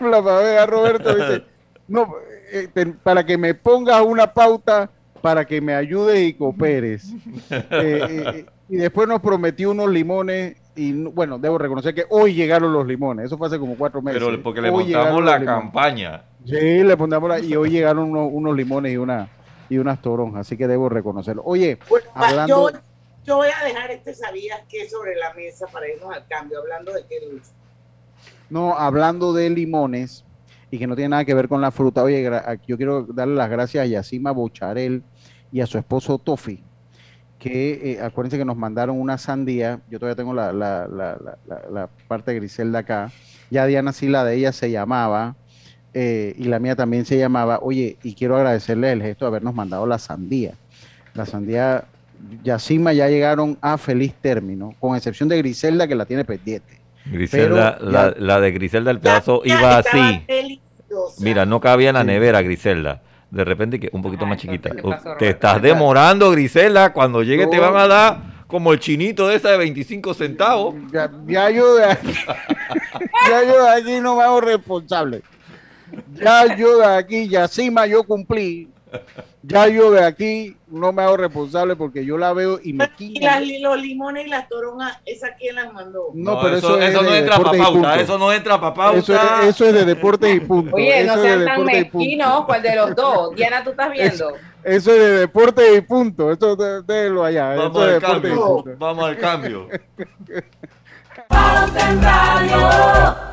habla 0.00 0.22
para 0.22 0.38
ver 0.38 0.58
a 0.58 0.66
Roberto. 0.66 1.14
Dice, 1.14 1.42
no, 1.88 2.14
eh, 2.52 2.68
te- 2.72 2.86
para 2.86 3.24
que 3.24 3.36
me 3.38 3.54
pongas 3.54 4.00
una 4.02 4.32
pauta 4.32 4.90
para 5.20 5.44
que 5.44 5.60
me 5.60 5.74
ayudes 5.74 6.20
y 6.22 6.34
cooperes. 6.34 7.12
Eh, 7.50 7.66
eh, 7.70 8.46
y 8.68 8.76
después 8.76 9.06
nos 9.08 9.20
prometió 9.20 9.70
unos 9.70 9.90
limones 9.90 10.56
y 10.74 10.92
no- 10.92 11.10
bueno, 11.10 11.38
debo 11.38 11.58
reconocer 11.58 11.94
que 11.94 12.04
hoy 12.10 12.34
llegaron 12.34 12.72
los 12.72 12.86
limones. 12.86 13.26
Eso 13.26 13.36
fue 13.38 13.46
hace 13.46 13.58
como 13.58 13.76
cuatro 13.76 14.00
meses. 14.02 14.22
Pero 14.24 14.42
porque 14.42 14.60
le 14.60 14.70
Hoy 14.70 14.84
montamos 14.84 15.24
la 15.24 15.44
campaña. 15.44 16.24
Sí, 16.44 16.82
le 16.82 16.96
pondamos 16.96 17.28
la, 17.28 17.38
y 17.40 17.54
hoy 17.56 17.70
llegaron 17.70 18.10
unos, 18.10 18.28
unos 18.32 18.56
limones 18.56 18.92
y 18.92 18.96
una 18.96 19.28
y 19.68 19.78
unas 19.78 20.02
toronjas, 20.02 20.40
así 20.46 20.56
que 20.56 20.66
debo 20.68 20.88
reconocerlo. 20.90 21.42
Oye, 21.46 21.78
hablando, 22.14 22.70
Yo, 22.70 22.78
yo 23.24 23.36
voy 23.36 23.48
a 23.58 23.64
dejar 23.64 23.90
este 23.90 24.12
sabías 24.14 24.60
que 24.68 24.86
sobre 24.90 25.14
la 25.16 25.32
mesa 25.34 25.66
para 25.72 25.88
irnos 25.88 26.14
al 26.14 26.26
cambio, 26.26 26.58
hablando 26.58 26.92
de 26.92 27.04
qué 27.08 27.14
Lucho. 27.30 27.50
no, 28.50 28.76
hablando 28.76 29.32
de 29.32 29.48
limones 29.48 30.24
y 30.70 30.78
que 30.78 30.86
no 30.86 30.94
tiene 30.94 31.10
nada 31.10 31.24
que 31.24 31.32
ver 31.34 31.48
con 31.48 31.60
la 31.62 31.70
fruta, 31.70 32.02
oye, 32.02 32.28
yo 32.66 32.76
quiero 32.76 33.04
darle 33.04 33.34
las 33.34 33.48
gracias 33.48 33.82
a 33.84 33.86
Yacima 33.86 34.30
Bocharel 34.32 35.02
y 35.50 35.60
a 35.62 35.66
su 35.66 35.78
esposo 35.78 36.18
Tofi, 36.18 36.62
que 37.42 37.94
eh, 37.94 38.00
acuérdense 38.00 38.38
que 38.38 38.44
nos 38.44 38.56
mandaron 38.56 39.00
una 39.00 39.18
sandía, 39.18 39.80
yo 39.90 39.98
todavía 39.98 40.14
tengo 40.14 40.32
la, 40.32 40.52
la, 40.52 40.86
la, 40.86 41.16
la, 41.20 41.38
la- 41.48 41.62
la 41.72 41.88
parte 42.06 42.30
de 42.30 42.36
Griselda 42.38 42.78
acá, 42.80 43.10
ya 43.50 43.66
Diana 43.66 43.92
sí 43.92 44.06
la 44.08 44.24
de 44.24 44.36
ella 44.36 44.52
se 44.52 44.70
llamaba, 44.70 45.34
eh, 45.92 46.34
y 46.38 46.44
la 46.44 46.60
mía 46.60 46.76
también 46.76 47.04
se 47.04 47.18
llamaba, 47.18 47.58
oye, 47.60 47.96
y 48.04 48.14
quiero 48.14 48.36
agradecerle 48.36 48.92
el 48.92 49.02
gesto 49.02 49.24
de 49.24 49.30
habernos 49.30 49.54
mandado 49.54 49.86
la 49.88 49.98
sandía. 49.98 50.52
La 51.14 51.26
sandía, 51.26 51.84
Yacima 52.44 52.92
ya 52.92 53.08
llegaron 53.08 53.58
a 53.60 53.76
feliz 53.76 54.14
término, 54.20 54.74
con 54.78 54.96
excepción 54.96 55.28
de 55.28 55.38
Griselda 55.38 55.88
que 55.88 55.96
la 55.96 56.06
tiene 56.06 56.24
pendiente. 56.24 56.78
Griselda, 57.06 57.76
Pero 57.80 57.90
la, 57.90 58.10
ya- 58.10 58.20
la 58.20 58.40
de 58.40 58.52
Griselda 58.52 58.92
el 58.92 59.00
pedazo 59.00 59.42
Ya 59.44 59.58
iba 59.58 59.78
así. 59.78 60.26
Mira, 61.18 61.44
no 61.44 61.60
cabía 61.60 61.88
en 61.88 61.94
la 61.96 62.04
nevera, 62.04 62.40
Griselda. 62.42 63.02
De 63.32 63.44
repente 63.46 63.80
que 63.80 63.88
un 63.92 64.02
poquito 64.02 64.26
más 64.26 64.36
chiquita. 64.36 64.68
¿qué 64.70 64.82
pasó, 64.82 65.16
te 65.18 65.30
estás 65.30 65.62
demorando, 65.62 66.30
Griselda. 66.30 66.92
Cuando 66.92 67.22
llegue 67.22 67.46
te 67.46 67.58
van 67.58 67.74
a 67.76 67.88
dar 67.88 68.44
como 68.46 68.74
el 68.74 68.78
chinito 68.78 69.26
de 69.26 69.36
esa 69.36 69.50
de 69.52 69.56
25 69.56 70.12
centavos. 70.12 70.74
Ya, 70.92 71.10
ya 71.26 71.48
yo 71.48 71.76
de 71.76 71.86
aquí, 71.86 72.12
ya 73.30 73.42
yo 73.42 73.64
de 73.64 73.70
aquí 73.70 74.00
no 74.02 74.16
me 74.16 74.22
hago 74.22 74.42
responsable. 74.42 75.22
Ya 76.12 76.54
yo 76.54 76.76
de 76.76 76.84
aquí, 76.84 77.26
Yacima, 77.26 77.86
yo 77.86 78.04
cumplí. 78.04 78.68
Ya 79.44 79.66
yo 79.66 79.90
de 79.90 80.04
aquí 80.04 80.56
no 80.68 80.92
me 80.92 81.02
hago 81.02 81.16
responsable 81.16 81.74
porque 81.74 82.04
yo 82.04 82.16
la 82.16 82.32
veo 82.32 82.60
y 82.62 82.72
me 82.72 82.84
Y 82.84 82.88
quilla. 82.90 83.40
las, 83.40 83.48
los 83.60 83.80
limones 83.82 84.26
y 84.26 84.30
las 84.30 84.48
toronjas, 84.48 85.00
¿esa 85.04 85.34
quién 85.34 85.56
las 85.56 85.72
mandó? 85.72 86.10
No, 86.14 86.40
pero 86.40 86.56
eso, 86.56 86.80
eso, 86.80 87.00
es 87.00 87.06
no 87.08 87.14
entra 87.14 87.38
para 87.38 87.56
y 87.56 87.60
pauta. 87.60 88.00
Eso 88.00 88.18
no 88.18 88.32
entra 88.32 88.60
para 88.60 88.74
pauta. 88.74 88.98
Eso 88.98 89.14
es, 89.14 89.48
eso 89.48 89.66
es 89.66 89.74
de 89.74 89.84
deportes 89.84 90.34
y 90.36 90.40
punto. 90.40 90.76
Oye, 90.76 91.02
no 91.04 91.16
sean 91.20 91.44
tan 91.44 91.60
y 91.60 91.64
mezquinos, 91.64 92.44
¿cuál 92.46 92.62
de 92.62 92.76
los 92.76 92.94
dos? 92.94 93.34
Diana, 93.34 93.64
tú 93.64 93.70
estás 93.70 93.90
viendo. 93.90 94.32
Eso 94.62 94.92
es 94.92 94.98
de 94.98 95.10
deportes 95.18 95.76
y 95.76 95.80
punto. 95.80 96.30
Eso 96.30 96.54
de- 96.54 96.82
déjelo 96.82 97.24
allá. 97.24 97.56
Vamos 97.56 97.70
Eso 97.82 97.82
es 97.82 97.88
de 97.88 97.94
al 97.94 98.02
y 98.02 98.04
cambio. 98.04 98.64
Vamos 98.78 99.04
al 99.04 99.18
cambio. 99.18 99.68
Pauta 101.28 101.90
en 101.90 102.02
Radio. 102.02 103.32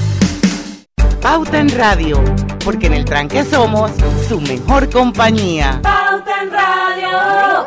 Pauta 1.21 1.59
en 1.59 1.69
Radio, 1.77 2.19
porque 2.63 2.87
en 2.87 2.93
el 2.93 3.05
tranque 3.05 3.43
somos 3.43 3.91
su 4.27 4.41
mejor 4.41 4.89
compañía. 4.89 5.79
Pauta 5.83 6.41
en 6.43 6.51
Radio. 6.51 7.65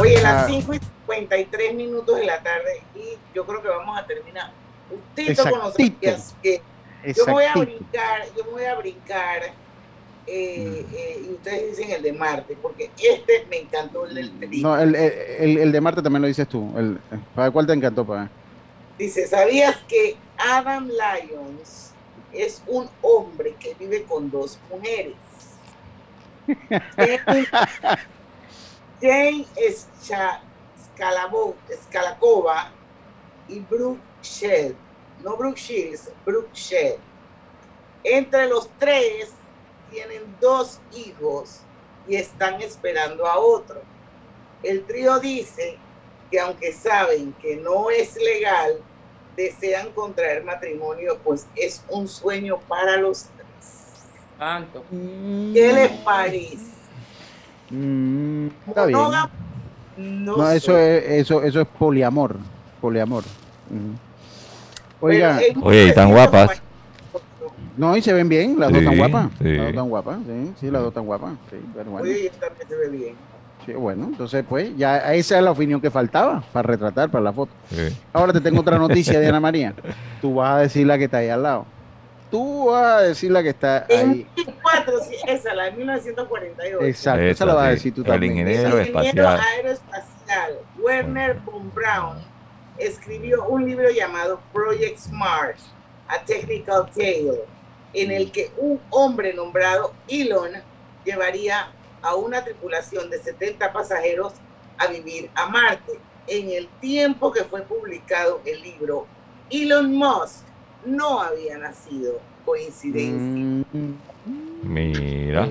Oye, 0.00 0.22
las 0.22 0.44
Ah. 0.44 0.46
5 0.48 0.74
y 0.74 0.78
53 0.78 1.74
minutos 1.74 2.16
de 2.18 2.24
la 2.26 2.42
tarde 2.42 2.82
y 2.94 3.16
yo 3.34 3.46
creo 3.46 3.62
que 3.62 3.68
vamos 3.68 3.98
a 3.98 4.04
terminar 4.06 4.50
justito 4.90 5.42
con 5.44 5.58
los 5.60 5.68
Exactito. 5.78 5.98
días 6.00 6.34
que 6.42 6.62
yo 7.14 7.26
me 7.26 7.32
voy 7.32 7.44
a 7.44 7.54
brincar, 7.54 8.20
yo 8.36 8.44
me 8.44 8.50
voy 8.50 8.64
a 8.64 8.74
brincar 8.74 9.42
eh, 10.26 10.84
eh, 10.92 11.22
y 11.24 11.32
ustedes 11.34 11.76
dicen 11.78 11.92
el 11.92 12.02
de 12.02 12.12
Marte, 12.12 12.56
porque 12.60 12.90
este 12.98 13.46
me 13.48 13.58
encantó 13.60 14.04
el 14.06 14.14
del. 14.14 14.60
No, 14.62 14.76
el, 14.78 14.94
el, 14.96 15.12
el- 15.38 15.58
el 15.58 15.72
de 15.72 15.80
Marte 15.80 16.02
también 16.02 16.20
lo 16.22 16.28
dices 16.28 16.48
tú. 16.48 16.72
El, 16.76 16.98
¿Para 17.34 17.50
cuál 17.52 17.66
te 17.66 17.72
encantó? 17.72 18.04
Pa? 18.04 18.28
Dice, 18.98 19.26
¿sabías 19.26 19.76
que 19.88 20.16
Adam 20.38 20.88
Lyons 20.88 21.92
es 22.32 22.62
un 22.66 22.88
hombre 23.02 23.54
que 23.54 23.74
vive 23.74 24.04
con 24.04 24.30
dos 24.30 24.58
mujeres? 24.70 25.14
Jane, 29.00 29.46
Jane 30.10 30.46
Scalacova 31.82 32.70
y 33.48 33.60
Brooke 33.60 34.00
Shed. 34.22 34.74
No 35.22 35.36
Brooke 35.36 35.58
Shields, 35.58 36.10
Brooke. 36.24 36.50
Entre 38.04 38.48
los 38.48 38.70
tres 38.78 39.32
tienen 39.90 40.22
dos 40.40 40.80
hijos 40.94 41.60
y 42.06 42.16
están 42.16 42.60
esperando 42.62 43.26
a 43.26 43.38
otro. 43.38 43.82
El 44.62 44.84
trío 44.84 45.18
dice 45.18 45.78
que 46.30 46.40
aunque 46.40 46.72
saben 46.72 47.32
que 47.40 47.56
no 47.56 47.90
es 47.90 48.16
legal, 48.16 48.72
desean 49.36 49.92
contraer 49.92 50.44
matrimonio, 50.44 51.18
pues 51.22 51.46
es 51.54 51.84
un 51.90 52.08
sueño 52.08 52.58
para 52.68 52.96
los 52.96 53.24
tres. 53.36 54.04
Tanto. 54.38 54.84
¿Qué 54.90 55.72
les 55.72 55.90
parece? 56.02 56.76
Mm, 57.70 58.46
está 58.68 58.86
bien. 58.86 59.00
No, 59.96 60.36
No, 60.36 60.50
eso 60.50 60.76
es, 60.76 61.04
eso, 61.04 61.42
eso 61.42 61.60
es 61.60 61.66
poliamor. 61.78 62.36
Poliamor. 62.80 63.24
Ujú. 63.70 65.06
Oiga, 65.06 65.36
Pero, 65.38 65.60
eh, 65.60 65.62
Oye, 65.62 65.88
y 65.88 65.94
tan 65.94 66.10
guapas. 66.10 66.62
no, 67.76 67.96
y 67.96 68.02
se 68.02 68.12
ven 68.12 68.28
bien, 68.28 68.58
las 68.58 68.72
dos 68.72 68.82
tan 68.84 68.92
Sí, 68.92 68.98
guapas. 68.98 69.28
sí. 69.38 69.44
Las 69.54 69.66
dos 69.66 69.74
tan 69.74 69.88
guapas, 69.88 70.18
sí, 70.26 70.52
sí, 70.60 70.70
las 70.70 70.82
dos 70.82 70.94
tan 70.94 71.06
guapas. 71.06 71.32
Sí, 71.50 71.56
pero 71.74 71.90
bueno. 71.90 72.08
Oye, 72.08 72.30
también 72.40 72.68
se 72.68 72.76
ve 72.76 72.88
bien. 72.90 73.16
Sí, 73.66 73.72
bueno, 73.72 74.04
entonces 74.06 74.44
pues 74.48 74.76
ya 74.76 75.12
esa 75.14 75.38
es 75.38 75.42
la 75.44 75.50
opinión 75.50 75.80
que 75.80 75.90
faltaba 75.90 76.40
para 76.52 76.68
retratar, 76.68 77.10
para 77.10 77.24
la 77.24 77.32
foto. 77.32 77.52
Sí. 77.68 77.88
Ahora 78.12 78.32
te 78.32 78.40
tengo 78.40 78.60
otra 78.60 78.78
noticia, 78.78 79.18
Diana 79.20 79.40
María. 79.40 79.74
Tú 80.20 80.36
vas 80.36 80.54
a 80.54 80.58
decir 80.60 80.86
la 80.86 80.96
que 80.98 81.04
está 81.04 81.18
ahí 81.18 81.28
al 81.28 81.42
lado. 81.42 81.66
Tú 82.30 82.66
vas 82.66 82.84
a 82.84 83.00
decir 83.02 83.30
la 83.30 83.42
que 83.42 83.48
está 83.50 83.86
En 83.88 84.10
ahí. 84.10 84.26
2004, 84.36 84.94
sí, 85.08 85.16
esa, 85.26 85.54
la 85.54 85.64
de 85.64 85.72
1948. 85.72 86.84
Exacto, 86.84 87.22
esa 87.22 87.44
la 87.46 87.54
vas 87.54 87.66
a 87.66 87.70
decir 87.70 87.92
tú 87.94 88.02
El 88.02 88.06
también. 88.06 88.32
ingeniero 88.32 88.78
El 88.78 88.86
ingeniero 88.88 89.22
espacial. 89.30 89.40
aeroespacial 89.56 90.52
Werner 90.80 91.36
von 91.44 91.72
Braun 91.74 92.18
escribió 92.78 93.44
un 93.46 93.64
libro 93.66 93.88
llamado 93.90 94.40
Project 94.52 94.98
Smart, 94.98 95.56
A 96.08 96.18
Technical 96.24 96.88
Tale, 96.94 97.40
en 97.94 98.10
el 98.10 98.30
que 98.30 98.50
un 98.58 98.80
hombre 98.90 99.32
nombrado 99.32 99.92
Elon 100.08 100.50
llevaría 101.04 101.68
a 102.06 102.14
una 102.14 102.44
tripulación 102.44 103.10
de 103.10 103.18
70 103.18 103.72
pasajeros 103.72 104.32
a 104.78 104.86
vivir 104.86 105.28
a 105.34 105.48
Marte. 105.48 105.98
En 106.28 106.50
el 106.50 106.66
tiempo 106.80 107.32
que 107.32 107.44
fue 107.44 107.62
publicado 107.62 108.40
el 108.44 108.60
libro, 108.62 109.06
Elon 109.50 109.92
Musk 109.94 110.44
no 110.84 111.20
había 111.20 111.58
nacido. 111.58 112.20
Coincidencia. 112.44 113.64
Mm, 113.72 113.92
Mira. 114.62 115.48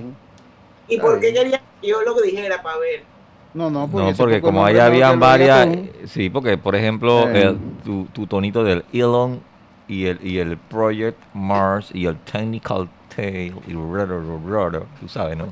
¿Y 0.88 0.98
por 1.00 1.20
qué 1.20 1.34
quería 1.34 1.62
que 1.82 1.88
yo 1.88 2.02
lo 2.04 2.14
dijera 2.22 2.62
para 2.62 2.78
ver? 2.78 3.04
No, 3.54 3.70
no, 3.70 3.88
No, 3.88 4.10
ese 4.10 4.18
porque 4.18 4.42
como 4.42 4.62
no 4.66 4.72
te 4.74 4.82
habían 4.82 5.20
varias, 5.20 5.70
tú. 5.72 6.08
sí, 6.08 6.30
porque 6.30 6.58
por 6.58 6.76
ejemplo, 6.76 7.28
Eh. 7.30 7.44
el- 7.44 7.60
tu, 7.84 8.06
tu 8.14 8.28
tonito 8.28 8.64
del 8.64 8.84
Elon 8.94 9.42
y 9.88 10.06
el, 10.08 10.20
y 10.26 10.40
el 10.40 10.58
Project 10.58 11.18
Mars 11.34 11.90
y 11.94 12.06
el 12.06 12.18
Technical 12.20 12.90
Tale 13.16 13.54
y 13.66 13.74
raro, 13.74 14.42
raro, 14.46 14.86
tú 15.00 15.08
sabes, 15.08 15.38
¿no? 15.38 15.46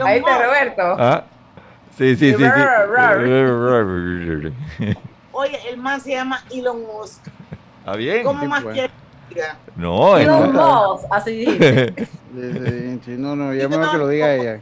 Ahí 0.00 0.18
está. 0.18 0.46
Roberto. 0.46 0.96
Ah, 0.98 1.22
sí, 1.98 2.16
sí, 2.16 2.32
sí. 2.32 2.38
sí. 2.38 2.42
Oye, 5.32 5.58
el 5.68 5.76
man 5.76 6.00
se 6.00 6.12
llama 6.12 6.42
Elon 6.50 6.82
Musk. 6.82 7.26
¿Está 7.80 7.96
bien? 7.96 8.24
¿Cómo 8.24 8.46
más 8.46 8.62
bueno. 8.62 8.74
quiere 8.74 8.90
que 9.28 9.34
diga? 9.34 9.58
No, 9.76 10.16
Elon 10.16 10.54
Musk, 10.54 11.04
así 11.10 11.32
dice. 11.44 11.94
No, 13.18 13.36
no, 13.36 13.52
ya 13.52 13.68
mejor 13.68 13.90
que 13.90 13.98
lo 13.98 14.08
diga 14.08 14.34
ella. 14.34 14.60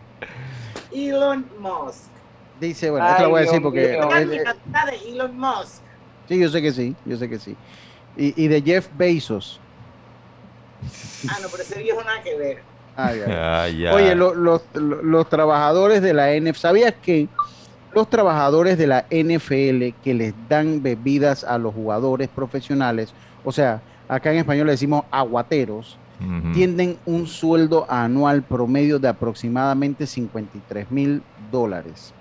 Elon 0.92 1.46
Musk. 1.60 2.10
Dice, 2.58 2.90
bueno, 2.90 3.08
esto 3.08 3.22
lo 3.22 3.30
voy 3.30 3.38
a 3.38 3.42
decir 3.44 3.62
porque. 3.62 3.80
de 3.80 3.98
Elon 5.08 5.38
Musk. 5.38 5.80
Sí, 6.28 6.40
yo 6.40 6.48
sé 6.48 6.60
que 6.60 6.72
sí, 6.72 6.96
yo 7.04 7.16
sé 7.16 7.28
que 7.28 7.38
sí. 7.38 7.56
Y, 8.16 8.44
y 8.44 8.48
de 8.48 8.60
Jeff 8.62 8.88
Bezos. 8.96 9.60
Ah, 11.28 11.38
no, 11.42 11.48
pero 11.50 11.62
ese 11.62 11.82
viejo 11.82 12.02
nada 12.02 12.22
que 12.22 12.34
ver. 12.36 12.62
Ah, 12.96 13.12
ya. 13.14 13.62
Ah, 13.64 13.68
ya. 13.68 13.94
Oye, 13.94 14.14
lo- 14.14 14.34
los, 14.34 14.62
lo- 14.74 15.02
los 15.02 15.28
trabajadores 15.28 16.02
de 16.02 16.12
la 16.14 16.32
NFL, 16.34 16.58
¿sabías 16.58 16.94
que 17.02 17.28
los 17.94 18.08
trabajadores 18.10 18.76
de 18.78 18.86
la 18.86 19.06
NFL 19.10 19.94
que 20.02 20.14
les 20.14 20.34
dan 20.48 20.82
bebidas 20.82 21.44
a 21.44 21.58
los 21.58 21.74
jugadores 21.74 22.28
profesionales, 22.28 23.12
o 23.44 23.52
sea, 23.52 23.80
acá 24.08 24.30
en 24.32 24.38
español 24.38 24.66
le 24.66 24.72
decimos 24.72 25.04
aguateros, 25.10 25.98
tienen 26.52 26.98
un 27.04 27.26
sueldo 27.26 27.84
anual 27.88 28.42
promedio 28.42 28.98
de 29.00 29.08
aproximadamente 29.08 30.06
53 30.06 30.88
mil 30.90 31.20
dólares. 31.50 32.12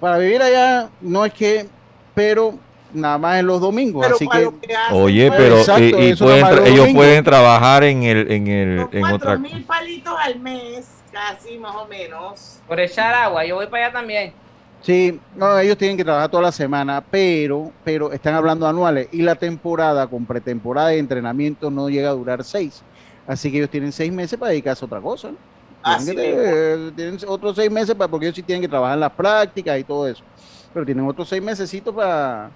Para 0.00 0.18
vivir 0.18 0.40
allá 0.42 0.88
no 1.00 1.24
es 1.24 1.32
que, 1.32 1.66
pero 2.14 2.54
nada 2.92 3.18
más 3.18 3.38
en 3.40 3.46
los 3.46 3.60
domingos, 3.60 4.04
Pero 4.04 4.16
así 4.16 4.28
que 4.28 4.40
lo 4.42 4.60
que 4.60 4.74
hacen, 4.74 4.96
Oye, 4.96 5.28
pues, 5.28 5.38
pero 5.40 5.58
Exacto, 5.58 5.82
y- 5.82 6.14
pueden 6.16 6.46
ellos 6.66 6.78
domingos. 6.78 6.94
pueden 6.94 7.24
trabajar 7.24 7.84
en 7.84 8.02
el 8.02 8.30
en 8.32 8.46
el 8.48 8.76
con 8.86 8.94
en 8.96 9.00
cuatro 9.00 9.16
otra 9.16 9.36
mil 9.38 9.64
palitos 9.64 10.14
al 10.18 10.40
mes, 10.40 10.88
casi 11.12 11.58
más 11.58 11.74
o 11.76 11.86
menos. 11.86 12.60
Por 12.66 12.80
echar 12.80 13.14
agua, 13.14 13.44
yo 13.44 13.56
voy 13.56 13.66
para 13.66 13.86
allá 13.86 13.92
también. 13.92 14.32
Sí, 14.80 15.18
no, 15.34 15.58
ellos 15.58 15.76
tienen 15.76 15.96
que 15.96 16.04
trabajar 16.04 16.30
toda 16.30 16.44
la 16.44 16.52
semana, 16.52 17.04
pero, 17.10 17.72
pero 17.82 18.12
están 18.12 18.34
hablando 18.34 18.66
anuales 18.66 19.08
y 19.12 19.22
la 19.22 19.34
temporada 19.34 20.06
con 20.06 20.24
pretemporada 20.24 20.88
de 20.90 20.98
entrenamiento 20.98 21.68
no 21.70 21.88
llega 21.88 22.10
a 22.10 22.12
durar 22.12 22.44
seis. 22.44 22.82
Así 23.26 23.50
que 23.50 23.58
ellos 23.58 23.70
tienen 23.70 23.90
seis 23.92 24.12
meses 24.12 24.38
para 24.38 24.50
dedicarse 24.50 24.84
a 24.84 24.86
otra 24.86 25.00
cosa. 25.00 25.30
¿no? 25.32 25.36
Tienen, 25.84 26.00
Así 26.00 26.14
que- 26.14 26.34
eh, 26.36 26.92
tienen 26.94 27.18
otros 27.26 27.56
seis 27.56 27.70
meses 27.70 27.94
para, 27.94 28.08
porque 28.08 28.26
ellos 28.26 28.36
sí 28.36 28.42
tienen 28.42 28.62
que 28.62 28.68
trabajar 28.68 28.94
en 28.94 29.00
las 29.00 29.12
prácticas 29.12 29.78
y 29.78 29.84
todo 29.84 30.06
eso. 30.08 30.22
Pero 30.72 30.86
tienen 30.86 31.06
otros 31.08 31.28
seis 31.28 31.42
mesecitos 31.42 31.92
para, 31.94 32.50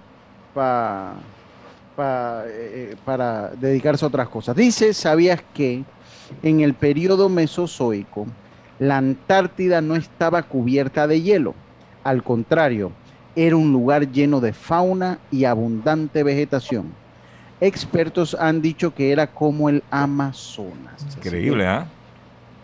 para, 0.53 1.13
para, 1.95 2.45
eh, 2.47 2.95
para 3.05 3.49
dedicarse 3.51 4.05
a 4.05 4.07
otras 4.07 4.27
cosas. 4.29 4.55
Dice, 4.55 4.93
¿sabías 4.93 5.41
que 5.53 5.83
en 6.41 6.61
el 6.61 6.73
periodo 6.73 7.29
mesozoico 7.29 8.27
la 8.79 8.97
Antártida 8.97 9.81
no 9.81 9.95
estaba 9.95 10.43
cubierta 10.43 11.07
de 11.07 11.21
hielo? 11.21 11.55
Al 12.03 12.23
contrario, 12.23 12.91
era 13.35 13.55
un 13.55 13.71
lugar 13.71 14.11
lleno 14.11 14.39
de 14.41 14.53
fauna 14.53 15.19
y 15.31 15.45
abundante 15.45 16.23
vegetación. 16.23 16.93
Expertos 17.61 18.35
han 18.39 18.61
dicho 18.61 18.93
que 18.93 19.11
era 19.11 19.27
como 19.27 19.69
el 19.69 19.83
Amazonas. 19.89 21.05
Increíble, 21.17 21.65
¿ah? 21.65 21.87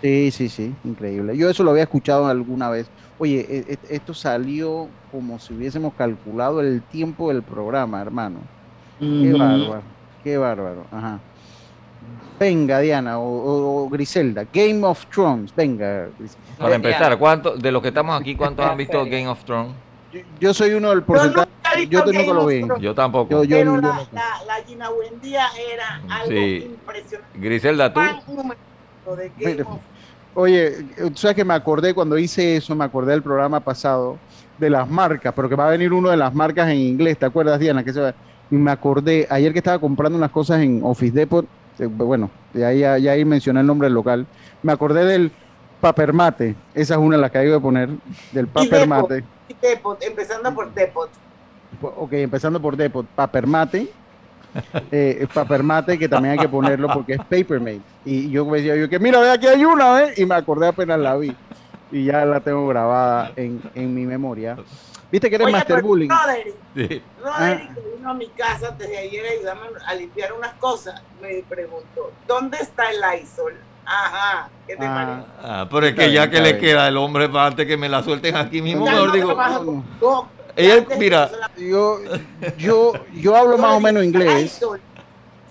Sí, 0.02 0.32
sí, 0.32 0.48
sí, 0.50 0.74
increíble. 0.86 1.36
Yo 1.38 1.50
eso 1.50 1.64
lo 1.64 1.72
había 1.72 1.84
escuchado 1.84 2.28
alguna 2.28 2.70
vez. 2.70 2.88
Oye, 3.18 3.46
e- 3.50 3.74
e- 3.74 3.96
esto 3.96 4.14
salió 4.14 4.88
como 5.12 5.40
si 5.40 5.54
hubiésemos 5.54 5.94
calculado 5.96 6.62
el 6.62 6.82
tiempo 6.84 7.30
del 7.34 7.44
programa, 7.44 8.02
hermano. 8.02 8.40
Qué 9.00 9.34
bárbaro, 9.34 9.82
qué 10.24 10.38
bárbaro. 10.38 10.86
Ajá. 10.92 11.20
Venga, 12.40 12.80
Diana 12.80 13.20
o, 13.20 13.24
o- 13.28 13.84
o 13.86 13.90
Griselda. 13.90 14.46
Game 14.54 14.86
of 14.86 15.06
Thrones, 15.08 15.54
venga. 15.54 16.08
Griselda. 16.18 16.44
Para 16.58 16.76
empezar, 16.76 17.18
¿cuánto 17.18 17.58
de 17.58 17.72
los 17.72 17.82
que 17.82 17.90
estamos 17.90 18.20
aquí 18.20 18.36
cuántos 18.36 18.66
han 18.66 18.78
visto 18.78 19.04
Game 19.04 19.28
of 19.28 19.44
Thrones? 19.44 19.74
Yo 20.40 20.54
soy 20.54 20.72
uno 20.72 20.90
del 20.92 21.00
Yo 21.02 21.06
porcentaje. 21.06 21.50
visto 21.78 22.06
Yo 22.06 22.14
nunca 22.14 22.34
lo 22.34 22.46
vi. 22.46 22.66
Yo 22.80 22.96
tampoco. 22.96 23.30
Yo, 23.32 23.44
yo, 23.44 23.58
pero 23.58 23.76
yo 23.76 23.82
la, 23.82 23.88
no- 23.96 24.08
la, 24.14 24.44
la 24.48 24.64
Gina 24.66 24.90
Buendía 24.90 25.48
era 25.74 26.02
algo 26.10 26.30
Sí. 26.32 26.64
impresionante. 26.66 27.40
Griselda, 27.40 27.94
tú. 27.94 28.00
De 28.00 29.32
Game 29.40 29.62
of 29.64 29.80
Oye, 30.36 30.86
tú 30.98 31.12
sabes 31.16 31.36
que 31.36 31.44
me 31.46 31.54
acordé 31.54 31.94
cuando 31.94 32.18
hice 32.18 32.56
eso, 32.58 32.76
me 32.76 32.86
acordé 32.86 33.12
del 33.12 33.24
programa 33.24 33.60
pasado 33.60 34.18
de 34.58 34.70
las 34.70 34.90
marcas, 34.90 35.34
pero 35.36 35.50
que 35.50 35.56
va 35.56 35.68
a 35.68 35.72
venir 35.72 35.92
uno 35.92 36.10
de 36.10 36.18
las 36.18 36.34
marcas 36.34 36.70
en 36.70 36.78
inglés, 36.78 37.18
¿te 37.18 37.26
acuerdas, 37.26 37.60
Diana? 37.60 37.84
Que 37.84 37.94
se 37.94 38.00
va- 38.02 38.14
Y 38.52 38.56
me 38.56 38.72
acordé, 38.72 39.28
ayer 39.30 39.52
que 39.54 39.60
estaba 39.60 39.80
comprando 39.80 40.18
unas 40.18 40.32
cosas 40.32 40.62
en 40.62 40.82
Office 40.84 41.14
Depot, 41.14 41.46
eh, 41.80 41.86
bueno, 41.86 42.30
ya, 42.54 42.72
ya, 42.74 42.98
ya 42.98 43.12
ahí 43.14 43.24
mencioné 43.26 43.62
el 43.62 43.66
nombre 43.68 43.88
del 43.88 43.94
local, 43.94 44.26
me 44.64 44.72
acordé 44.72 45.06
del 45.06 45.32
Papermate, 45.82 46.56
esa 46.74 46.96
es 46.96 47.00
una 47.00 47.16
de 47.16 47.22
las 47.22 47.32
que 47.32 47.38
hay 47.38 47.50
que 47.52 47.60
poner, 47.60 47.90
del 48.32 48.46
Y 48.46 48.50
Papermate. 48.50 49.14
Depot, 49.16 49.60
Depot, 49.62 50.04
empezando 50.04 50.54
por 50.54 50.74
Depot. 50.74 51.10
Ok, 51.82 52.14
empezando 52.14 52.62
por 52.62 52.76
Depot, 52.76 53.06
Papermate, 53.16 53.90
eh, 54.92 55.28
Papermate 55.34 55.98
que 55.98 56.10
también 56.10 56.34
hay 56.34 56.40
que 56.40 56.50
ponerlo 56.50 56.88
porque 56.94 57.14
es 57.14 57.20
Papermate. 57.20 57.82
Y 58.06 58.30
yo 58.30 58.46
me 58.46 58.58
decía 58.58 58.76
yo 58.76 58.90
que 58.90 59.00
mira, 59.00 59.20
ve 59.20 59.32
aquí 59.32 59.48
hay 59.48 59.64
una, 59.66 60.04
¿eh? 60.04 60.14
Y 60.18 60.26
me 60.26 60.36
acordé 60.36 60.68
apenas 60.68 61.00
la 61.00 61.16
vi. 61.16 61.36
Y 61.92 62.06
ya 62.06 62.24
la 62.26 62.40
tengo 62.40 62.68
grabada 62.68 63.32
en, 63.36 63.62
en 63.76 63.94
mi 63.94 64.06
memoria. 64.06 64.58
¿Viste 65.12 65.28
que 65.28 65.36
eres 65.36 65.46
Oye, 65.48 65.54
Master 65.56 65.82
Bullying? 65.82 66.10
Roderick, 66.10 66.56
Sí. 66.76 67.02
Roderick, 67.24 67.74
que 67.74 67.82
vino 67.98 68.10
a 68.12 68.14
mi 68.14 68.28
casa 68.28 68.68
antes 68.70 68.88
de 68.88 68.96
ayer 68.98 69.26
a 69.26 69.30
ayudarme 69.32 69.62
a 69.88 69.96
limpiar 69.96 70.34
unas 70.34 70.54
cosas, 70.54 71.02
me 71.20 71.44
preguntó, 71.50 72.12
¿dónde 72.28 72.58
está 72.60 72.92
el 72.92 72.98
Lysol? 73.02 73.54
Ajá, 73.88 74.50
¿qué 74.68 74.76
te 74.76 74.86
Ah, 74.86 74.94
parece? 74.94 75.28
Ah, 75.42 75.68
pero 75.72 75.88
es 75.88 75.96
que 75.96 76.12
ya 76.14 76.28
bien, 76.28 76.30
que 76.32 76.42
le 76.42 76.54
bien. 76.54 76.60
queda 76.60 76.86
al 76.86 76.98
hombre 76.98 77.28
para 77.28 77.48
antes 77.48 77.66
que 77.66 77.76
me 77.76 77.90
la 77.90 78.04
suelten 78.04 78.36
aquí 78.36 78.62
mismo, 78.62 78.86
mejor 78.86 79.08
no 79.08 79.14
digo, 79.14 79.36
Doc, 80.00 80.28
ella, 80.56 80.86
mira, 80.98 81.30
que 81.56 81.70
Yo, 81.70 82.00
yo, 82.58 82.94
yo 83.14 83.36
hablo 83.36 83.58
más 83.58 83.76
o 83.78 83.80
menos 83.80 84.04
inglés. 84.04 84.60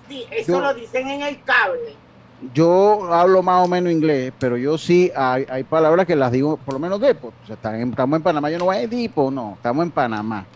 Sí, 0.08 0.24
eso 0.30 0.52
Yo- 0.52 0.60
lo 0.60 0.74
dicen 0.74 1.08
en 1.08 1.22
el 1.22 1.42
cable. 1.42 1.94
yo 2.54 3.12
hablo 3.12 3.42
más 3.42 3.64
o 3.64 3.68
menos 3.68 3.92
inglés, 3.92 4.32
pero 4.38 4.56
yo 4.56 4.78
sí 4.78 5.10
hay, 5.14 5.44
hay 5.50 5.64
palabras 5.64 6.06
que 6.06 6.16
las 6.16 6.32
digo, 6.32 6.56
por 6.56 6.74
lo 6.74 6.80
menos 6.80 7.00
depot. 7.00 7.32
O 7.42 7.46
sea, 7.46 7.54
estamos 7.56 8.16
en 8.16 8.22
Panamá, 8.22 8.50
yo 8.50 8.58
no 8.58 8.66
voy 8.66 8.76
a 8.76 8.80
decir 8.80 8.98
depot, 8.98 9.32
no, 9.32 9.54
estamos 9.56 9.82
en 9.84 9.90
Panamá. 9.90 10.46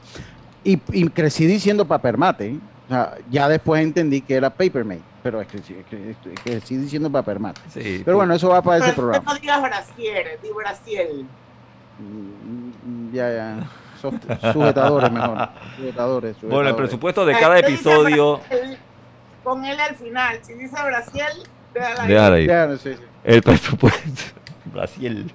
Y, 0.65 0.81
y 0.93 1.09
crecí 1.09 1.45
diciendo 1.47 1.85
papermate. 1.85 2.47
¿eh? 2.53 2.59
O 2.87 2.89
sea, 2.89 3.15
ya 3.31 3.49
después 3.49 3.83
entendí 3.83 4.21
que 4.21 4.35
era 4.37 4.49
papermate, 4.49 5.03
pero 5.23 5.39
crecí, 5.47 5.75
cre- 5.91 6.15
crecí 6.45 6.77
diciendo 6.77 7.11
papermate. 7.11 7.61
Sí, 7.73 8.03
pero 8.05 8.17
bueno, 8.19 8.35
eso 8.35 8.49
va 8.49 8.63
para 8.63 8.85
ese 8.85 8.95
programa. 8.95 9.25
no 9.35 9.39
digas 9.41 9.61
brasier, 9.63 10.39
di 10.43 10.49
brasiel. 10.55 11.27
Mm, 11.99 13.13
Ya, 13.15 13.31
ya. 13.33 13.71
Sujetadores 14.53 15.13
mejor. 15.13 15.49
Sujetadores, 15.77 16.37
Bueno, 16.43 16.61
el 16.61 16.67
sujetadores. 16.67 16.75
presupuesto 16.75 17.25
de 17.27 17.33
cada 17.39 17.59
episodio. 17.59 18.41
Con 19.45 19.65
él 19.65 19.79
al 19.81 19.97
final. 19.97 20.39
Si 20.43 20.55
dice 20.55 20.77
brasiel, 20.83 21.27
déjala 21.75 22.03
ahí. 22.03 22.09
Déjala 22.09 22.37
ahí. 22.37 22.47
Déjala, 22.47 22.77
sí, 22.79 22.95
sí. 22.95 23.01
El 23.25 23.43
presupuesto. 23.43 24.23
Brasil. 24.67 25.33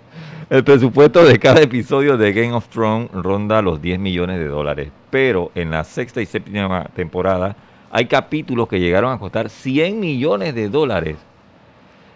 El 0.50 0.64
presupuesto 0.64 1.26
de 1.26 1.38
cada 1.40 1.62
episodio 1.62 2.18
de 2.18 2.32
Game 2.32 2.54
of 2.54 2.68
Thrones 2.70 3.10
ronda 3.12 3.62
los 3.62 3.82
10 3.82 4.00
millones 4.00 4.40
de 4.40 4.48
dólares. 4.48 4.90
Pero 5.10 5.52
en 5.56 5.72
la 5.72 5.84
sexta 5.84 6.22
y 6.22 6.26
séptima 6.26 6.86
temporada 6.96 7.56
hay 7.92 8.06
capítulos 8.06 8.68
que 8.68 8.80
llegaron 8.80 9.12
a 9.12 9.20
costar 9.20 9.50
100 9.50 10.00
millones 10.00 10.56
de 10.56 10.70
dólares. 10.70 11.18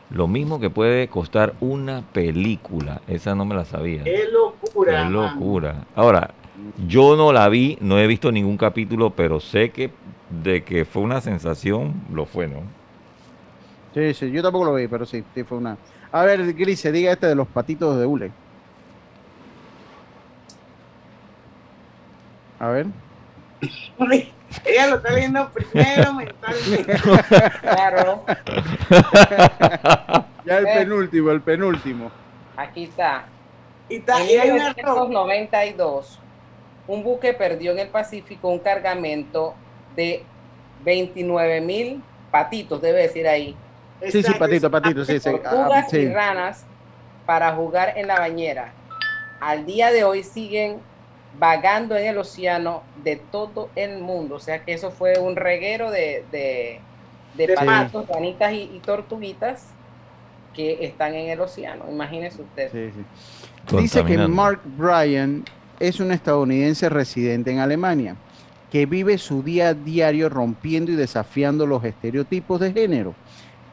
Lo 0.09 0.27
mismo 0.27 0.59
que 0.59 0.69
puede 0.69 1.07
costar 1.07 1.53
una 1.61 2.01
película. 2.13 3.01
Esa 3.07 3.35
no 3.35 3.45
me 3.45 3.55
la 3.55 3.65
sabía. 3.65 4.03
Qué 4.03 4.25
locura. 4.31 4.91
Qué 4.91 5.03
man. 5.03 5.13
locura. 5.13 5.75
Ahora, 5.95 6.31
yo 6.87 7.15
no 7.15 7.31
la 7.33 7.47
vi, 7.49 7.77
no 7.81 7.97
he 7.99 8.07
visto 8.07 8.31
ningún 8.31 8.57
capítulo, 8.57 9.09
pero 9.11 9.39
sé 9.39 9.71
que 9.71 9.91
de 10.29 10.63
que 10.63 10.85
fue 10.85 11.01
una 11.01 11.21
sensación, 11.21 11.93
lo 12.13 12.25
fue, 12.25 12.47
¿no? 12.47 12.61
Sí, 13.93 14.13
sí, 14.13 14.31
yo 14.31 14.41
tampoco 14.41 14.65
lo 14.65 14.73
vi, 14.75 14.87
pero 14.87 15.05
sí, 15.05 15.23
sí 15.35 15.43
fue 15.43 15.57
una. 15.57 15.77
A 16.11 16.23
ver, 16.23 16.53
Grise, 16.53 16.91
diga 16.91 17.11
este 17.11 17.27
de 17.27 17.35
los 17.35 17.47
patitos 17.47 17.99
de 17.99 18.05
hule. 18.05 18.31
A 22.59 22.67
ver. 22.69 22.85
Ella 24.65 24.87
lo 24.87 24.95
está 24.97 25.11
leyendo 25.11 25.49
primero 25.51 26.13
mentalmente. 26.13 26.93
Claro. 27.61 28.23
Ya 30.43 30.57
el 30.57 30.65
Eh. 30.65 30.73
penúltimo, 30.79 31.29
el 31.29 31.41
penúltimo. 31.41 32.11
Aquí 32.57 32.85
está. 32.85 33.25
Y, 33.87 33.97
está, 33.97 34.19
En 34.23 34.27
y 34.29 34.33
hay 34.37 34.49
un 34.49 34.57
error. 34.57 34.75
1992, 35.07 36.19
un 36.87 37.03
buque 37.03 37.33
perdió 37.33 37.71
en 37.71 37.79
el 37.79 37.87
Pacífico 37.89 38.49
un 38.49 38.59
cargamento 38.59 39.55
de 39.95 40.23
29 40.83 41.61
mil 41.61 42.03
patitos, 42.31 42.81
debe 42.81 43.03
decir 43.03 43.27
ahí. 43.27 43.55
Sí, 44.09 44.23
sí, 44.23 44.33
patito, 44.33 44.71
patito, 44.71 45.05
sí, 45.05 45.19
sí. 45.19 45.29
ah, 45.29 45.49
Tortugas 45.49 45.89
sí. 45.89 45.97
y 45.97 46.09
ranas 46.09 46.65
para 47.25 47.53
jugar 47.53 47.93
en 47.97 48.07
la 48.07 48.19
bañera. 48.19 48.73
Al 49.39 49.65
día 49.65 49.91
de 49.91 50.03
hoy 50.03 50.23
siguen 50.23 50.79
vagando 51.37 51.95
en 51.95 52.07
el 52.07 52.17
océano 52.17 52.83
de 53.03 53.17
todo 53.17 53.69
el 53.75 53.99
mundo. 53.99 54.35
O 54.35 54.39
sea 54.39 54.63
que 54.63 54.73
eso 54.73 54.91
fue 54.91 55.19
un 55.19 55.35
reguero 55.35 55.91
de, 55.91 56.25
de, 56.31 56.79
de 57.35 57.53
patos, 57.53 58.07
ranitas 58.07 58.53
y, 58.53 58.71
y 58.73 58.79
tortuguitas 58.83 59.67
que 60.53 60.83
están 60.85 61.13
en 61.13 61.29
el 61.29 61.39
océano. 61.39 61.85
Imagínese 61.89 62.41
usted. 62.41 62.71
Sí, 62.71 62.91
sí. 62.91 63.77
Dice 63.77 64.03
que. 64.03 64.17
Mark 64.17 64.61
Bryan 64.63 65.45
es 65.81 65.99
un 65.99 66.11
estadounidense 66.11 66.89
residente 66.89 67.51
en 67.51 67.59
Alemania 67.59 68.15
que 68.71 68.85
vive 68.85 69.17
su 69.17 69.43
día 69.43 69.69
a 69.69 69.73
diario 69.73 70.29
rompiendo 70.29 70.91
y 70.91 70.95
desafiando 70.95 71.65
los 71.65 71.83
estereotipos 71.83 72.59
de 72.61 72.71
género. 72.71 73.13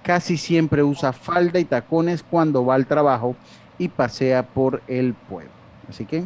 Casi 0.02 0.36
siempre 0.36 0.82
usa 0.82 1.12
falda 1.12 1.58
y 1.60 1.64
tacones 1.64 2.22
cuando 2.22 2.64
va 2.64 2.74
al 2.74 2.86
trabajo 2.86 3.36
y 3.78 3.88
pasea 3.88 4.42
por 4.42 4.82
el 4.88 5.14
pueblo. 5.14 5.50
Así 5.88 6.04
que, 6.04 6.18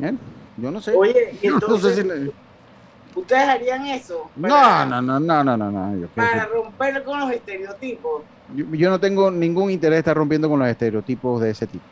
¿eh? 0.00 0.14
yo 0.56 0.70
no 0.70 0.80
sé. 0.80 0.94
Oye, 0.96 1.12
no 1.32 1.40
sé 1.40 1.46
entonces, 1.48 1.94
si- 1.96 3.18
¿ustedes 3.18 3.48
harían 3.48 3.86
eso? 3.86 4.30
No, 4.36 4.48
Para- 4.48 4.86
no, 4.86 5.02
no, 5.02 5.20
no, 5.20 5.44
no, 5.44 5.56
no, 5.56 5.70
no. 5.70 6.00
Yo, 6.00 6.06
Para 6.14 6.46
romper 6.46 7.02
con 7.04 7.20
los 7.20 7.30
estereotipos. 7.32 8.22
yo- 8.56 8.66
yo 8.74 8.88
no 8.88 8.98
tengo 9.00 9.30
ningún 9.30 9.70
interés 9.70 9.96
de 9.96 9.98
estar 9.98 10.16
rompiendo 10.16 10.48
con 10.48 10.60
los 10.60 10.68
estereotipos 10.68 11.42
de 11.42 11.50
ese 11.50 11.66
tipo. 11.66 11.84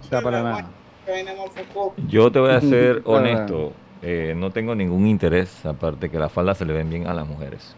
O 0.00 0.04
sea, 0.08 0.20
para 0.22 0.42
nada. 0.42 0.70
Yo 2.08 2.30
te 2.30 2.38
voy 2.38 2.52
a 2.52 2.60
ser 2.60 3.02
honesto, 3.04 3.72
eh, 4.02 4.34
no 4.36 4.50
tengo 4.50 4.74
ningún 4.74 5.06
interés, 5.06 5.64
aparte 5.66 6.10
que 6.10 6.18
las 6.18 6.30
faldas 6.30 6.58
se 6.58 6.64
le 6.64 6.72
ven 6.72 6.88
bien 6.90 7.06
a 7.06 7.14
las 7.14 7.26
mujeres. 7.26 7.74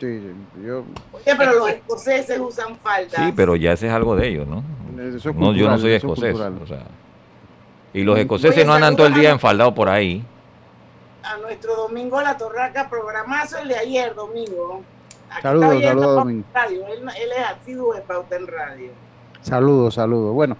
Sí, 0.00 0.20
yo, 0.64 0.84
Oye, 1.12 1.36
pero 1.38 1.52
los 1.54 1.68
escoceses 1.68 2.40
usan 2.40 2.76
faldas. 2.78 3.14
Sí, 3.14 3.32
pero 3.36 3.54
ya 3.54 3.72
ese 3.72 3.86
es 3.86 3.92
algo 3.92 4.16
de 4.16 4.28
ellos, 4.28 4.48
¿no? 4.48 4.64
Yo 5.54 5.68
no 5.68 5.78
soy 5.78 5.92
escocés, 5.92 6.32
cultural. 6.32 6.58
o 6.62 6.66
sea. 6.66 6.82
Y 7.92 8.02
los 8.02 8.18
escoceses 8.18 8.56
Oye, 8.56 8.64
no 8.64 8.74
andan 8.74 8.96
todo 8.96 9.06
el 9.06 9.14
día 9.14 9.30
enfaldados 9.30 9.72
por 9.74 9.88
ahí. 9.88 10.24
A 11.22 11.36
nuestro 11.38 11.76
Domingo 11.76 12.20
La 12.20 12.36
Torraca, 12.36 12.90
programazo 12.90 13.58
el 13.58 13.68
de 13.68 13.76
ayer, 13.76 14.14
Domingo. 14.14 14.82
Aquí 15.30 15.42
Saludos, 15.42 15.82
saludos, 15.82 16.14
Domingo. 16.16 16.46
Radio. 16.52 16.86
Él, 16.88 17.02
él 17.02 17.30
es 17.38 17.44
asiduo 17.46 17.94
de 17.94 18.00
Pauta 18.00 18.36
en 18.36 18.46
Radio. 18.48 18.90
Saludos, 19.40 19.94
saludos. 19.94 20.34
Bueno, 20.34 20.56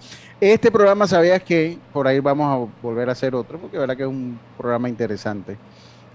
este 0.53 0.71
programa 0.71 1.07
sabías 1.07 1.41
que 1.43 1.77
por 1.93 2.07
ahí 2.07 2.19
vamos 2.19 2.69
a 2.69 2.71
volver 2.81 3.09
a 3.09 3.11
hacer 3.13 3.33
otro, 3.35 3.57
porque 3.59 3.77
verdad 3.77 3.95
que 3.95 4.03
es 4.03 4.09
un 4.09 4.39
programa 4.57 4.89
interesante. 4.89 5.57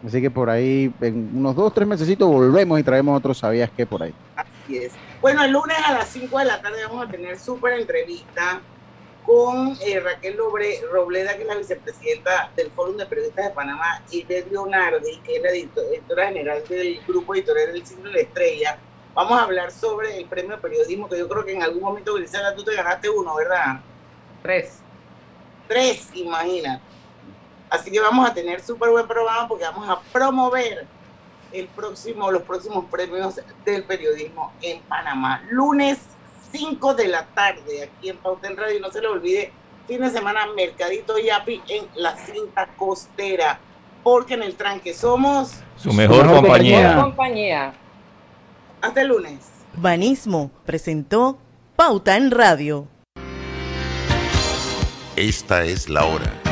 Así 0.07 0.21
que 0.23 0.31
por 0.31 0.49
ahí, 0.49 0.93
en 1.01 1.31
unos 1.37 1.55
dos, 1.55 1.75
tres 1.75 1.87
mesecitos, 1.87 2.27
volvemos 2.29 2.81
y 2.81 2.83
traemos 2.83 3.17
otro 3.19 3.35
sabías 3.35 3.71
que 3.71 3.85
por 3.87 4.03
ahí. 4.03 4.15
Así 4.37 4.79
es. 4.79 4.93
Bueno, 5.21 5.45
el 5.45 5.51
lunes 5.53 5.77
a 5.87 5.93
las 5.93 6.09
5 6.09 6.39
de 6.39 6.45
la 6.47 6.61
tarde 6.63 6.79
vamos 6.89 7.07
a 7.07 7.11
tener 7.11 7.39
súper 7.39 7.79
entrevista 7.79 8.61
con 9.27 9.77
eh, 9.87 10.01
Raquel 10.01 10.39
Lobre- 10.39 10.81
Robleda, 10.91 11.37
que 11.37 11.43
es 11.43 11.49
la 11.49 11.57
vicepresidenta 11.57 12.51
del 12.57 12.71
Fórum 12.71 12.97
de 12.97 13.05
Periodistas 13.07 13.45
de 13.47 13.51
Panamá, 13.51 14.03
y 14.11 14.25
Ted 14.25 14.47
Leonardi, 14.51 15.21
que 15.23 15.37
es 15.37 15.43
la 15.43 15.51
edito- 15.51 15.83
editora 15.93 16.29
general 16.29 16.63
del 16.69 17.01
grupo 17.07 17.35
editorial 17.35 17.73
del 17.75 17.87
Siglo 17.87 18.05
de 18.09 18.13
la 18.15 18.21
Estrella. 18.21 18.79
Vamos 19.15 19.39
a 19.39 19.43
hablar 19.45 19.71
sobre 19.71 20.17
el 20.17 20.25
premio 20.25 20.53
de 20.53 20.63
periodismo, 20.63 21.09
que 21.09 21.19
yo 21.19 21.29
creo 21.29 21.45
que 21.45 21.53
en 21.53 21.63
algún 21.63 21.83
momento, 21.83 22.15
Grisela, 22.15 22.55
tú 22.55 22.65
te 22.65 22.75
ganaste 22.75 23.11
uno, 23.11 23.35
¿verdad? 23.37 23.81
Tres. 24.43 24.79
Tres, 25.69 26.09
imagina. 26.15 26.81
Así 27.69 27.91
que 27.91 28.01
vamos 28.01 28.29
a 28.29 28.35
tener 28.35 28.61
súper 28.63 28.91
buen 28.91 29.07
programa 29.07 29.47
porque 29.47 29.65
vamos 29.65 29.89
a 29.89 30.01
promover 30.13 30.87
el 31.53 31.67
próximo, 31.69 32.31
los 32.31 32.43
próximos 32.43 32.85
premios 32.91 33.41
del 33.65 33.85
periodismo 33.85 34.53
en 34.63 34.81
Panamá. 34.83 35.43
Lunes 35.51 35.99
5 36.53 36.95
de 36.95 37.09
la 37.09 37.27
tarde 37.27 37.85
aquí 37.85 38.09
en 38.09 38.17
Pauta 38.17 38.49
en 38.49 38.57
Radio. 38.57 38.79
Y 38.79 38.81
no 38.81 38.91
se 38.91 39.01
le 39.01 39.07
olvide, 39.07 39.53
fin 39.87 40.01
de 40.01 40.11
semana 40.11 40.47
Mercadito 40.57 41.19
Yapi 41.19 41.63
en 41.69 41.87
la 41.95 42.17
cinta 42.17 42.67
costera. 42.77 43.59
Porque 44.03 44.35
en 44.35 44.43
el 44.43 44.57
tranque 44.57 44.95
somos 44.95 45.53
Su 45.77 45.93
mejor 45.93 46.27
compañía. 46.33 46.97
compañía. 46.97 47.73
hasta 48.81 49.03
el 49.03 49.09
lunes. 49.09 49.39
Banismo 49.75 50.51
presentó 50.65 51.39
Pauta 51.77 52.17
en 52.17 52.31
Radio. 52.31 52.89
Esta 55.17 55.65
es 55.65 55.89
la 55.89 56.05
hora. 56.05 56.50